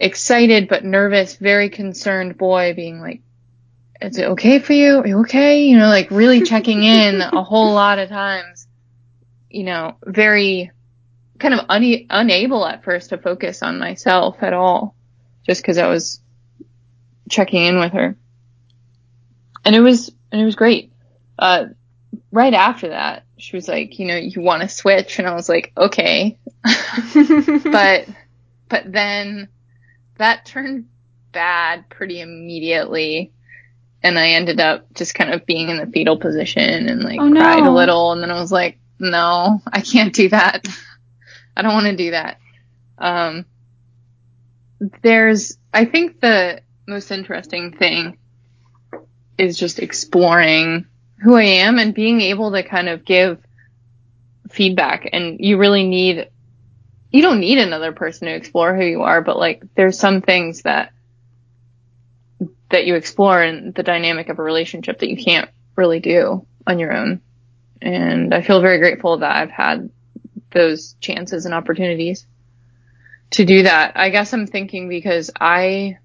excited 0.00 0.68
but 0.68 0.84
nervous, 0.84 1.36
very 1.36 1.70
concerned 1.70 2.36
boy 2.36 2.74
being 2.74 3.00
like, 3.00 3.20
is 4.00 4.18
it 4.18 4.24
okay 4.30 4.58
for 4.58 4.72
you? 4.72 4.98
Are 4.98 5.06
you 5.06 5.20
okay? 5.20 5.64
You 5.64 5.78
know, 5.78 5.88
like 5.88 6.10
really 6.10 6.42
checking 6.42 6.82
in 6.82 7.20
a 7.20 7.42
whole 7.44 7.72
lot 7.72 7.98
of 7.98 8.08
times, 8.08 8.66
you 9.48 9.64
know, 9.64 9.96
very 10.04 10.70
kind 11.38 11.54
of 11.54 11.66
un- 11.68 12.06
unable 12.10 12.66
at 12.66 12.84
first 12.84 13.10
to 13.10 13.18
focus 13.18 13.62
on 13.62 13.78
myself 13.78 14.42
at 14.42 14.52
all, 14.52 14.94
just 15.46 15.64
cause 15.64 15.78
I 15.78 15.88
was 15.88 16.20
checking 17.30 17.64
in 17.64 17.78
with 17.78 17.92
her. 17.92 18.16
And 19.64 19.74
it 19.74 19.80
was, 19.80 20.10
and 20.30 20.40
it 20.40 20.44
was 20.44 20.56
great. 20.56 20.92
Uh, 21.38 21.66
right 22.30 22.52
after 22.52 22.88
that, 22.88 23.24
she 23.44 23.54
was 23.56 23.68
like, 23.68 23.98
you 23.98 24.06
know, 24.06 24.16
you 24.16 24.40
want 24.40 24.62
to 24.62 24.68
switch? 24.70 25.18
And 25.18 25.28
I 25.28 25.34
was 25.34 25.50
like, 25.50 25.70
okay. 25.76 26.38
but, 26.64 28.08
but 28.70 28.90
then 28.90 29.48
that 30.16 30.46
turned 30.46 30.86
bad 31.30 31.90
pretty 31.90 32.22
immediately. 32.22 33.32
And 34.02 34.18
I 34.18 34.30
ended 34.30 34.60
up 34.60 34.86
just 34.94 35.14
kind 35.14 35.34
of 35.34 35.44
being 35.44 35.68
in 35.68 35.76
the 35.76 35.86
fetal 35.86 36.16
position 36.16 36.88
and 36.88 37.02
like 37.02 37.20
Oh, 37.20 37.28
no. 37.28 37.38
cried 37.38 37.66
a 37.66 37.70
little. 37.70 38.12
And 38.12 38.22
then 38.22 38.30
I 38.30 38.40
was 38.40 38.50
like, 38.50 38.78
no, 38.98 39.60
I 39.70 39.82
can't 39.82 40.14
do 40.14 40.30
that. 40.30 40.66
I 41.54 41.60
don't 41.60 41.74
want 41.74 41.86
to 41.86 41.96
do 41.96 42.12
that. 42.12 42.38
Um, 42.96 43.44
there's, 45.02 45.58
I 45.74 45.84
think 45.84 46.18
the 46.22 46.62
most 46.88 47.10
interesting 47.10 47.72
thing 47.76 48.16
is 49.36 49.58
just 49.58 49.80
exploring 49.80 50.86
who 51.24 51.36
I 51.36 51.44
am 51.44 51.78
and 51.78 51.94
being 51.94 52.20
able 52.20 52.52
to 52.52 52.62
kind 52.62 52.90
of 52.90 53.04
give 53.04 53.38
feedback. 54.50 55.08
And 55.10 55.40
you 55.40 55.56
really 55.56 55.84
need, 55.86 56.28
you 57.10 57.22
don't 57.22 57.40
need 57.40 57.56
another 57.56 57.92
person 57.92 58.28
to 58.28 58.34
explore 58.34 58.76
who 58.76 58.84
you 58.84 59.02
are, 59.02 59.22
but 59.22 59.38
like 59.38 59.62
there's 59.74 59.98
some 59.98 60.20
things 60.20 60.62
that, 60.62 60.92
that 62.68 62.84
you 62.84 62.94
explore 62.94 63.42
in 63.42 63.72
the 63.72 63.82
dynamic 63.82 64.28
of 64.28 64.38
a 64.38 64.42
relationship 64.42 64.98
that 64.98 65.08
you 65.08 65.16
can't 65.16 65.48
really 65.76 65.98
do 65.98 66.46
on 66.66 66.78
your 66.78 66.92
own. 66.92 67.22
And 67.80 68.34
I 68.34 68.42
feel 68.42 68.60
very 68.60 68.78
grateful 68.78 69.18
that 69.18 69.34
I've 69.34 69.50
had 69.50 69.90
those 70.50 70.94
chances 71.00 71.46
and 71.46 71.54
opportunities 71.54 72.26
to 73.30 73.46
do 73.46 73.62
that. 73.62 73.96
I 73.96 74.10
guess 74.10 74.34
I'm 74.34 74.46
thinking 74.46 74.90
because 74.90 75.30
I, 75.40 75.96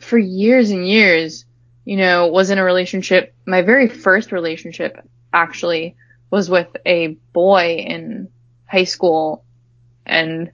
for 0.00 0.16
years 0.16 0.70
and 0.70 0.88
years, 0.88 1.44
you 1.84 1.96
know, 1.96 2.28
was 2.28 2.50
in 2.50 2.58
a 2.58 2.64
relationship. 2.64 3.34
My 3.46 3.62
very 3.62 3.88
first 3.88 4.32
relationship 4.32 5.06
actually 5.32 5.96
was 6.30 6.48
with 6.48 6.68
a 6.86 7.08
boy 7.32 7.76
in 7.76 8.28
high 8.66 8.84
school 8.84 9.44
and 10.06 10.50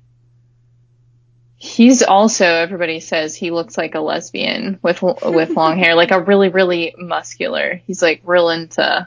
he's 1.57 2.03
also, 2.03 2.45
everybody 2.47 3.01
says 3.01 3.35
he 3.35 3.51
looks 3.51 3.77
like 3.77 3.95
a 3.95 4.01
lesbian 4.01 4.79
with, 4.83 5.03
with 5.03 5.51
long 5.51 5.79
hair, 5.79 5.95
like 5.95 6.11
a 6.11 6.21
really, 6.21 6.49
really 6.49 6.95
muscular. 6.97 7.81
He's 7.87 8.03
like 8.03 8.23
real 8.25 8.49
into 8.49 9.07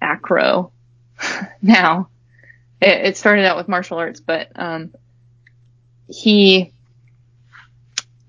acro 0.00 0.72
now. 1.62 2.08
It, 2.80 3.06
it 3.06 3.16
started 3.16 3.46
out 3.46 3.56
with 3.56 3.68
martial 3.68 3.98
arts, 3.98 4.20
but, 4.20 4.50
um, 4.56 4.94
he, 6.08 6.72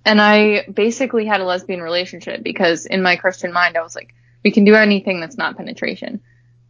and 0.08 0.22
I 0.22 0.66
basically 0.74 1.26
had 1.26 1.42
a 1.42 1.46
lesbian 1.46 1.82
relationship 1.82 2.42
because 2.42 2.86
in 2.86 3.04
my 3.04 3.18
Christian 3.18 3.52
mind, 3.52 3.76
I 3.76 3.82
was 3.82 3.94
like, 3.94 4.16
we 4.42 4.52
can 4.52 4.64
do 4.64 4.74
anything 4.74 5.20
that's 5.20 5.36
not 5.36 5.58
penetration. 5.58 6.22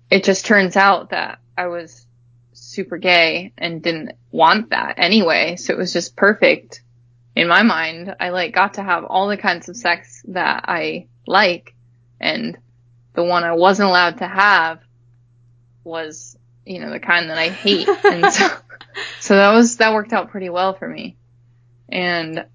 It 0.09 0.23
just 0.23 0.47
turns 0.47 0.75
out 0.75 1.11
that 1.11 1.37
I 1.55 1.67
was 1.67 2.07
super 2.53 2.97
gay 2.97 3.53
and 3.55 3.83
didn't 3.83 4.13
want 4.31 4.71
that 4.71 4.95
anyway. 4.97 5.55
So 5.55 5.71
it 5.71 5.77
was 5.77 5.93
just 5.93 6.15
perfect 6.15 6.81
in 7.35 7.47
my 7.47 7.61
mind. 7.61 8.15
I 8.19 8.29
like 8.29 8.55
got 8.55 8.73
to 8.73 8.83
have 8.83 9.05
all 9.05 9.27
the 9.27 9.37
kinds 9.37 9.69
of 9.69 9.77
sex 9.77 10.23
that 10.29 10.65
I 10.67 11.05
like 11.27 11.75
and 12.19 12.57
the 13.13 13.23
one 13.23 13.43
I 13.43 13.53
wasn't 13.53 13.89
allowed 13.89 14.17
to 14.17 14.27
have 14.27 14.79
was, 15.83 16.35
you 16.65 16.79
know, 16.79 16.89
the 16.89 16.99
kind 16.99 17.29
that 17.29 17.37
I 17.37 17.49
hate. 17.49 17.87
and 17.87 18.33
so, 18.33 18.47
so 19.19 19.35
that 19.35 19.53
was, 19.53 19.77
that 19.77 19.93
worked 19.93 20.11
out 20.11 20.31
pretty 20.31 20.49
well 20.49 20.73
for 20.73 20.89
me. 20.89 21.17
And 21.87 22.47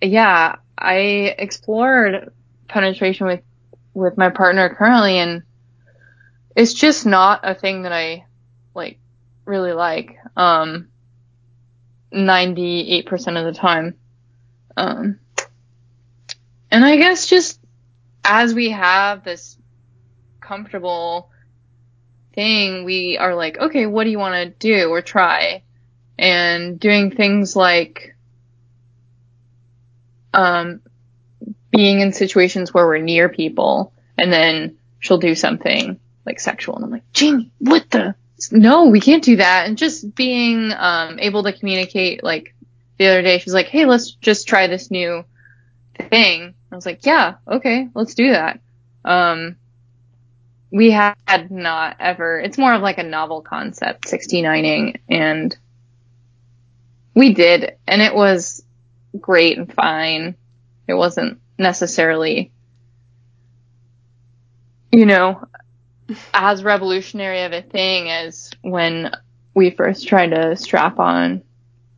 yeah, 0.00 0.56
I 0.76 0.96
explored 1.38 2.32
penetration 2.68 3.26
with, 3.26 3.42
with 3.94 4.16
my 4.16 4.30
partner 4.30 4.74
currently 4.74 5.18
and 5.18 5.42
it's 6.56 6.74
just 6.74 7.06
not 7.06 7.40
a 7.42 7.54
thing 7.54 7.82
that 7.82 7.92
I 7.92 8.26
like 8.74 8.98
really 9.44 9.72
like. 9.72 10.18
Um, 10.36 10.88
98% 12.12 13.08
of 13.38 13.44
the 13.44 13.58
time. 13.58 13.94
Um, 14.76 15.18
and 16.70 16.84
I 16.84 16.96
guess 16.96 17.26
just 17.26 17.60
as 18.24 18.54
we 18.54 18.70
have 18.70 19.24
this 19.24 19.56
comfortable 20.40 21.30
thing, 22.34 22.84
we 22.84 23.16
are 23.18 23.34
like, 23.34 23.58
okay, 23.58 23.86
what 23.86 24.04
do 24.04 24.10
you 24.10 24.18
want 24.18 24.34
to 24.34 24.50
do 24.50 24.88
or 24.88 25.02
try? 25.02 25.62
And 26.18 26.78
doing 26.78 27.10
things 27.10 27.56
like, 27.56 28.16
um, 30.32 30.80
being 31.70 32.00
in 32.00 32.12
situations 32.12 32.72
where 32.72 32.86
we're 32.86 32.98
near 32.98 33.28
people 33.28 33.92
and 34.18 34.32
then 34.32 34.76
she'll 34.98 35.18
do 35.18 35.34
something 35.34 35.98
like 36.26 36.40
sexual 36.40 36.76
and 36.76 36.84
I'm 36.84 36.90
like, 36.90 37.12
Jamie, 37.12 37.50
what 37.58 37.88
the? 37.90 38.14
No, 38.50 38.86
we 38.86 39.00
can't 39.00 39.22
do 39.22 39.36
that. 39.36 39.66
And 39.66 39.76
just 39.76 40.14
being, 40.14 40.72
um, 40.76 41.18
able 41.18 41.42
to 41.42 41.52
communicate 41.52 42.24
like 42.24 42.54
the 42.98 43.06
other 43.06 43.22
day, 43.22 43.38
she's 43.38 43.54
like, 43.54 43.68
Hey, 43.68 43.84
let's 43.84 44.12
just 44.12 44.48
try 44.48 44.66
this 44.66 44.90
new 44.90 45.24
thing. 46.08 46.54
I 46.70 46.74
was 46.74 46.86
like, 46.86 47.04
yeah, 47.04 47.36
okay, 47.48 47.88
let's 47.94 48.14
do 48.14 48.30
that. 48.30 48.60
Um, 49.04 49.56
we 50.70 50.90
had 50.90 51.50
not 51.50 51.96
ever, 51.98 52.38
it's 52.38 52.58
more 52.58 52.72
of 52.72 52.82
like 52.82 52.98
a 52.98 53.02
novel 53.02 53.42
concept, 53.42 54.04
69ing, 54.04 55.00
and 55.08 55.56
we 57.14 57.34
did, 57.34 57.76
and 57.88 58.00
it 58.00 58.14
was 58.14 58.62
great 59.18 59.58
and 59.58 59.72
fine. 59.72 60.36
It 60.86 60.94
wasn't 60.94 61.40
necessarily, 61.58 62.50
you 64.92 65.06
know, 65.06 65.46
as 66.34 66.64
revolutionary 66.64 67.42
of 67.42 67.52
a 67.52 67.62
thing 67.62 68.10
as 68.10 68.50
when 68.62 69.12
we 69.54 69.70
first 69.70 70.08
tried 70.08 70.30
to 70.30 70.56
strap 70.56 70.98
on. 70.98 71.42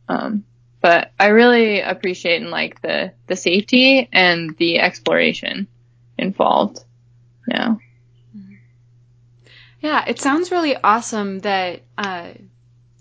Um, 0.07 0.43
but 0.81 1.11
I 1.19 1.27
really 1.27 1.79
appreciate 1.79 2.41
and 2.41 2.51
like 2.51 2.81
the, 2.81 3.13
the 3.27 3.35
safety 3.35 4.09
and 4.11 4.55
the 4.57 4.79
exploration 4.79 5.67
involved 6.17 6.83
now. 7.47 7.79
Yeah, 9.79 10.05
it 10.07 10.19
sounds 10.19 10.51
really 10.51 10.77
awesome 10.77 11.39
that 11.39 11.81
uh, 11.97 12.29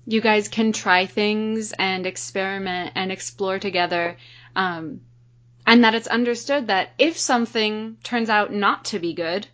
you 0.07 0.20
guys 0.20 0.48
can 0.48 0.72
try 0.72 1.07
things 1.07 1.72
and 1.72 2.07
experiment 2.07 2.92
and 2.94 3.12
explore 3.12 3.59
together. 3.59 4.16
Um, 4.57 5.00
and 5.66 5.84
that 5.84 5.94
it's 5.94 6.09
understood 6.09 6.66
that 6.68 6.90
if 6.98 7.16
something 7.16 7.96
turns 8.03 8.28
out 8.28 8.53
not 8.53 8.86
to 8.86 8.98
be 8.98 9.14
good, 9.14 9.46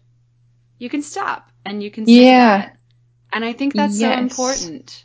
you 0.79 0.89
can 0.89 1.03
stop 1.03 1.51
and 1.65 1.83
you 1.83 1.91
can 1.91 2.07
say 2.07 2.13
Yeah. 2.15 2.59
that. 2.59 2.79
And 3.33 3.45
I 3.45 3.53
think 3.53 3.75
that's 3.75 3.99
so 3.99 4.09
Yes. 4.09 4.19
important. 4.19 5.05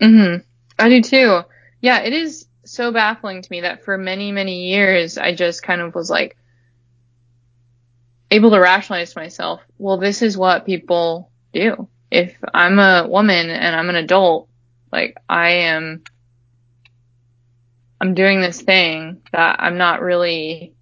hmm 0.00 0.36
I 0.78 0.88
do 0.88 1.02
too. 1.02 1.40
Yeah, 1.80 2.00
it 2.00 2.12
is 2.12 2.46
so 2.64 2.92
baffling 2.92 3.42
to 3.42 3.48
me 3.50 3.62
that 3.62 3.84
for 3.84 3.98
many, 3.98 4.32
many 4.32 4.68
years 4.68 5.18
I 5.18 5.34
just 5.34 5.62
kind 5.62 5.80
of 5.80 5.94
was 5.94 6.10
like 6.10 6.36
able 8.30 8.50
to 8.50 8.60
rationalize 8.60 9.12
to 9.14 9.18
myself, 9.20 9.60
well, 9.78 9.98
this 9.98 10.22
is 10.22 10.36
what 10.36 10.66
people 10.66 11.30
do. 11.52 11.88
If 12.10 12.36
I'm 12.52 12.78
a 12.78 13.06
woman 13.08 13.50
and 13.50 13.74
I'm 13.74 13.88
an 13.88 13.96
adult, 13.96 14.48
like 14.92 15.16
I 15.28 15.50
am, 15.50 16.04
I'm 18.00 18.14
doing 18.14 18.40
this 18.40 18.60
thing 18.60 19.22
that 19.32 19.56
I'm 19.60 19.78
not 19.78 20.00
really, 20.00 20.74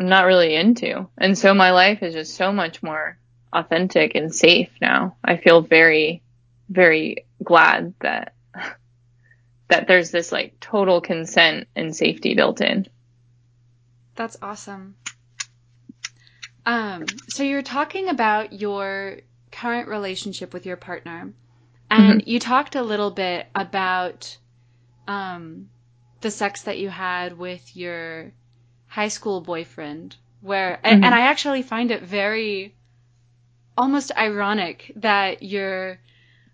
I'm 0.00 0.08
not 0.08 0.24
really 0.26 0.54
into. 0.54 1.08
And 1.18 1.36
so 1.36 1.52
my 1.54 1.72
life 1.72 2.02
is 2.02 2.14
just 2.14 2.34
so 2.34 2.52
much 2.52 2.82
more 2.82 3.18
authentic 3.52 4.14
and 4.14 4.34
safe 4.34 4.70
now. 4.80 5.16
I 5.24 5.36
feel 5.36 5.60
very, 5.60 6.22
very 6.68 7.26
glad 7.42 7.94
that 8.00 8.34
that 9.68 9.86
there's 9.86 10.10
this 10.10 10.32
like 10.32 10.58
total 10.60 11.00
consent 11.00 11.68
and 11.76 11.94
safety 11.94 12.34
built 12.34 12.60
in. 12.60 12.86
That's 14.14 14.36
awesome. 14.42 14.96
Um, 16.66 17.06
so 17.28 17.44
you're 17.44 17.62
talking 17.62 18.08
about 18.08 18.52
your 18.52 19.18
current 19.60 19.88
relationship 19.88 20.52
with 20.54 20.66
your 20.66 20.76
partner, 20.76 21.32
and 21.90 22.20
Mm-hmm. 22.20 22.28
you 22.30 22.38
talked 22.38 22.74
a 22.76 22.82
little 22.82 23.10
bit 23.10 23.46
about 23.54 24.36
um, 25.06 25.68
the 26.20 26.30
sex 26.30 26.62
that 26.62 26.78
you 26.78 26.88
had 26.90 27.36
with 27.38 27.64
your 27.76 28.32
high 28.86 29.08
school 29.08 29.40
boyfriend, 29.40 30.16
where, 30.40 30.78
and, 30.84 31.02
Mhm. 31.02 31.06
and 31.06 31.14
I 31.14 31.20
actually 31.30 31.62
find 31.62 31.90
it 31.90 32.02
very 32.02 32.74
almost 33.76 34.12
ironic 34.16 34.92
that 34.96 35.42
your 35.42 35.98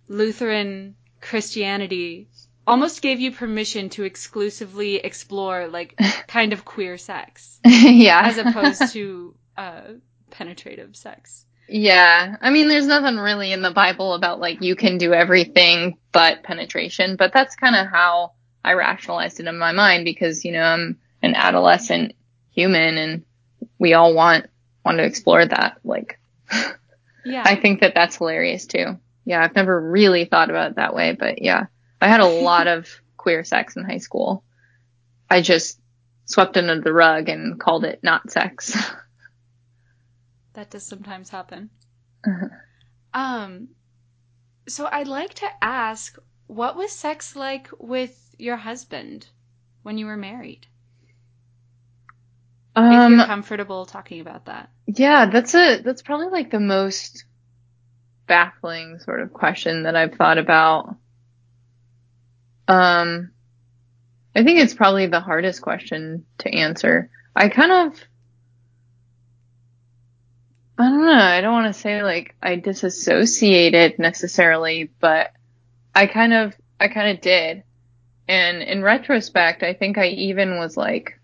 Lutheran 0.08 0.94
Christianity 1.20 2.28
almost 2.66 3.02
gave 3.02 3.20
you 3.20 3.32
permission 3.32 3.88
to 3.90 4.04
exclusively 4.04 4.96
explore 4.96 5.68
like 5.68 5.94
kind 6.28 6.52
of 6.52 6.64
queer 6.64 6.96
sex 6.98 7.60
yeah. 7.66 8.22
as 8.24 8.38
opposed 8.38 8.92
to 8.92 9.34
uh, 9.56 9.82
penetrative 10.30 10.94
sex. 10.96 11.44
Yeah. 11.68 12.36
I 12.40 12.50
mean, 12.50 12.68
there's 12.68 12.86
nothing 12.86 13.16
really 13.16 13.52
in 13.52 13.62
the 13.62 13.70
Bible 13.70 14.14
about 14.14 14.40
like 14.40 14.62
you 14.62 14.76
can 14.76 14.98
do 14.98 15.12
everything 15.12 15.96
but 16.12 16.42
penetration, 16.42 17.16
but 17.16 17.32
that's 17.32 17.56
kind 17.56 17.74
of 17.74 17.86
how 17.86 18.32
I 18.64 18.74
rationalized 18.74 19.40
it 19.40 19.46
in 19.46 19.58
my 19.58 19.72
mind 19.72 20.04
because, 20.04 20.44
you 20.44 20.52
know, 20.52 20.62
I'm 20.62 20.98
an 21.22 21.34
adolescent 21.34 22.14
human 22.52 22.98
and 22.98 23.24
we 23.78 23.94
all 23.94 24.14
want, 24.14 24.46
want 24.84 24.98
to 24.98 25.04
explore 25.04 25.44
that. 25.44 25.78
Like, 25.84 26.18
Yeah. 27.26 27.42
I 27.44 27.56
think 27.56 27.80
that 27.80 27.94
that's 27.94 28.16
hilarious 28.16 28.66
too. 28.66 28.98
Yeah. 29.24 29.42
I've 29.42 29.54
never 29.54 29.80
really 29.80 30.26
thought 30.26 30.50
about 30.50 30.72
it 30.72 30.76
that 30.76 30.94
way, 30.94 31.12
but 31.12 31.40
yeah, 31.40 31.66
I 32.00 32.08
had 32.08 32.20
a 32.20 32.26
lot 32.44 32.66
of 32.66 32.88
queer 33.16 33.44
sex 33.44 33.76
in 33.76 33.84
high 33.84 33.98
school. 33.98 34.44
I 35.30 35.40
just 35.40 35.80
swept 36.26 36.56
under 36.56 36.80
the 36.80 36.92
rug 36.92 37.28
and 37.30 37.58
called 37.58 37.84
it 37.84 38.00
not 38.02 38.30
sex. 38.30 38.76
that 40.54 40.70
does 40.70 40.84
sometimes 40.84 41.28
happen. 41.28 41.70
Uh-huh. 42.26 42.48
Um, 43.12 43.68
so 44.66 44.88
I'd 44.90 45.08
like 45.08 45.34
to 45.34 45.48
ask, 45.62 46.16
what 46.46 46.76
was 46.76 46.92
sex 46.92 47.36
like 47.36 47.68
with 47.78 48.34
your 48.38 48.56
husband 48.56 49.28
when 49.82 49.98
you 49.98 50.06
were 50.06 50.16
married? 50.16 50.66
if 52.76 52.82
um, 52.82 53.14
you're 53.14 53.26
comfortable 53.26 53.86
talking 53.86 54.20
about 54.20 54.46
that. 54.46 54.68
Yeah, 54.86 55.30
that's 55.30 55.54
a 55.54 55.80
that's 55.80 56.02
probably 56.02 56.28
like 56.28 56.50
the 56.50 56.60
most 56.60 57.24
baffling 58.26 58.98
sort 58.98 59.20
of 59.20 59.32
question 59.32 59.84
that 59.84 59.94
I've 59.94 60.14
thought 60.14 60.38
about. 60.38 60.96
Um 62.66 63.30
I 64.34 64.42
think 64.42 64.58
it's 64.58 64.74
probably 64.74 65.06
the 65.06 65.20
hardest 65.20 65.62
question 65.62 66.24
to 66.38 66.52
answer. 66.52 67.10
I 67.36 67.48
kind 67.48 67.70
of 67.70 68.00
I 70.76 70.88
don't 70.88 71.04
know, 71.06 71.12
I 71.12 71.40
don't 71.40 71.52
want 71.52 71.72
to 71.72 71.80
say 71.80 72.02
like 72.02 72.34
I 72.42 72.56
disassociated 72.56 73.98
necessarily, 73.98 74.90
but 75.00 75.30
I 75.94 76.06
kind 76.06 76.32
of 76.32 76.54
I 76.80 76.88
kind 76.88 77.16
of 77.16 77.22
did. 77.22 77.62
And 78.26 78.62
in 78.62 78.82
retrospect, 78.82 79.62
I 79.62 79.74
think 79.74 79.98
I 79.98 80.08
even 80.08 80.58
was 80.58 80.76
like 80.76 81.20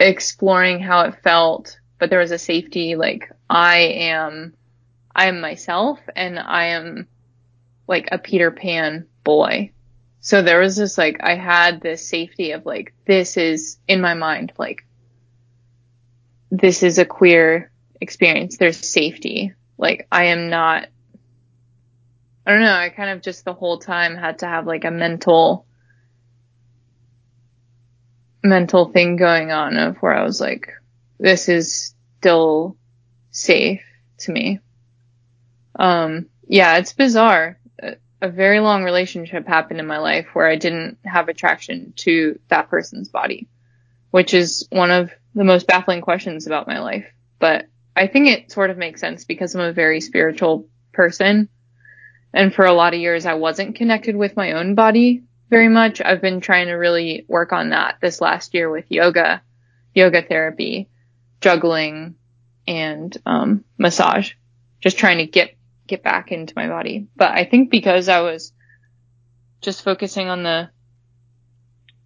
exploring 0.00 0.80
how 0.80 1.02
it 1.02 1.22
felt, 1.22 1.78
but 1.98 2.10
there 2.10 2.18
was 2.18 2.32
a 2.32 2.38
safety, 2.38 2.96
like 2.96 3.30
I 3.48 3.78
am, 3.78 4.54
I 5.14 5.26
am 5.26 5.40
myself 5.40 6.00
and 6.16 6.38
I 6.38 6.66
am 6.66 7.06
like 7.86 8.08
a 8.10 8.18
Peter 8.18 8.50
Pan 8.50 9.06
boy. 9.22 9.70
So 10.20 10.42
there 10.42 10.60
was 10.60 10.76
this 10.76 10.96
like, 10.96 11.22
I 11.22 11.34
had 11.34 11.80
this 11.80 12.08
safety 12.08 12.52
of 12.52 12.64
like, 12.66 12.94
this 13.06 13.36
is 13.36 13.78
in 13.86 14.00
my 14.00 14.14
mind, 14.14 14.52
like, 14.58 14.86
this 16.58 16.84
is 16.84 16.98
a 16.98 17.04
queer 17.04 17.72
experience. 18.00 18.56
There's 18.56 18.78
safety. 18.78 19.54
Like, 19.76 20.06
I 20.10 20.26
am 20.26 20.50
not, 20.50 20.86
I 22.46 22.52
don't 22.52 22.60
know. 22.60 22.72
I 22.72 22.90
kind 22.90 23.10
of 23.10 23.22
just 23.22 23.44
the 23.44 23.52
whole 23.52 23.78
time 23.78 24.16
had 24.16 24.38
to 24.38 24.46
have 24.46 24.66
like 24.66 24.84
a 24.84 24.90
mental, 24.90 25.66
mental 28.42 28.86
thing 28.92 29.16
going 29.16 29.50
on 29.50 29.76
of 29.76 29.96
where 29.96 30.14
I 30.14 30.22
was 30.22 30.40
like, 30.40 30.72
this 31.18 31.48
is 31.48 31.94
still 32.20 32.76
safe 33.32 33.82
to 34.18 34.30
me. 34.30 34.60
Um, 35.76 36.26
yeah, 36.46 36.76
it's 36.76 36.92
bizarre. 36.92 37.58
A, 38.22 38.28
very 38.28 38.60
long 38.60 38.84
relationship 38.84 39.46
happened 39.46 39.80
in 39.80 39.86
my 39.86 39.98
life 39.98 40.28
where 40.34 40.46
I 40.46 40.56
didn't 40.56 40.98
have 41.04 41.28
attraction 41.28 41.92
to 41.96 42.38
that 42.48 42.70
person's 42.70 43.08
body, 43.08 43.48
which 44.12 44.32
is 44.32 44.66
one 44.70 44.90
of 44.90 45.10
the 45.34 45.44
most 45.44 45.66
baffling 45.66 46.00
questions 46.00 46.46
about 46.46 46.68
my 46.68 46.80
life. 46.80 47.06
But 47.38 47.66
I 47.96 48.06
think 48.06 48.28
it 48.28 48.52
sort 48.52 48.70
of 48.70 48.78
makes 48.78 49.00
sense 49.00 49.24
because 49.24 49.54
I'm 49.54 49.60
a 49.60 49.72
very 49.72 50.00
spiritual 50.00 50.68
person. 50.92 51.48
And 52.32 52.52
for 52.52 52.64
a 52.64 52.72
lot 52.72 52.94
of 52.94 53.00
years, 53.00 53.26
I 53.26 53.34
wasn't 53.34 53.76
connected 53.76 54.16
with 54.16 54.36
my 54.36 54.52
own 54.52 54.74
body 54.74 55.24
very 55.50 55.68
much. 55.68 56.00
I've 56.00 56.20
been 56.20 56.40
trying 56.40 56.66
to 56.66 56.74
really 56.74 57.24
work 57.28 57.52
on 57.52 57.70
that 57.70 57.98
this 58.00 58.20
last 58.20 58.54
year 58.54 58.70
with 58.70 58.86
yoga, 58.88 59.42
yoga 59.94 60.22
therapy, 60.22 60.88
juggling, 61.40 62.16
and 62.66 63.16
um, 63.26 63.64
massage. 63.78 64.32
Just 64.80 64.98
trying 64.98 65.18
to 65.18 65.26
get 65.26 65.56
get 65.86 66.02
back 66.02 66.32
into 66.32 66.54
my 66.56 66.66
body. 66.66 67.08
But 67.14 67.32
I 67.32 67.44
think 67.44 67.70
because 67.70 68.08
I 68.08 68.20
was 68.20 68.52
just 69.60 69.82
focusing 69.82 70.28
on 70.28 70.42
the 70.42 70.70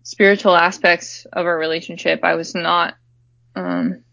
spiritual 0.03 0.57
aspects 0.57 1.27
of 1.33 1.47
our 1.47 1.57
relationship, 1.57 2.21
I 2.25 2.35
was 2.35 2.55
not 2.55 2.95
um, 3.59 4.05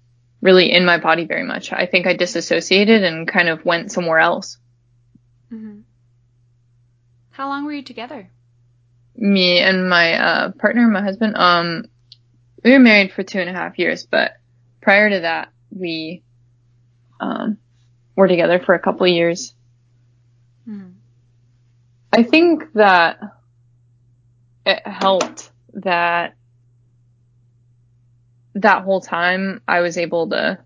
really 0.42 0.72
in 0.72 0.86
my 0.86 0.98
body 0.98 1.26
very 1.26 1.44
much. 1.44 1.72
I 1.72 1.86
think 1.86 2.08
I 2.08 2.16
disassociated 2.16 3.04
and 3.04 3.28
kind 3.28 3.50
of 3.50 3.64
went 3.66 3.92
somewhere 3.92 4.20
else. 4.20 4.58
hmm 5.50 5.82
How 7.32 7.48
long 7.50 7.66
were 7.66 7.74
you 7.74 7.84
together? 7.84 8.30
me 9.18 9.60
and 9.60 9.88
my 9.90 10.14
uh, 10.14 10.52
partner, 10.52 10.86
my 10.88 11.02
husband, 11.02 11.38
um, 11.38 11.86
we 12.66 12.72
were 12.72 12.80
married 12.80 13.14
for 13.14 13.24
two 13.24 13.40
and 13.40 13.50
a 13.50 13.54
half 13.54 13.80
years, 13.80 14.06
but 14.06 14.34
prior 14.82 15.10
to 15.10 15.22
that, 15.22 15.54
we 15.72 16.22
um, 17.22 17.58
were 18.18 18.28
together 18.28 18.60
for 18.60 18.76
a 18.76 18.80
couple 18.80 19.06
of 19.06 19.12
years. 19.14 19.54
hmm 20.66 20.90
I 22.12 22.24
think 22.24 22.74
that 22.74 23.20
it 24.66 24.86
helped 24.86 25.50
that 25.76 26.36
that 28.56 28.84
whole 28.84 29.02
time 29.02 29.62
I 29.68 29.82
was 29.82 29.98
able 29.98 30.30
to 30.30 30.60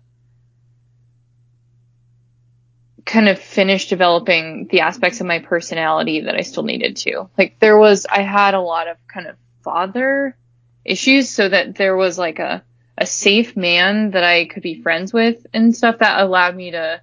kind 3.04 3.28
of 3.28 3.38
finish 3.38 3.88
developing 3.88 4.68
the 4.70 4.80
aspects 4.80 5.20
of 5.20 5.26
my 5.26 5.40
personality 5.40 6.22
that 6.22 6.36
I 6.36 6.42
still 6.42 6.62
needed 6.62 6.96
to. 6.98 7.28
Like 7.36 7.58
there 7.58 7.76
was, 7.76 8.06
I 8.06 8.22
had 8.22 8.54
a 8.54 8.60
lot 8.60 8.86
of 8.86 8.96
kind 9.08 9.26
of 9.26 9.36
father 9.62 10.36
issues 10.84 11.28
so 11.28 11.48
that 11.48 11.74
there 11.74 11.96
was 11.96 12.18
like 12.18 12.38
a, 12.38 12.62
a 12.96 13.06
safe 13.06 13.56
man 13.56 14.12
that 14.12 14.22
I 14.22 14.44
could 14.44 14.62
be 14.62 14.80
friends 14.80 15.12
with 15.12 15.44
and 15.52 15.74
stuff 15.76 15.98
that 15.98 16.20
allowed 16.20 16.54
me 16.54 16.70
to 16.70 17.00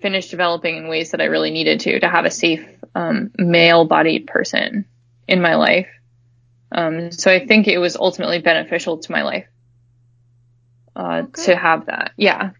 finish 0.00 0.30
developing 0.30 0.76
in 0.76 0.88
ways 0.88 1.10
that 1.10 1.20
I 1.20 1.24
really 1.24 1.50
needed 1.50 1.80
to, 1.80 2.00
to 2.00 2.08
have 2.08 2.24
a 2.24 2.30
safe, 2.30 2.66
um, 2.94 3.30
male 3.36 3.84
bodied 3.84 4.26
person 4.26 4.86
in 5.28 5.42
my 5.42 5.56
life. 5.56 5.88
Um, 6.72 7.12
so 7.12 7.30
I 7.30 7.44
think 7.44 7.68
it 7.68 7.78
was 7.78 7.96
ultimately 7.96 8.38
beneficial 8.38 8.98
to 8.98 9.12
my 9.12 9.22
life, 9.22 9.46
uh, 11.00 11.22
Oh, 11.22 11.42
to 11.44 11.56
have 11.56 11.86
that. 11.86 12.12
Yeah. 12.16 12.50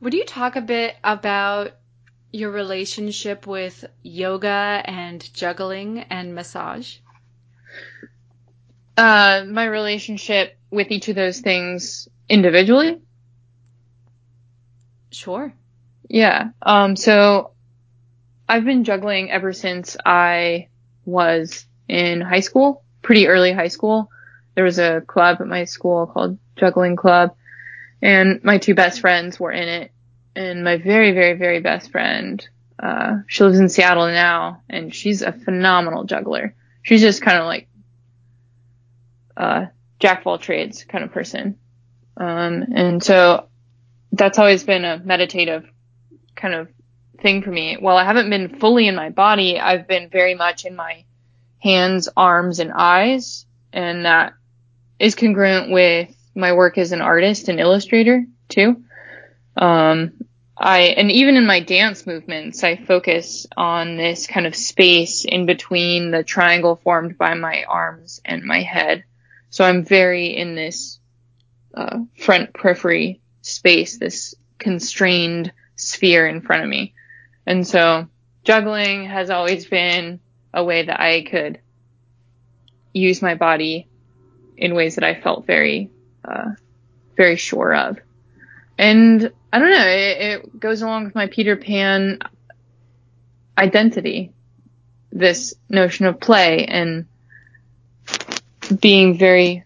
Would 0.00 0.14
you 0.14 0.24
talk 0.24 0.56
a 0.56 0.60
bit 0.60 0.96
about 1.04 1.72
your 2.32 2.50
relationship 2.50 3.46
with 3.46 3.84
yoga 4.02 4.82
and 4.84 5.32
juggling 5.32 6.00
and 6.00 6.34
massage? 6.34 6.96
Uh, 8.96 9.44
my 9.48 9.64
relationship 9.64 10.58
with 10.70 10.90
each 10.90 11.08
of 11.08 11.14
those 11.14 11.40
things 11.40 12.08
individually. 12.28 12.98
Sure. 15.10 15.52
Yeah. 16.08 16.50
Um, 16.60 16.96
so 16.96 17.52
I've 18.48 18.64
been 18.64 18.84
juggling 18.84 19.30
ever 19.30 19.52
since 19.52 19.96
I 20.04 20.68
was 21.04 21.64
in 21.88 22.20
high 22.20 22.40
school, 22.40 22.82
pretty 23.02 23.28
early 23.28 23.52
high 23.52 23.68
school. 23.68 24.10
There 24.54 24.64
was 24.64 24.78
a 24.78 25.00
club 25.06 25.38
at 25.40 25.46
my 25.46 25.64
school 25.64 26.06
called 26.06 26.38
Juggling 26.56 26.96
Club 26.96 27.34
and 28.02 28.42
my 28.42 28.58
two 28.58 28.74
best 28.74 29.00
friends 29.00 29.38
were 29.38 29.52
in 29.52 29.68
it. 29.68 29.92
And 30.34 30.64
my 30.64 30.78
very, 30.78 31.12
very, 31.12 31.34
very 31.34 31.60
best 31.60 31.90
friend, 31.90 32.46
uh, 32.78 33.18
she 33.28 33.44
lives 33.44 33.60
in 33.60 33.68
Seattle 33.68 34.06
now 34.06 34.62
and 34.68 34.94
she's 34.94 35.22
a 35.22 35.32
phenomenal 35.32 36.04
juggler. 36.04 36.54
She's 36.82 37.00
just 37.00 37.22
kind 37.22 37.38
of 37.38 37.46
like, 37.46 37.68
uh, 39.36 39.66
jack 40.00 40.20
of 40.20 40.26
all 40.26 40.38
trades 40.38 40.84
kind 40.84 41.04
of 41.04 41.12
person. 41.12 41.58
Um, 42.16 42.64
and 42.74 43.02
so 43.02 43.46
that's 44.10 44.38
always 44.38 44.64
been 44.64 44.84
a 44.84 44.98
meditative 44.98 45.64
kind 46.34 46.54
of 46.54 46.68
thing 47.20 47.42
for 47.42 47.50
me. 47.50 47.76
While 47.78 47.96
I 47.96 48.04
haven't 48.04 48.30
been 48.30 48.58
fully 48.58 48.88
in 48.88 48.96
my 48.96 49.10
body, 49.10 49.60
I've 49.60 49.86
been 49.86 50.10
very 50.10 50.34
much 50.34 50.64
in 50.64 50.74
my 50.74 51.04
hands, 51.60 52.08
arms, 52.16 52.58
and 52.58 52.72
eyes. 52.72 53.46
And 53.72 54.06
that 54.06 54.34
is 54.98 55.14
congruent 55.14 55.70
with 55.70 56.14
my 56.34 56.52
work 56.52 56.78
as 56.78 56.92
an 56.92 57.00
artist 57.00 57.48
and 57.48 57.60
illustrator 57.60 58.24
too. 58.48 58.82
Um, 59.56 60.12
I, 60.56 60.80
and 60.80 61.10
even 61.10 61.36
in 61.36 61.46
my 61.46 61.60
dance 61.60 62.06
movements, 62.06 62.62
I 62.62 62.76
focus 62.76 63.46
on 63.56 63.96
this 63.96 64.26
kind 64.26 64.46
of 64.46 64.54
space 64.54 65.24
in 65.24 65.46
between 65.46 66.10
the 66.10 66.22
triangle 66.22 66.76
formed 66.76 67.18
by 67.18 67.34
my 67.34 67.64
arms 67.68 68.20
and 68.24 68.44
my 68.44 68.60
head. 68.60 69.04
So 69.50 69.64
I'm 69.64 69.84
very 69.84 70.36
in 70.36 70.54
this, 70.54 70.98
uh, 71.74 72.00
front 72.18 72.54
periphery 72.54 73.20
space, 73.40 73.98
this 73.98 74.34
constrained 74.58 75.52
sphere 75.76 76.26
in 76.28 76.40
front 76.42 76.62
of 76.62 76.68
me. 76.68 76.94
And 77.46 77.66
so 77.66 78.06
juggling 78.44 79.06
has 79.06 79.30
always 79.30 79.66
been 79.66 80.20
a 80.54 80.62
way 80.62 80.84
that 80.84 81.00
I 81.00 81.22
could 81.22 81.60
use 82.92 83.22
my 83.22 83.34
body 83.34 83.88
in 84.56 84.74
ways 84.74 84.94
that 84.94 85.04
I 85.04 85.20
felt 85.20 85.46
very, 85.46 85.90
uh, 86.24 86.50
very 87.16 87.36
sure 87.36 87.74
of. 87.74 87.98
And 88.78 89.32
I 89.52 89.58
don't 89.58 89.70
know, 89.70 89.86
it, 89.86 90.20
it 90.20 90.60
goes 90.60 90.82
along 90.82 91.04
with 91.04 91.14
my 91.14 91.26
Peter 91.26 91.56
Pan 91.56 92.18
identity. 93.56 94.32
This 95.10 95.54
notion 95.68 96.06
of 96.06 96.20
play 96.20 96.64
and 96.64 97.06
being 98.80 99.18
very 99.18 99.64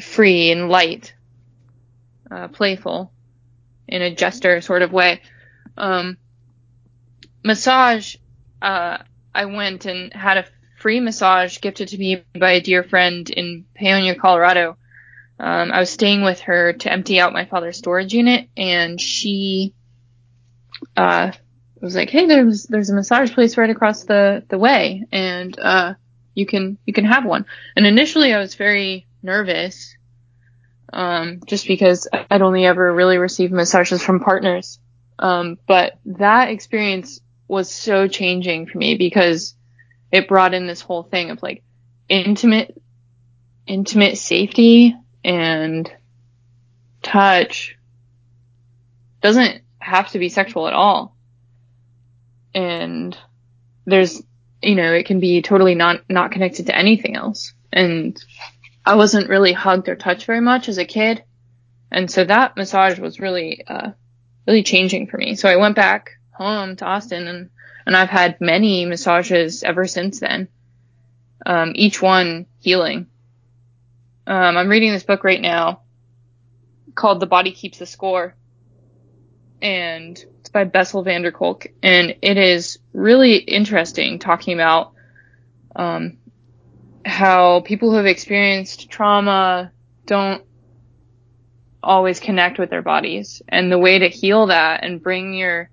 free 0.00 0.52
and 0.52 0.68
light, 0.68 1.14
uh, 2.30 2.48
playful 2.48 3.10
in 3.88 4.02
a 4.02 4.14
jester 4.14 4.60
sort 4.60 4.82
of 4.82 4.92
way. 4.92 5.20
Um, 5.76 6.16
massage, 7.44 8.16
uh, 8.62 8.98
I 9.34 9.44
went 9.46 9.84
and 9.86 10.12
had 10.12 10.38
a 10.38 10.46
free 10.78 11.00
massage 11.00 11.60
gifted 11.60 11.88
to 11.88 11.98
me 11.98 12.22
by 12.38 12.52
a 12.52 12.60
dear 12.60 12.82
friend 12.82 13.28
in 13.28 13.64
Paonia, 13.78 14.18
Colorado. 14.18 14.76
Um, 15.38 15.70
I 15.70 15.80
was 15.80 15.90
staying 15.90 16.22
with 16.22 16.40
her 16.40 16.72
to 16.72 16.92
empty 16.92 17.20
out 17.20 17.32
my 17.32 17.44
father's 17.44 17.76
storage 17.76 18.14
unit, 18.14 18.48
and 18.56 19.00
she 19.00 19.74
uh, 20.96 21.32
was 21.80 21.94
like, 21.94 22.10
"Hey, 22.10 22.26
there's 22.26 22.64
there's 22.64 22.90
a 22.90 22.94
massage 22.94 23.32
place 23.32 23.56
right 23.56 23.68
across 23.68 24.04
the 24.04 24.44
the 24.48 24.58
way, 24.58 25.04
and 25.12 25.58
uh, 25.58 25.94
you 26.34 26.46
can 26.46 26.78
you 26.86 26.92
can 26.92 27.04
have 27.04 27.26
one." 27.26 27.44
And 27.76 27.86
initially, 27.86 28.32
I 28.32 28.38
was 28.38 28.54
very 28.54 29.06
nervous, 29.22 29.96
um, 30.92 31.40
just 31.46 31.66
because 31.66 32.08
I'd 32.12 32.42
only 32.42 32.64
ever 32.64 32.94
really 32.94 33.18
received 33.18 33.52
massages 33.52 34.02
from 34.02 34.20
partners. 34.20 34.78
Um, 35.18 35.58
but 35.66 35.98
that 36.06 36.48
experience 36.48 37.20
was 37.48 37.70
so 37.70 38.08
changing 38.08 38.66
for 38.66 38.78
me 38.78 38.96
because 38.96 39.54
it 40.10 40.28
brought 40.28 40.54
in 40.54 40.66
this 40.66 40.80
whole 40.80 41.02
thing 41.02 41.30
of 41.30 41.42
like 41.42 41.62
intimate, 42.08 42.80
intimate 43.66 44.18
safety 44.18 44.94
and 45.26 45.92
touch 47.02 47.76
doesn't 49.20 49.62
have 49.80 50.08
to 50.12 50.20
be 50.20 50.28
sexual 50.28 50.68
at 50.68 50.72
all. 50.72 51.16
And 52.54 53.18
there's, 53.84 54.22
you 54.62 54.76
know, 54.76 54.92
it 54.92 55.06
can 55.06 55.18
be 55.18 55.42
totally 55.42 55.74
not, 55.74 56.08
not 56.08 56.30
connected 56.30 56.66
to 56.66 56.76
anything 56.76 57.16
else. 57.16 57.52
And 57.72 58.16
I 58.84 58.94
wasn't 58.94 59.28
really 59.28 59.52
hugged 59.52 59.88
or 59.88 59.96
touched 59.96 60.26
very 60.26 60.40
much 60.40 60.68
as 60.68 60.78
a 60.78 60.84
kid. 60.84 61.24
And 61.90 62.08
so 62.08 62.24
that 62.24 62.56
massage 62.56 63.00
was 63.00 63.18
really, 63.18 63.64
uh, 63.66 63.90
really 64.46 64.62
changing 64.62 65.08
for 65.08 65.18
me. 65.18 65.34
So 65.34 65.48
I 65.48 65.56
went 65.56 65.74
back 65.74 66.12
home 66.30 66.76
to 66.76 66.84
Austin 66.84 67.26
and, 67.26 67.50
and 67.84 67.96
I've 67.96 68.10
had 68.10 68.40
many 68.40 68.86
massages 68.86 69.64
ever 69.64 69.88
since 69.88 70.20
then. 70.20 70.46
Um, 71.44 71.72
each 71.74 72.00
one 72.00 72.46
healing. 72.60 73.08
Um, 74.26 74.56
I'm 74.56 74.68
reading 74.68 74.90
this 74.90 75.04
book 75.04 75.22
right 75.22 75.40
now 75.40 75.82
called 76.96 77.20
The 77.20 77.26
Body 77.26 77.52
Keeps 77.52 77.78
the 77.78 77.86
Score. 77.86 78.34
And 79.62 80.22
it's 80.40 80.48
by 80.48 80.64
Bessel 80.64 81.04
van 81.04 81.22
der 81.22 81.30
Kolk. 81.30 81.68
And 81.80 82.16
it 82.22 82.36
is 82.36 82.78
really 82.92 83.36
interesting 83.36 84.18
talking 84.18 84.54
about, 84.54 84.94
um, 85.76 86.18
how 87.04 87.60
people 87.60 87.90
who 87.90 87.96
have 87.96 88.06
experienced 88.06 88.90
trauma 88.90 89.70
don't 90.06 90.42
always 91.80 92.18
connect 92.18 92.58
with 92.58 92.68
their 92.68 92.82
bodies 92.82 93.42
and 93.48 93.70
the 93.70 93.78
way 93.78 94.00
to 94.00 94.08
heal 94.08 94.46
that 94.46 94.82
and 94.82 95.00
bring 95.00 95.34
your 95.34 95.70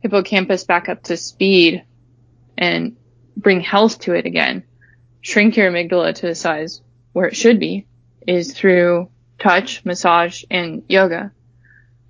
hippocampus 0.00 0.64
back 0.64 0.90
up 0.90 1.04
to 1.04 1.16
speed 1.16 1.84
and 2.58 2.96
bring 3.34 3.62
health 3.62 4.00
to 4.00 4.12
it 4.12 4.26
again, 4.26 4.62
shrink 5.22 5.56
your 5.56 5.70
amygdala 5.70 6.14
to 6.14 6.26
the 6.26 6.34
size 6.34 6.82
where 7.12 7.26
it 7.26 7.36
should 7.36 7.58
be 7.58 7.86
is 8.26 8.52
through 8.52 9.08
touch, 9.38 9.84
massage, 9.84 10.44
and 10.50 10.82
yoga. 10.88 11.32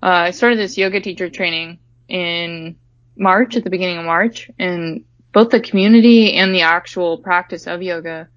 Uh, 0.01 0.05
I 0.05 0.31
started 0.31 0.59
this 0.59 0.77
yoga 0.77 1.01
teacher 1.01 1.29
training 1.29 1.79
in 2.07 2.77
March, 3.15 3.57
at 3.57 3.63
the 3.63 3.69
beginning 3.69 3.97
of 3.97 4.05
March, 4.05 4.49
and 4.57 5.03
both 5.31 5.49
the 5.49 5.59
community 5.59 6.33
and 6.33 6.53
the 6.53 6.61
actual 6.61 7.17
practice 7.17 7.67
of 7.67 7.81
yoga 7.81 8.27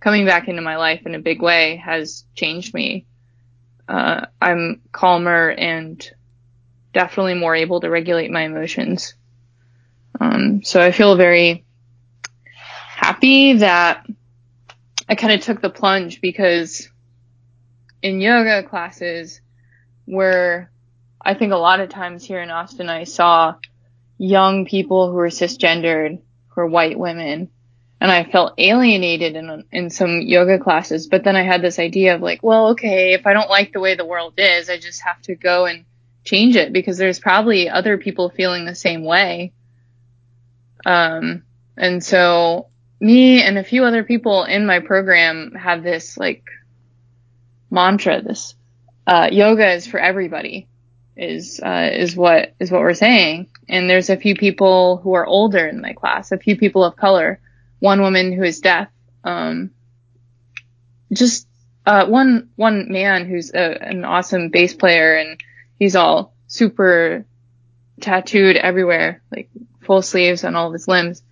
coming 0.00 0.24
back 0.24 0.48
into 0.48 0.62
my 0.62 0.76
life 0.76 1.06
in 1.06 1.14
a 1.14 1.20
big 1.20 1.42
way 1.42 1.76
has 1.76 2.24
changed 2.34 2.74
me. 2.74 3.06
Uh, 3.88 4.26
I'm 4.40 4.80
calmer 4.92 5.50
and 5.50 6.10
definitely 6.92 7.34
more 7.34 7.54
able 7.54 7.80
to 7.80 7.90
regulate 7.90 8.30
my 8.30 8.42
emotions. 8.42 9.14
Um, 10.18 10.62
so 10.64 10.80
I 10.80 10.92
feel 10.92 11.16
very 11.16 11.64
happy 12.96 13.54
that 13.58 14.06
I 15.10 15.16
kind 15.16 15.32
of 15.32 15.40
took 15.40 15.60
the 15.60 15.70
plunge 15.70 16.20
because 16.20 16.88
in 18.00 18.20
yoga 18.20 18.62
classes 18.62 19.40
where 20.04 20.70
I 21.20 21.34
think 21.34 21.52
a 21.52 21.56
lot 21.56 21.80
of 21.80 21.88
times 21.88 22.24
here 22.24 22.40
in 22.40 22.48
Austin 22.48 22.88
I 22.88 23.02
saw 23.02 23.56
young 24.18 24.66
people 24.66 25.10
who 25.10 25.16
were 25.16 25.28
cisgendered, 25.28 26.20
who 26.48 26.60
were 26.60 26.68
white 26.68 26.96
women, 26.96 27.50
and 28.00 28.10
I 28.12 28.22
felt 28.22 28.54
alienated 28.56 29.34
in 29.34 29.64
in 29.72 29.90
some 29.90 30.20
yoga 30.20 30.60
classes. 30.60 31.08
But 31.08 31.24
then 31.24 31.34
I 31.34 31.42
had 31.42 31.60
this 31.60 31.80
idea 31.80 32.14
of 32.14 32.22
like, 32.22 32.44
well, 32.44 32.68
okay, 32.68 33.12
if 33.12 33.26
I 33.26 33.32
don't 33.32 33.50
like 33.50 33.72
the 33.72 33.80
way 33.80 33.96
the 33.96 34.06
world 34.06 34.34
is, 34.38 34.70
I 34.70 34.78
just 34.78 35.02
have 35.02 35.20
to 35.22 35.34
go 35.34 35.66
and 35.66 35.86
change 36.24 36.54
it 36.54 36.72
because 36.72 36.98
there's 36.98 37.18
probably 37.18 37.68
other 37.68 37.98
people 37.98 38.30
feeling 38.30 38.64
the 38.64 38.76
same 38.76 39.02
way. 39.04 39.52
Um, 40.86 41.42
and 41.76 42.02
so 42.02 42.68
me 43.00 43.42
and 43.42 43.56
a 43.56 43.64
few 43.64 43.84
other 43.84 44.04
people 44.04 44.44
in 44.44 44.66
my 44.66 44.78
program 44.80 45.52
have 45.52 45.82
this 45.82 46.18
like 46.18 46.44
mantra, 47.70 48.20
this, 48.22 48.54
uh, 49.06 49.28
yoga 49.32 49.72
is 49.72 49.86
for 49.86 49.98
everybody 49.98 50.68
is, 51.16 51.60
uh, 51.60 51.90
is 51.92 52.14
what, 52.14 52.54
is 52.60 52.70
what 52.70 52.82
we're 52.82 52.94
saying. 52.94 53.48
And 53.68 53.88
there's 53.88 54.10
a 54.10 54.16
few 54.16 54.34
people 54.34 54.98
who 54.98 55.14
are 55.14 55.26
older 55.26 55.66
in 55.66 55.80
my 55.80 55.94
class, 55.94 56.30
a 56.30 56.38
few 56.38 56.56
people 56.56 56.84
of 56.84 56.96
color, 56.96 57.40
one 57.78 58.02
woman 58.02 58.32
who 58.32 58.42
is 58.42 58.60
deaf, 58.60 58.88
um, 59.24 59.70
just, 61.12 61.46
uh, 61.86 62.06
one, 62.06 62.50
one 62.56 62.92
man 62.92 63.26
who's 63.26 63.50
a, 63.52 63.82
an 63.82 64.04
awesome 64.04 64.50
bass 64.50 64.74
player 64.74 65.16
and 65.16 65.40
he's 65.78 65.96
all 65.96 66.34
super 66.46 67.24
tattooed 68.00 68.56
everywhere, 68.56 69.22
like 69.30 69.48
full 69.80 70.02
sleeves 70.02 70.44
on 70.44 70.54
all 70.54 70.68
of 70.68 70.72
his 70.72 70.88
limbs. 70.88 71.22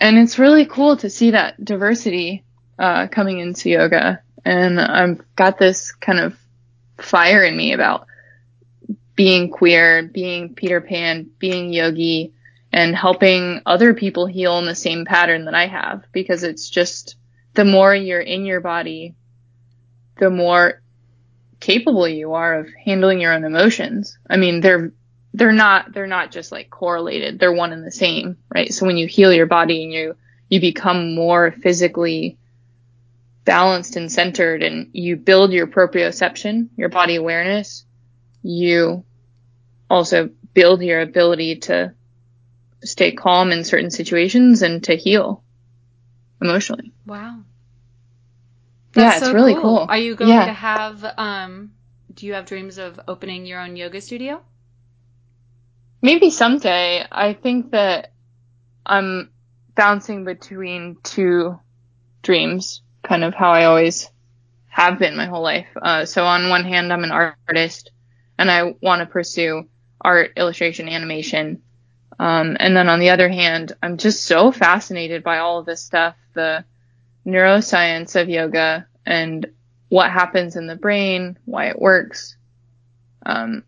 And 0.00 0.18
it's 0.18 0.38
really 0.38 0.66
cool 0.66 0.96
to 0.98 1.10
see 1.10 1.30
that 1.30 1.62
diversity, 1.64 2.44
uh, 2.78 3.08
coming 3.08 3.38
into 3.38 3.70
yoga. 3.70 4.22
And 4.44 4.80
I've 4.80 5.20
got 5.34 5.58
this 5.58 5.92
kind 5.92 6.20
of 6.20 6.36
fire 6.98 7.42
in 7.42 7.56
me 7.56 7.72
about 7.72 8.06
being 9.14 9.50
queer, 9.50 10.02
being 10.02 10.54
Peter 10.54 10.80
Pan, 10.80 11.30
being 11.38 11.72
yogi, 11.72 12.34
and 12.72 12.94
helping 12.94 13.62
other 13.64 13.94
people 13.94 14.26
heal 14.26 14.58
in 14.58 14.66
the 14.66 14.74
same 14.74 15.06
pattern 15.06 15.46
that 15.46 15.54
I 15.54 15.66
have 15.66 16.04
because 16.12 16.42
it's 16.42 16.68
just 16.68 17.16
the 17.54 17.64
more 17.64 17.94
you're 17.94 18.20
in 18.20 18.44
your 18.44 18.60
body, 18.60 19.14
the 20.18 20.28
more 20.28 20.82
capable 21.58 22.06
you 22.06 22.34
are 22.34 22.60
of 22.60 22.68
handling 22.84 23.20
your 23.20 23.32
own 23.32 23.44
emotions. 23.44 24.18
I 24.28 24.36
mean, 24.36 24.60
they're 24.60 24.92
they're 25.36 25.52
not 25.52 25.92
they're 25.92 26.06
not 26.06 26.32
just 26.32 26.50
like 26.50 26.70
correlated. 26.70 27.38
They're 27.38 27.52
one 27.52 27.72
and 27.72 27.86
the 27.86 27.92
same, 27.92 28.38
right? 28.54 28.72
So 28.72 28.86
when 28.86 28.96
you 28.96 29.06
heal 29.06 29.32
your 29.32 29.46
body 29.46 29.84
and 29.84 29.92
you 29.92 30.16
you 30.48 30.60
become 30.60 31.14
more 31.14 31.52
physically 31.52 32.38
balanced 33.44 33.96
and 33.96 34.10
centered 34.10 34.62
and 34.62 34.88
you 34.92 35.16
build 35.16 35.52
your 35.52 35.66
proprioception, 35.66 36.70
your 36.76 36.88
body 36.88 37.16
awareness, 37.16 37.84
you 38.42 39.04
also 39.90 40.30
build 40.54 40.82
your 40.82 41.00
ability 41.02 41.56
to 41.56 41.94
stay 42.82 43.12
calm 43.12 43.52
in 43.52 43.64
certain 43.64 43.90
situations 43.90 44.62
and 44.62 44.84
to 44.84 44.96
heal 44.96 45.44
emotionally. 46.40 46.92
Wow. 47.06 47.40
yeah, 48.96 49.18
it's 49.18 49.32
really 49.32 49.54
cool. 49.54 49.86
Are 49.88 49.98
you 49.98 50.14
going 50.16 50.30
Yeah. 50.30 50.46
to 50.46 50.52
have 50.54 51.04
um 51.18 51.72
do 52.14 52.26
you 52.26 52.32
have 52.34 52.46
dreams 52.46 52.78
of 52.78 52.98
opening 53.06 53.44
your 53.44 53.60
own 53.60 53.76
yoga 53.76 54.00
studio? 54.00 54.40
Maybe 56.02 56.30
someday. 56.30 57.04
I 57.10 57.32
think 57.32 57.72
that 57.72 58.12
I'm 58.84 59.30
bouncing 59.74 60.24
between 60.24 60.96
two 61.02 61.58
dreams, 62.22 62.82
kind 63.02 63.24
of 63.24 63.34
how 63.34 63.50
I 63.50 63.64
always 63.64 64.10
have 64.68 64.98
been 64.98 65.16
my 65.16 65.26
whole 65.26 65.42
life. 65.42 65.68
Uh, 65.80 66.04
so 66.04 66.24
on 66.24 66.48
one 66.50 66.64
hand, 66.64 66.92
I'm 66.92 67.04
an 67.04 67.12
artist 67.12 67.90
and 68.38 68.50
I 68.50 68.74
want 68.82 69.00
to 69.00 69.06
pursue 69.06 69.68
art, 70.00 70.32
illustration, 70.36 70.88
animation. 70.88 71.62
Um, 72.18 72.56
and 72.60 72.76
then 72.76 72.88
on 72.88 73.00
the 73.00 73.10
other 73.10 73.28
hand, 73.28 73.72
I'm 73.82 73.96
just 73.96 74.24
so 74.24 74.52
fascinated 74.52 75.22
by 75.22 75.38
all 75.38 75.58
of 75.58 75.66
this 75.66 75.82
stuff, 75.82 76.16
the 76.34 76.64
neuroscience 77.26 78.20
of 78.20 78.28
yoga 78.28 78.86
and 79.04 79.46
what 79.88 80.10
happens 80.10 80.56
in 80.56 80.66
the 80.66 80.76
brain, 80.76 81.38
why 81.44 81.68
it 81.68 81.78
works. 81.78 82.36
Um, 83.24 83.64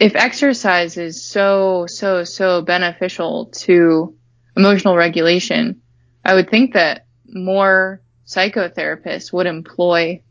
if 0.00 0.16
exercise 0.16 0.96
is 0.96 1.22
so, 1.22 1.86
so, 1.86 2.24
so 2.24 2.62
beneficial 2.62 3.46
to 3.52 4.16
emotional 4.56 4.96
regulation, 4.96 5.82
I 6.24 6.34
would 6.34 6.48
think 6.48 6.72
that 6.72 7.04
more 7.26 8.00
psychotherapists 8.26 9.30
would 9.30 9.46
employ 9.46 10.22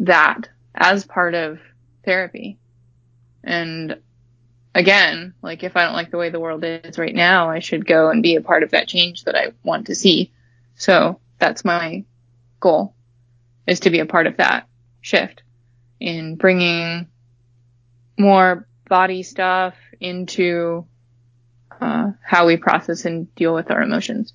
that 0.00 0.50
as 0.74 1.06
part 1.06 1.34
of 1.34 1.58
therapy. 2.04 2.58
And 3.42 3.98
again, 4.74 5.32
like 5.40 5.62
if 5.62 5.74
I 5.74 5.84
don't 5.84 5.94
like 5.94 6.10
the 6.10 6.18
way 6.18 6.28
the 6.28 6.40
world 6.40 6.62
is 6.62 6.98
right 6.98 7.14
now, 7.14 7.48
I 7.48 7.60
should 7.60 7.86
go 7.86 8.10
and 8.10 8.22
be 8.22 8.36
a 8.36 8.42
part 8.42 8.62
of 8.62 8.72
that 8.72 8.86
change 8.86 9.24
that 9.24 9.34
I 9.34 9.52
want 9.62 9.86
to 9.86 9.94
see. 9.94 10.30
So 10.76 11.20
that's 11.38 11.64
my 11.64 12.04
goal 12.60 12.94
is 13.66 13.80
to 13.80 13.90
be 13.90 14.00
a 14.00 14.06
part 14.06 14.26
of 14.26 14.36
that 14.36 14.68
shift 15.00 15.42
in 16.00 16.36
bringing 16.36 17.06
more 18.18 18.66
body 18.88 19.22
stuff 19.22 19.74
into 20.00 20.86
uh, 21.80 22.12
how 22.22 22.46
we 22.46 22.56
process 22.56 23.04
and 23.04 23.32
deal 23.34 23.54
with 23.54 23.70
our 23.70 23.82
emotions. 23.82 24.32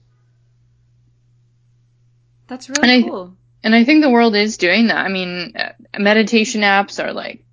That's 2.47 2.69
really 2.69 2.81
And 2.81 3.05
I- 3.05 3.07
cool. 3.07 3.35
And 3.61 3.75
I 3.75 3.83
think 3.83 4.01
the 4.01 4.09
world 4.09 4.35
is 4.35 4.55
doing 4.57 4.87
that. 4.87 5.05
I 5.05 5.09
mean, 5.09 5.53
uh, 5.57 5.73
meditation 5.99 6.61
apps 6.61 7.03
are 7.03 7.11
like 7.11 7.43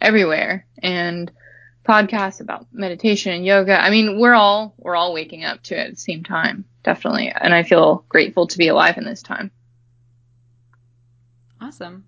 everywhere 0.00 0.66
and 0.82 1.30
podcasts 1.86 2.40
about 2.40 2.66
meditation 2.72 3.32
and 3.34 3.44
yoga. 3.44 3.78
I 3.78 3.90
mean, 3.90 4.18
we're 4.18 4.32
all, 4.32 4.74
we're 4.78 4.96
all 4.96 5.12
waking 5.12 5.44
up 5.44 5.62
to 5.64 5.74
it 5.78 5.88
at 5.88 5.90
the 5.90 6.00
same 6.00 6.24
time. 6.24 6.64
Definitely. 6.82 7.28
And 7.30 7.54
I 7.54 7.64
feel 7.64 8.04
grateful 8.08 8.46
to 8.46 8.56
be 8.56 8.68
alive 8.68 8.96
in 8.96 9.04
this 9.04 9.22
time. 9.22 9.50
Awesome. 11.60 12.04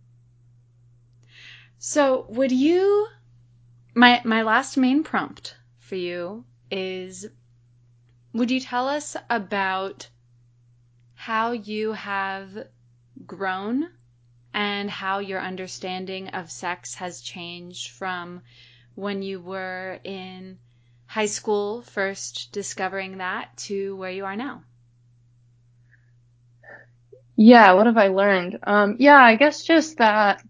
So, 1.89 2.27
would 2.31 2.51
you 2.51 3.07
my 3.95 4.21
my 4.25 4.43
last 4.43 4.77
main 4.77 5.05
prompt 5.05 5.57
for 5.79 5.95
you 5.95 6.45
is 6.69 7.29
would 8.33 8.51
you 8.51 8.59
tell 8.59 8.89
us 8.89 9.17
about 9.31 10.09
how 11.15 11.53
you 11.53 11.93
have 11.93 12.67
grown 13.25 13.89
and 14.53 14.91
how 14.91 15.21
your 15.21 15.41
understanding 15.41 16.31
of 16.31 16.51
sex 16.51 16.97
has 16.97 17.21
changed 17.21 17.93
from 17.93 18.43
when 18.97 19.23
you 19.23 19.41
were 19.41 20.01
in 20.03 20.59
high 21.07 21.27
school 21.27 21.83
first 21.83 22.51
discovering 22.51 23.19
that 23.19 23.57
to 23.69 23.95
where 23.95 24.11
you 24.11 24.25
are 24.25 24.35
now? 24.35 24.65
Yeah, 27.37 27.75
what 27.75 27.87
have 27.87 27.97
I 27.97 28.09
learned? 28.09 28.59
Um, 28.65 28.97
yeah, 28.99 29.23
I 29.23 29.37
guess 29.37 29.63
just 29.63 29.99
that 29.99 30.43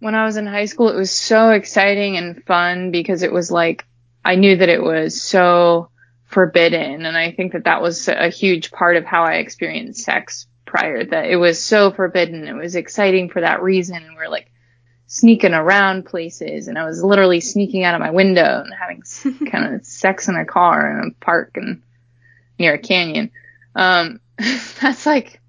when 0.00 0.14
I 0.14 0.24
was 0.24 0.36
in 0.36 0.46
high 0.46 0.66
school, 0.66 0.88
it 0.88 0.96
was 0.96 1.10
so 1.10 1.50
exciting 1.50 2.16
and 2.16 2.44
fun 2.44 2.90
because 2.90 3.22
it 3.22 3.32
was 3.32 3.50
like, 3.50 3.86
I 4.24 4.34
knew 4.34 4.56
that 4.56 4.68
it 4.68 4.82
was 4.82 5.20
so 5.20 5.90
forbidden. 6.26 7.06
And 7.06 7.16
I 7.16 7.32
think 7.32 7.52
that 7.52 7.64
that 7.64 7.82
was 7.82 8.08
a 8.08 8.28
huge 8.28 8.72
part 8.72 8.96
of 8.96 9.04
how 9.04 9.24
I 9.24 9.34
experienced 9.34 10.04
sex 10.04 10.46
prior, 10.64 11.04
that 11.04 11.26
it 11.26 11.36
was 11.36 11.62
so 11.62 11.92
forbidden. 11.92 12.46
It 12.46 12.54
was 12.54 12.76
exciting 12.76 13.30
for 13.30 13.40
that 13.40 13.62
reason. 13.62 13.96
And 13.96 14.16
we're 14.16 14.28
like 14.28 14.50
sneaking 15.06 15.54
around 15.54 16.04
places 16.04 16.66
and 16.66 16.76
I 16.76 16.84
was 16.84 17.02
literally 17.02 17.40
sneaking 17.40 17.84
out 17.84 17.94
of 17.94 18.00
my 18.00 18.10
window 18.10 18.64
and 18.64 18.74
having 18.74 19.02
kind 19.50 19.74
of 19.74 19.86
sex 19.86 20.28
in 20.28 20.36
a 20.36 20.44
car 20.44 20.90
in 20.90 21.08
a 21.08 21.24
park 21.24 21.52
and 21.54 21.82
near 22.58 22.74
a 22.74 22.78
canyon. 22.78 23.30
Um, 23.74 24.20
that's 24.80 25.06
like, 25.06 25.40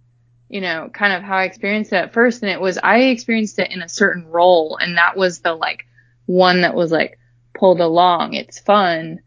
you 0.49 0.61
know, 0.61 0.89
kind 0.93 1.13
of 1.13 1.23
how 1.23 1.37
I 1.37 1.43
experienced 1.43 1.91
it 1.93 1.97
at 1.97 2.13
first. 2.13 2.41
And 2.41 2.51
it 2.51 2.61
was, 2.61 2.77
I 2.77 2.99
experienced 2.99 3.59
it 3.59 3.71
in 3.71 3.81
a 3.81 3.89
certain 3.89 4.27
role. 4.27 4.77
And 4.79 4.97
that 4.97 5.17
was 5.17 5.39
the 5.39 5.53
like 5.53 5.85
one 6.25 6.61
that 6.61 6.75
was 6.75 6.91
like 6.91 7.19
pulled 7.53 7.81
along. 7.81 8.33
It's 8.33 8.59
fun. 8.59 9.19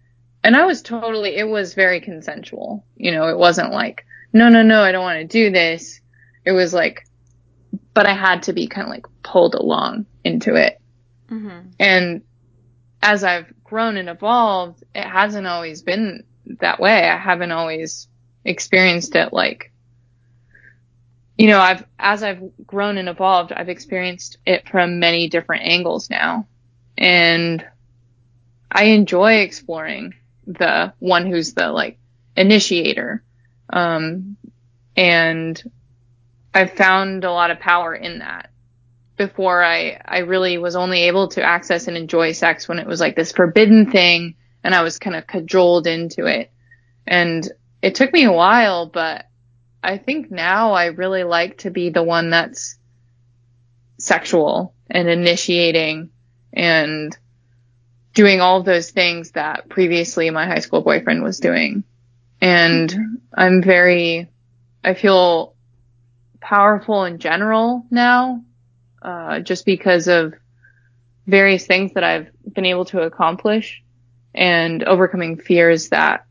And 0.42 0.56
I 0.56 0.64
was 0.64 0.80
totally, 0.80 1.36
it 1.36 1.48
was 1.48 1.74
very 1.74 2.00
consensual. 2.00 2.84
You 2.96 3.12
know, 3.12 3.28
it 3.28 3.36
wasn't 3.36 3.72
like, 3.72 4.06
no, 4.32 4.48
no, 4.48 4.62
no, 4.62 4.82
I 4.82 4.92
don't 4.92 5.02
want 5.02 5.20
to 5.20 5.26
do 5.26 5.50
this. 5.50 6.00
It 6.44 6.52
was 6.52 6.72
like, 6.72 7.06
but 7.92 8.06
I 8.06 8.14
had 8.14 8.44
to 8.44 8.52
be 8.52 8.66
kind 8.66 8.86
of 8.86 8.90
like 8.90 9.06
pulled 9.22 9.54
along 9.54 10.06
into 10.24 10.54
it. 10.54 10.80
Mm-hmm. 11.28 11.68
And 11.78 12.22
as 13.02 13.24
I've 13.24 13.52
grown 13.62 13.96
and 13.96 14.08
evolved, 14.08 14.84
it 14.94 15.04
hasn't 15.04 15.46
always 15.46 15.82
been 15.82 16.24
that 16.60 16.80
way. 16.80 17.08
I 17.08 17.18
haven't 17.18 17.52
always 17.52 18.08
experienced 18.44 19.14
it 19.16 19.32
like, 19.32 19.72
you 21.40 21.46
know, 21.46 21.58
I've, 21.58 21.86
as 21.98 22.22
I've 22.22 22.42
grown 22.66 22.98
and 22.98 23.08
evolved, 23.08 23.50
I've 23.50 23.70
experienced 23.70 24.36
it 24.44 24.68
from 24.68 25.00
many 25.00 25.26
different 25.30 25.64
angles 25.64 26.10
now. 26.10 26.46
And 26.98 27.66
I 28.70 28.84
enjoy 28.84 29.36
exploring 29.36 30.12
the 30.46 30.92
one 30.98 31.24
who's 31.24 31.54
the 31.54 31.68
like 31.70 31.98
initiator. 32.36 33.24
Um, 33.70 34.36
and 34.94 35.62
I've 36.52 36.74
found 36.74 37.24
a 37.24 37.32
lot 37.32 37.50
of 37.50 37.58
power 37.58 37.94
in 37.94 38.18
that 38.18 38.50
before 39.16 39.64
I, 39.64 39.98
I 40.04 40.18
really 40.18 40.58
was 40.58 40.76
only 40.76 41.04
able 41.04 41.28
to 41.28 41.42
access 41.42 41.88
and 41.88 41.96
enjoy 41.96 42.32
sex 42.32 42.68
when 42.68 42.78
it 42.78 42.86
was 42.86 43.00
like 43.00 43.16
this 43.16 43.32
forbidden 43.32 43.90
thing 43.90 44.34
and 44.62 44.74
I 44.74 44.82
was 44.82 44.98
kind 44.98 45.16
of 45.16 45.26
cajoled 45.26 45.86
into 45.86 46.26
it. 46.26 46.52
And 47.06 47.50
it 47.80 47.94
took 47.94 48.12
me 48.12 48.24
a 48.24 48.32
while, 48.32 48.84
but 48.84 49.24
I 49.82 49.98
think 49.98 50.30
now 50.30 50.72
I 50.72 50.86
really 50.86 51.24
like 51.24 51.58
to 51.58 51.70
be 51.70 51.90
the 51.90 52.02
one 52.02 52.30
that's 52.30 52.76
sexual 53.98 54.74
and 54.90 55.08
initiating 55.08 56.10
and 56.52 57.16
doing 58.14 58.40
all 58.40 58.62
those 58.62 58.90
things 58.90 59.32
that 59.32 59.68
previously 59.68 60.30
my 60.30 60.46
high 60.46 60.58
school 60.58 60.82
boyfriend 60.82 61.22
was 61.22 61.38
doing. 61.38 61.84
And 62.40 63.20
I'm 63.34 63.62
very, 63.62 64.28
I 64.82 64.94
feel 64.94 65.54
powerful 66.40 67.04
in 67.04 67.18
general 67.18 67.86
now, 67.90 68.42
uh, 69.02 69.40
just 69.40 69.64
because 69.64 70.08
of 70.08 70.34
various 71.26 71.66
things 71.66 71.92
that 71.94 72.04
I've 72.04 72.28
been 72.52 72.66
able 72.66 72.86
to 72.86 73.02
accomplish 73.02 73.82
and 74.34 74.82
overcoming 74.84 75.38
fears 75.38 75.90
that, 75.90 76.24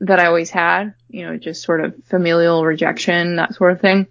that 0.00 0.18
I 0.18 0.26
always 0.26 0.50
had, 0.50 0.94
you 1.08 1.26
know, 1.26 1.36
just 1.36 1.62
sort 1.62 1.84
of 1.84 1.94
familial 2.06 2.64
rejection, 2.64 3.36
that 3.36 3.54
sort 3.54 3.72
of 3.72 3.80
thing. 3.80 4.06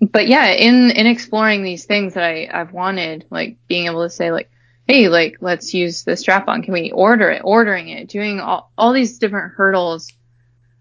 But 0.00 0.26
yeah, 0.26 0.46
in, 0.52 0.90
in 0.90 1.06
exploring 1.06 1.62
these 1.62 1.84
things 1.84 2.14
that 2.14 2.24
I, 2.24 2.48
I've 2.52 2.72
wanted, 2.72 3.26
like 3.30 3.58
being 3.68 3.86
able 3.86 4.02
to 4.02 4.10
say 4.10 4.32
like, 4.32 4.50
Hey, 4.86 5.08
like, 5.08 5.36
let's 5.40 5.74
use 5.74 6.04
the 6.04 6.16
strap 6.16 6.48
on. 6.48 6.62
Can 6.62 6.72
we 6.72 6.90
order 6.90 7.30
it? 7.30 7.42
Ordering 7.44 7.90
it, 7.90 8.08
doing 8.08 8.40
all, 8.40 8.72
all 8.76 8.94
these 8.94 9.18
different 9.18 9.52
hurdles, 9.52 10.10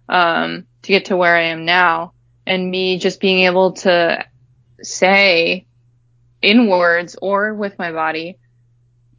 um, 0.08 0.66
to 0.84 0.88
get 0.88 1.06
to 1.06 1.18
where 1.18 1.36
I 1.36 1.48
am 1.48 1.66
now 1.66 2.14
and 2.46 2.72
me 2.72 2.98
just 2.98 3.20
being 3.20 3.42
able 3.42 3.74
to 3.74 4.26
say 4.82 5.68
in 6.42 6.68
words 6.68 7.18
or 7.22 7.54
with 7.54 7.78
my 7.78 7.92
body, 7.92 8.40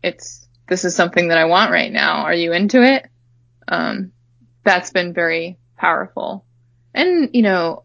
it's, 0.02 0.48
this 0.68 0.86
is 0.86 0.96
something 0.96 1.28
that 1.28 1.38
I 1.38 1.44
want 1.44 1.70
right 1.70 1.92
now. 1.92 2.22
Are 2.22 2.34
you 2.34 2.52
into 2.52 2.82
it? 2.82 3.06
Um, 3.68 4.12
that's 4.68 4.90
been 4.90 5.14
very 5.14 5.56
powerful. 5.78 6.44
And, 6.92 7.30
you 7.32 7.40
know, 7.40 7.84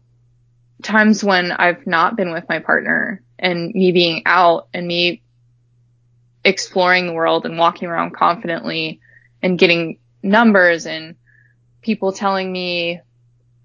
times 0.82 1.24
when 1.24 1.50
I've 1.50 1.86
not 1.86 2.14
been 2.14 2.30
with 2.30 2.46
my 2.46 2.58
partner 2.58 3.22
and 3.38 3.72
me 3.72 3.90
being 3.90 4.22
out 4.26 4.68
and 4.74 4.86
me 4.86 5.22
exploring 6.44 7.06
the 7.06 7.14
world 7.14 7.46
and 7.46 7.56
walking 7.56 7.88
around 7.88 8.14
confidently 8.14 9.00
and 9.42 9.58
getting 9.58 9.98
numbers 10.22 10.84
and 10.84 11.16
people 11.80 12.12
telling 12.12 12.52
me 12.52 13.00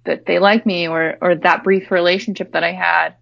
that 0.05 0.25
they 0.25 0.39
like 0.39 0.65
me 0.65 0.87
or 0.87 1.17
or 1.19 1.35
that 1.35 1.65
brief 1.65 1.91
relationship 1.91 2.53
that 2.53 2.63
I 2.63 2.71
had 2.71 3.15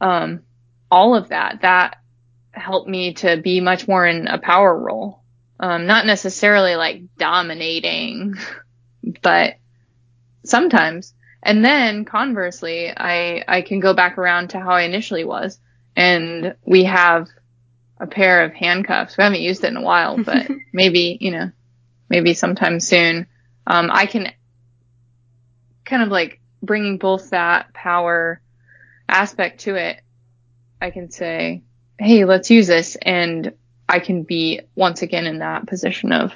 um 0.00 0.42
all 0.90 1.14
of 1.14 1.28
that 1.28 1.62
that 1.62 1.98
helped 2.50 2.88
me 2.88 3.14
to 3.14 3.36
be 3.36 3.60
much 3.60 3.86
more 3.86 4.04
in 4.04 4.26
a 4.26 4.38
power 4.38 4.76
role 4.76 5.22
um 5.60 5.86
not 5.86 6.06
necessarily 6.06 6.76
like 6.76 7.02
dominating 7.16 8.34
but 9.22 9.56
sometimes 10.44 11.14
and 11.42 11.64
then 11.64 12.04
conversely 12.04 12.90
I 12.94 13.44
I 13.46 13.62
can 13.62 13.80
go 13.80 13.94
back 13.94 14.18
around 14.18 14.50
to 14.50 14.60
how 14.60 14.70
I 14.70 14.82
initially 14.82 15.24
was 15.24 15.58
and 15.96 16.54
we 16.64 16.84
have 16.84 17.28
a 18.00 18.06
pair 18.06 18.44
of 18.44 18.52
handcuffs 18.52 19.16
we 19.16 19.24
haven't 19.24 19.40
used 19.40 19.64
it 19.64 19.68
in 19.68 19.76
a 19.76 19.82
while 19.82 20.16
but 20.24 20.48
maybe 20.72 21.18
you 21.20 21.30
know 21.30 21.50
maybe 22.08 22.34
sometime 22.34 22.80
soon 22.80 23.26
um 23.66 23.90
I 23.92 24.06
can 24.06 24.32
kind 25.84 26.02
of 26.02 26.08
like 26.10 26.40
bringing 26.62 26.98
both 26.98 27.30
that 27.30 27.72
power 27.72 28.40
aspect 29.08 29.60
to 29.60 29.74
it, 29.74 30.00
I 30.80 30.90
can 30.90 31.10
say, 31.10 31.62
hey, 31.98 32.24
let's 32.24 32.50
use 32.50 32.66
this. 32.66 32.96
And 32.96 33.54
I 33.88 34.00
can 34.00 34.22
be 34.22 34.60
once 34.74 35.02
again 35.02 35.26
in 35.26 35.38
that 35.38 35.66
position 35.66 36.12
of 36.12 36.32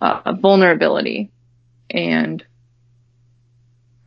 uh, 0.00 0.32
vulnerability 0.32 1.30
and 1.88 2.44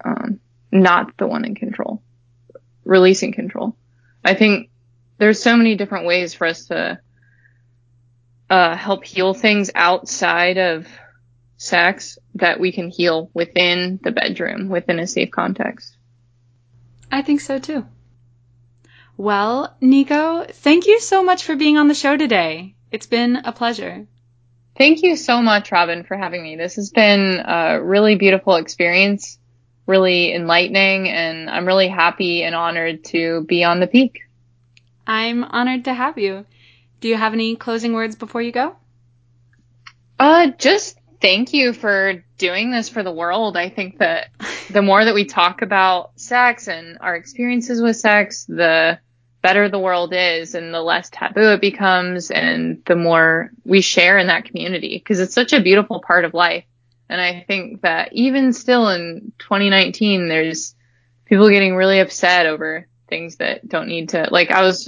um, 0.04 0.40
not 0.72 1.18
the 1.18 1.28
one 1.28 1.46
in 1.46 1.56
control, 1.56 2.02
releasing 2.84 3.32
control. 3.32 3.76
I 4.24 4.34
think 4.36 4.70
there's 5.18 5.42
so 5.42 5.56
many 5.56 5.76
different 5.76 6.06
ways 6.06 6.34
for 6.34 6.48
us 6.48 6.66
to 6.68 7.00
uh, 8.50 8.76
help 8.76 9.04
heal 9.04 9.34
things 9.34 9.72
outside 9.74 10.58
of 10.58 10.88
sex 11.58 12.18
that 12.36 12.60
we 12.60 12.72
can 12.72 12.90
heal 12.90 13.30
within 13.34 14.00
the 14.04 14.12
bedroom, 14.12 14.70
within 14.70 15.00
a 15.00 15.08
safe 15.08 15.32
context. 15.32 15.96
I 17.12 17.22
think 17.22 17.42
so 17.42 17.60
too. 17.60 17.86
Well, 19.18 19.76
Niko, 19.82 20.50
thank 20.50 20.88
you 20.88 21.00
so 21.00 21.24
much 21.24 21.44
for 21.44 21.56
being 21.56 21.78
on 21.78 21.88
the 21.88 21.94
show 21.94 22.18
today. 22.18 22.76
It's 22.92 23.06
been 23.06 23.36
a 23.38 23.52
pleasure. 23.52 24.08
Thank 24.76 25.04
you 25.04 25.16
so 25.16 25.42
much, 25.42 25.72
Robin, 25.72 26.04
for 26.04 26.18
having 26.18 26.42
me. 26.42 26.56
This 26.56 26.76
has 26.76 26.90
been 26.90 27.40
a 27.46 27.80
really 27.82 28.16
beautiful 28.16 28.56
experience, 28.56 29.38
really 29.86 30.34
enlightening, 30.34 31.10
and 31.10 31.50
I'm 31.50 31.68
really 31.68 31.88
happy 31.88 32.44
and 32.44 32.56
honored 32.56 33.04
to 33.06 33.44
be 33.48 33.64
on 33.64 33.80
the 33.80 33.88
peak. 33.88 34.22
I'm 35.06 35.44
honored 35.44 35.86
to 35.86 35.94
have 35.94 36.18
you. 36.18 36.46
Do 37.02 37.08
you 37.08 37.16
have 37.16 37.34
any 37.34 37.56
closing 37.56 37.94
words 37.94 38.16
before 38.16 38.42
you 38.42 38.52
go? 38.52 38.76
Uh, 40.18 40.48
just 40.58 40.98
thank 41.22 41.54
you 41.54 41.74
for 41.74 42.24
doing 42.38 42.72
this 42.72 42.90
for 42.90 43.04
the 43.04 43.12
world. 43.12 43.58
I 43.58 43.70
think 43.70 44.00
that 44.00 44.30
the 44.70 44.82
more 44.82 45.04
that 45.04 45.14
we 45.14 45.26
talk 45.26 45.62
about 45.62 46.12
sex 46.20 46.68
and 46.68 46.98
our 47.02 47.16
experiences 47.16 47.82
with 47.82 47.98
sex, 47.98 48.46
the 48.46 49.00
better 49.42 49.68
the 49.68 49.80
world 49.80 50.14
is 50.16 50.56
and 50.56 50.74
the 50.74 50.82
less 50.82 51.10
taboo 51.10 51.52
it 51.52 51.62
becomes 51.62 52.32
and 52.32 52.82
the 52.86 52.96
more 52.96 53.52
we 53.66 53.82
share 53.82 54.18
in 54.18 54.28
that 54.28 54.46
community 54.46 54.98
because 54.98 55.20
it's 55.20 55.36
such 55.36 55.52
a 55.52 55.62
beautiful 55.62 56.02
part 56.02 56.24
of 56.24 56.34
life. 56.34 56.64
And 57.10 57.20
I 57.20 57.44
think 57.46 57.82
that 57.82 58.14
even 58.14 58.54
still 58.54 58.88
in 58.90 59.34
2019, 59.40 60.30
there's 60.30 60.76
people 61.26 61.50
getting 61.50 61.76
really 61.76 62.00
upset 62.00 62.46
over 62.46 62.88
things 63.10 63.36
that 63.36 63.68
don't 63.68 63.90
need 63.90 64.10
to, 64.10 64.30
like 64.32 64.50
I 64.50 64.62
was 64.62 64.88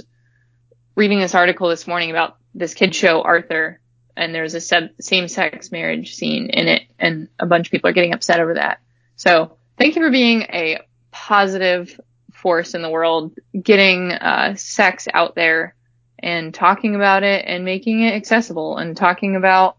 reading 0.96 1.20
this 1.20 1.34
article 1.34 1.68
this 1.68 1.86
morning 1.86 2.10
about 2.10 2.38
this 2.54 2.72
kid 2.72 2.94
show, 2.94 3.20
Arthur, 3.20 3.78
and 4.16 4.34
there's 4.34 4.54
a 4.54 4.90
same 4.98 5.28
sex 5.28 5.70
marriage 5.70 6.14
scene 6.14 6.48
in 6.48 6.66
it 6.68 6.82
and 6.98 7.28
a 7.38 7.44
bunch 7.44 7.66
of 7.68 7.70
people 7.70 7.90
are 7.90 7.94
getting 7.94 8.14
upset 8.14 8.40
over 8.40 8.54
that. 8.54 8.80
So 9.16 9.58
thank 9.78 9.96
you 9.96 10.02
for 10.02 10.10
being 10.10 10.42
a 10.42 10.80
positive 11.10 11.98
force 12.32 12.74
in 12.74 12.82
the 12.82 12.90
world, 12.90 13.32
getting 13.60 14.12
uh, 14.12 14.54
sex 14.56 15.08
out 15.12 15.34
there 15.34 15.74
and 16.18 16.54
talking 16.54 16.94
about 16.94 17.22
it 17.22 17.44
and 17.46 17.64
making 17.64 18.02
it 18.02 18.14
accessible 18.14 18.76
and 18.76 18.96
talking 18.96 19.36
about 19.36 19.76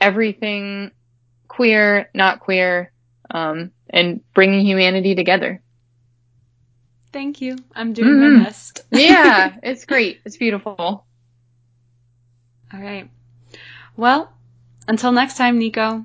everything 0.00 0.90
queer, 1.48 2.10
not 2.14 2.40
queer, 2.40 2.92
um, 3.30 3.72
and 3.88 4.20
bringing 4.34 4.64
humanity 4.64 5.14
together. 5.14 5.62
Thank 7.12 7.40
you. 7.40 7.56
I'm 7.74 7.92
doing 7.92 8.10
mm-hmm. 8.10 8.38
my 8.38 8.44
best. 8.44 8.84
yeah, 8.90 9.56
it's 9.62 9.86
great. 9.86 10.20
It's 10.24 10.36
beautiful. 10.36 10.76
All 10.76 11.06
right. 12.80 13.08
Well, 13.96 14.30
until 14.86 15.12
next 15.12 15.36
time, 15.36 15.58
Niko. 15.58 16.04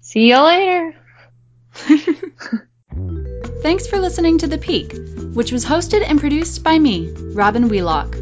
See 0.00 0.28
you 0.28 0.38
later. 0.42 0.96
Thanks 3.62 3.86
for 3.86 3.98
listening 3.98 4.38
to 4.38 4.46
The 4.46 4.58
Peak, 4.58 4.94
which 5.34 5.52
was 5.52 5.64
hosted 5.64 6.08
and 6.08 6.20
produced 6.20 6.64
by 6.64 6.78
me, 6.78 7.10
Robin 7.34 7.68
Wheelock. 7.68 8.16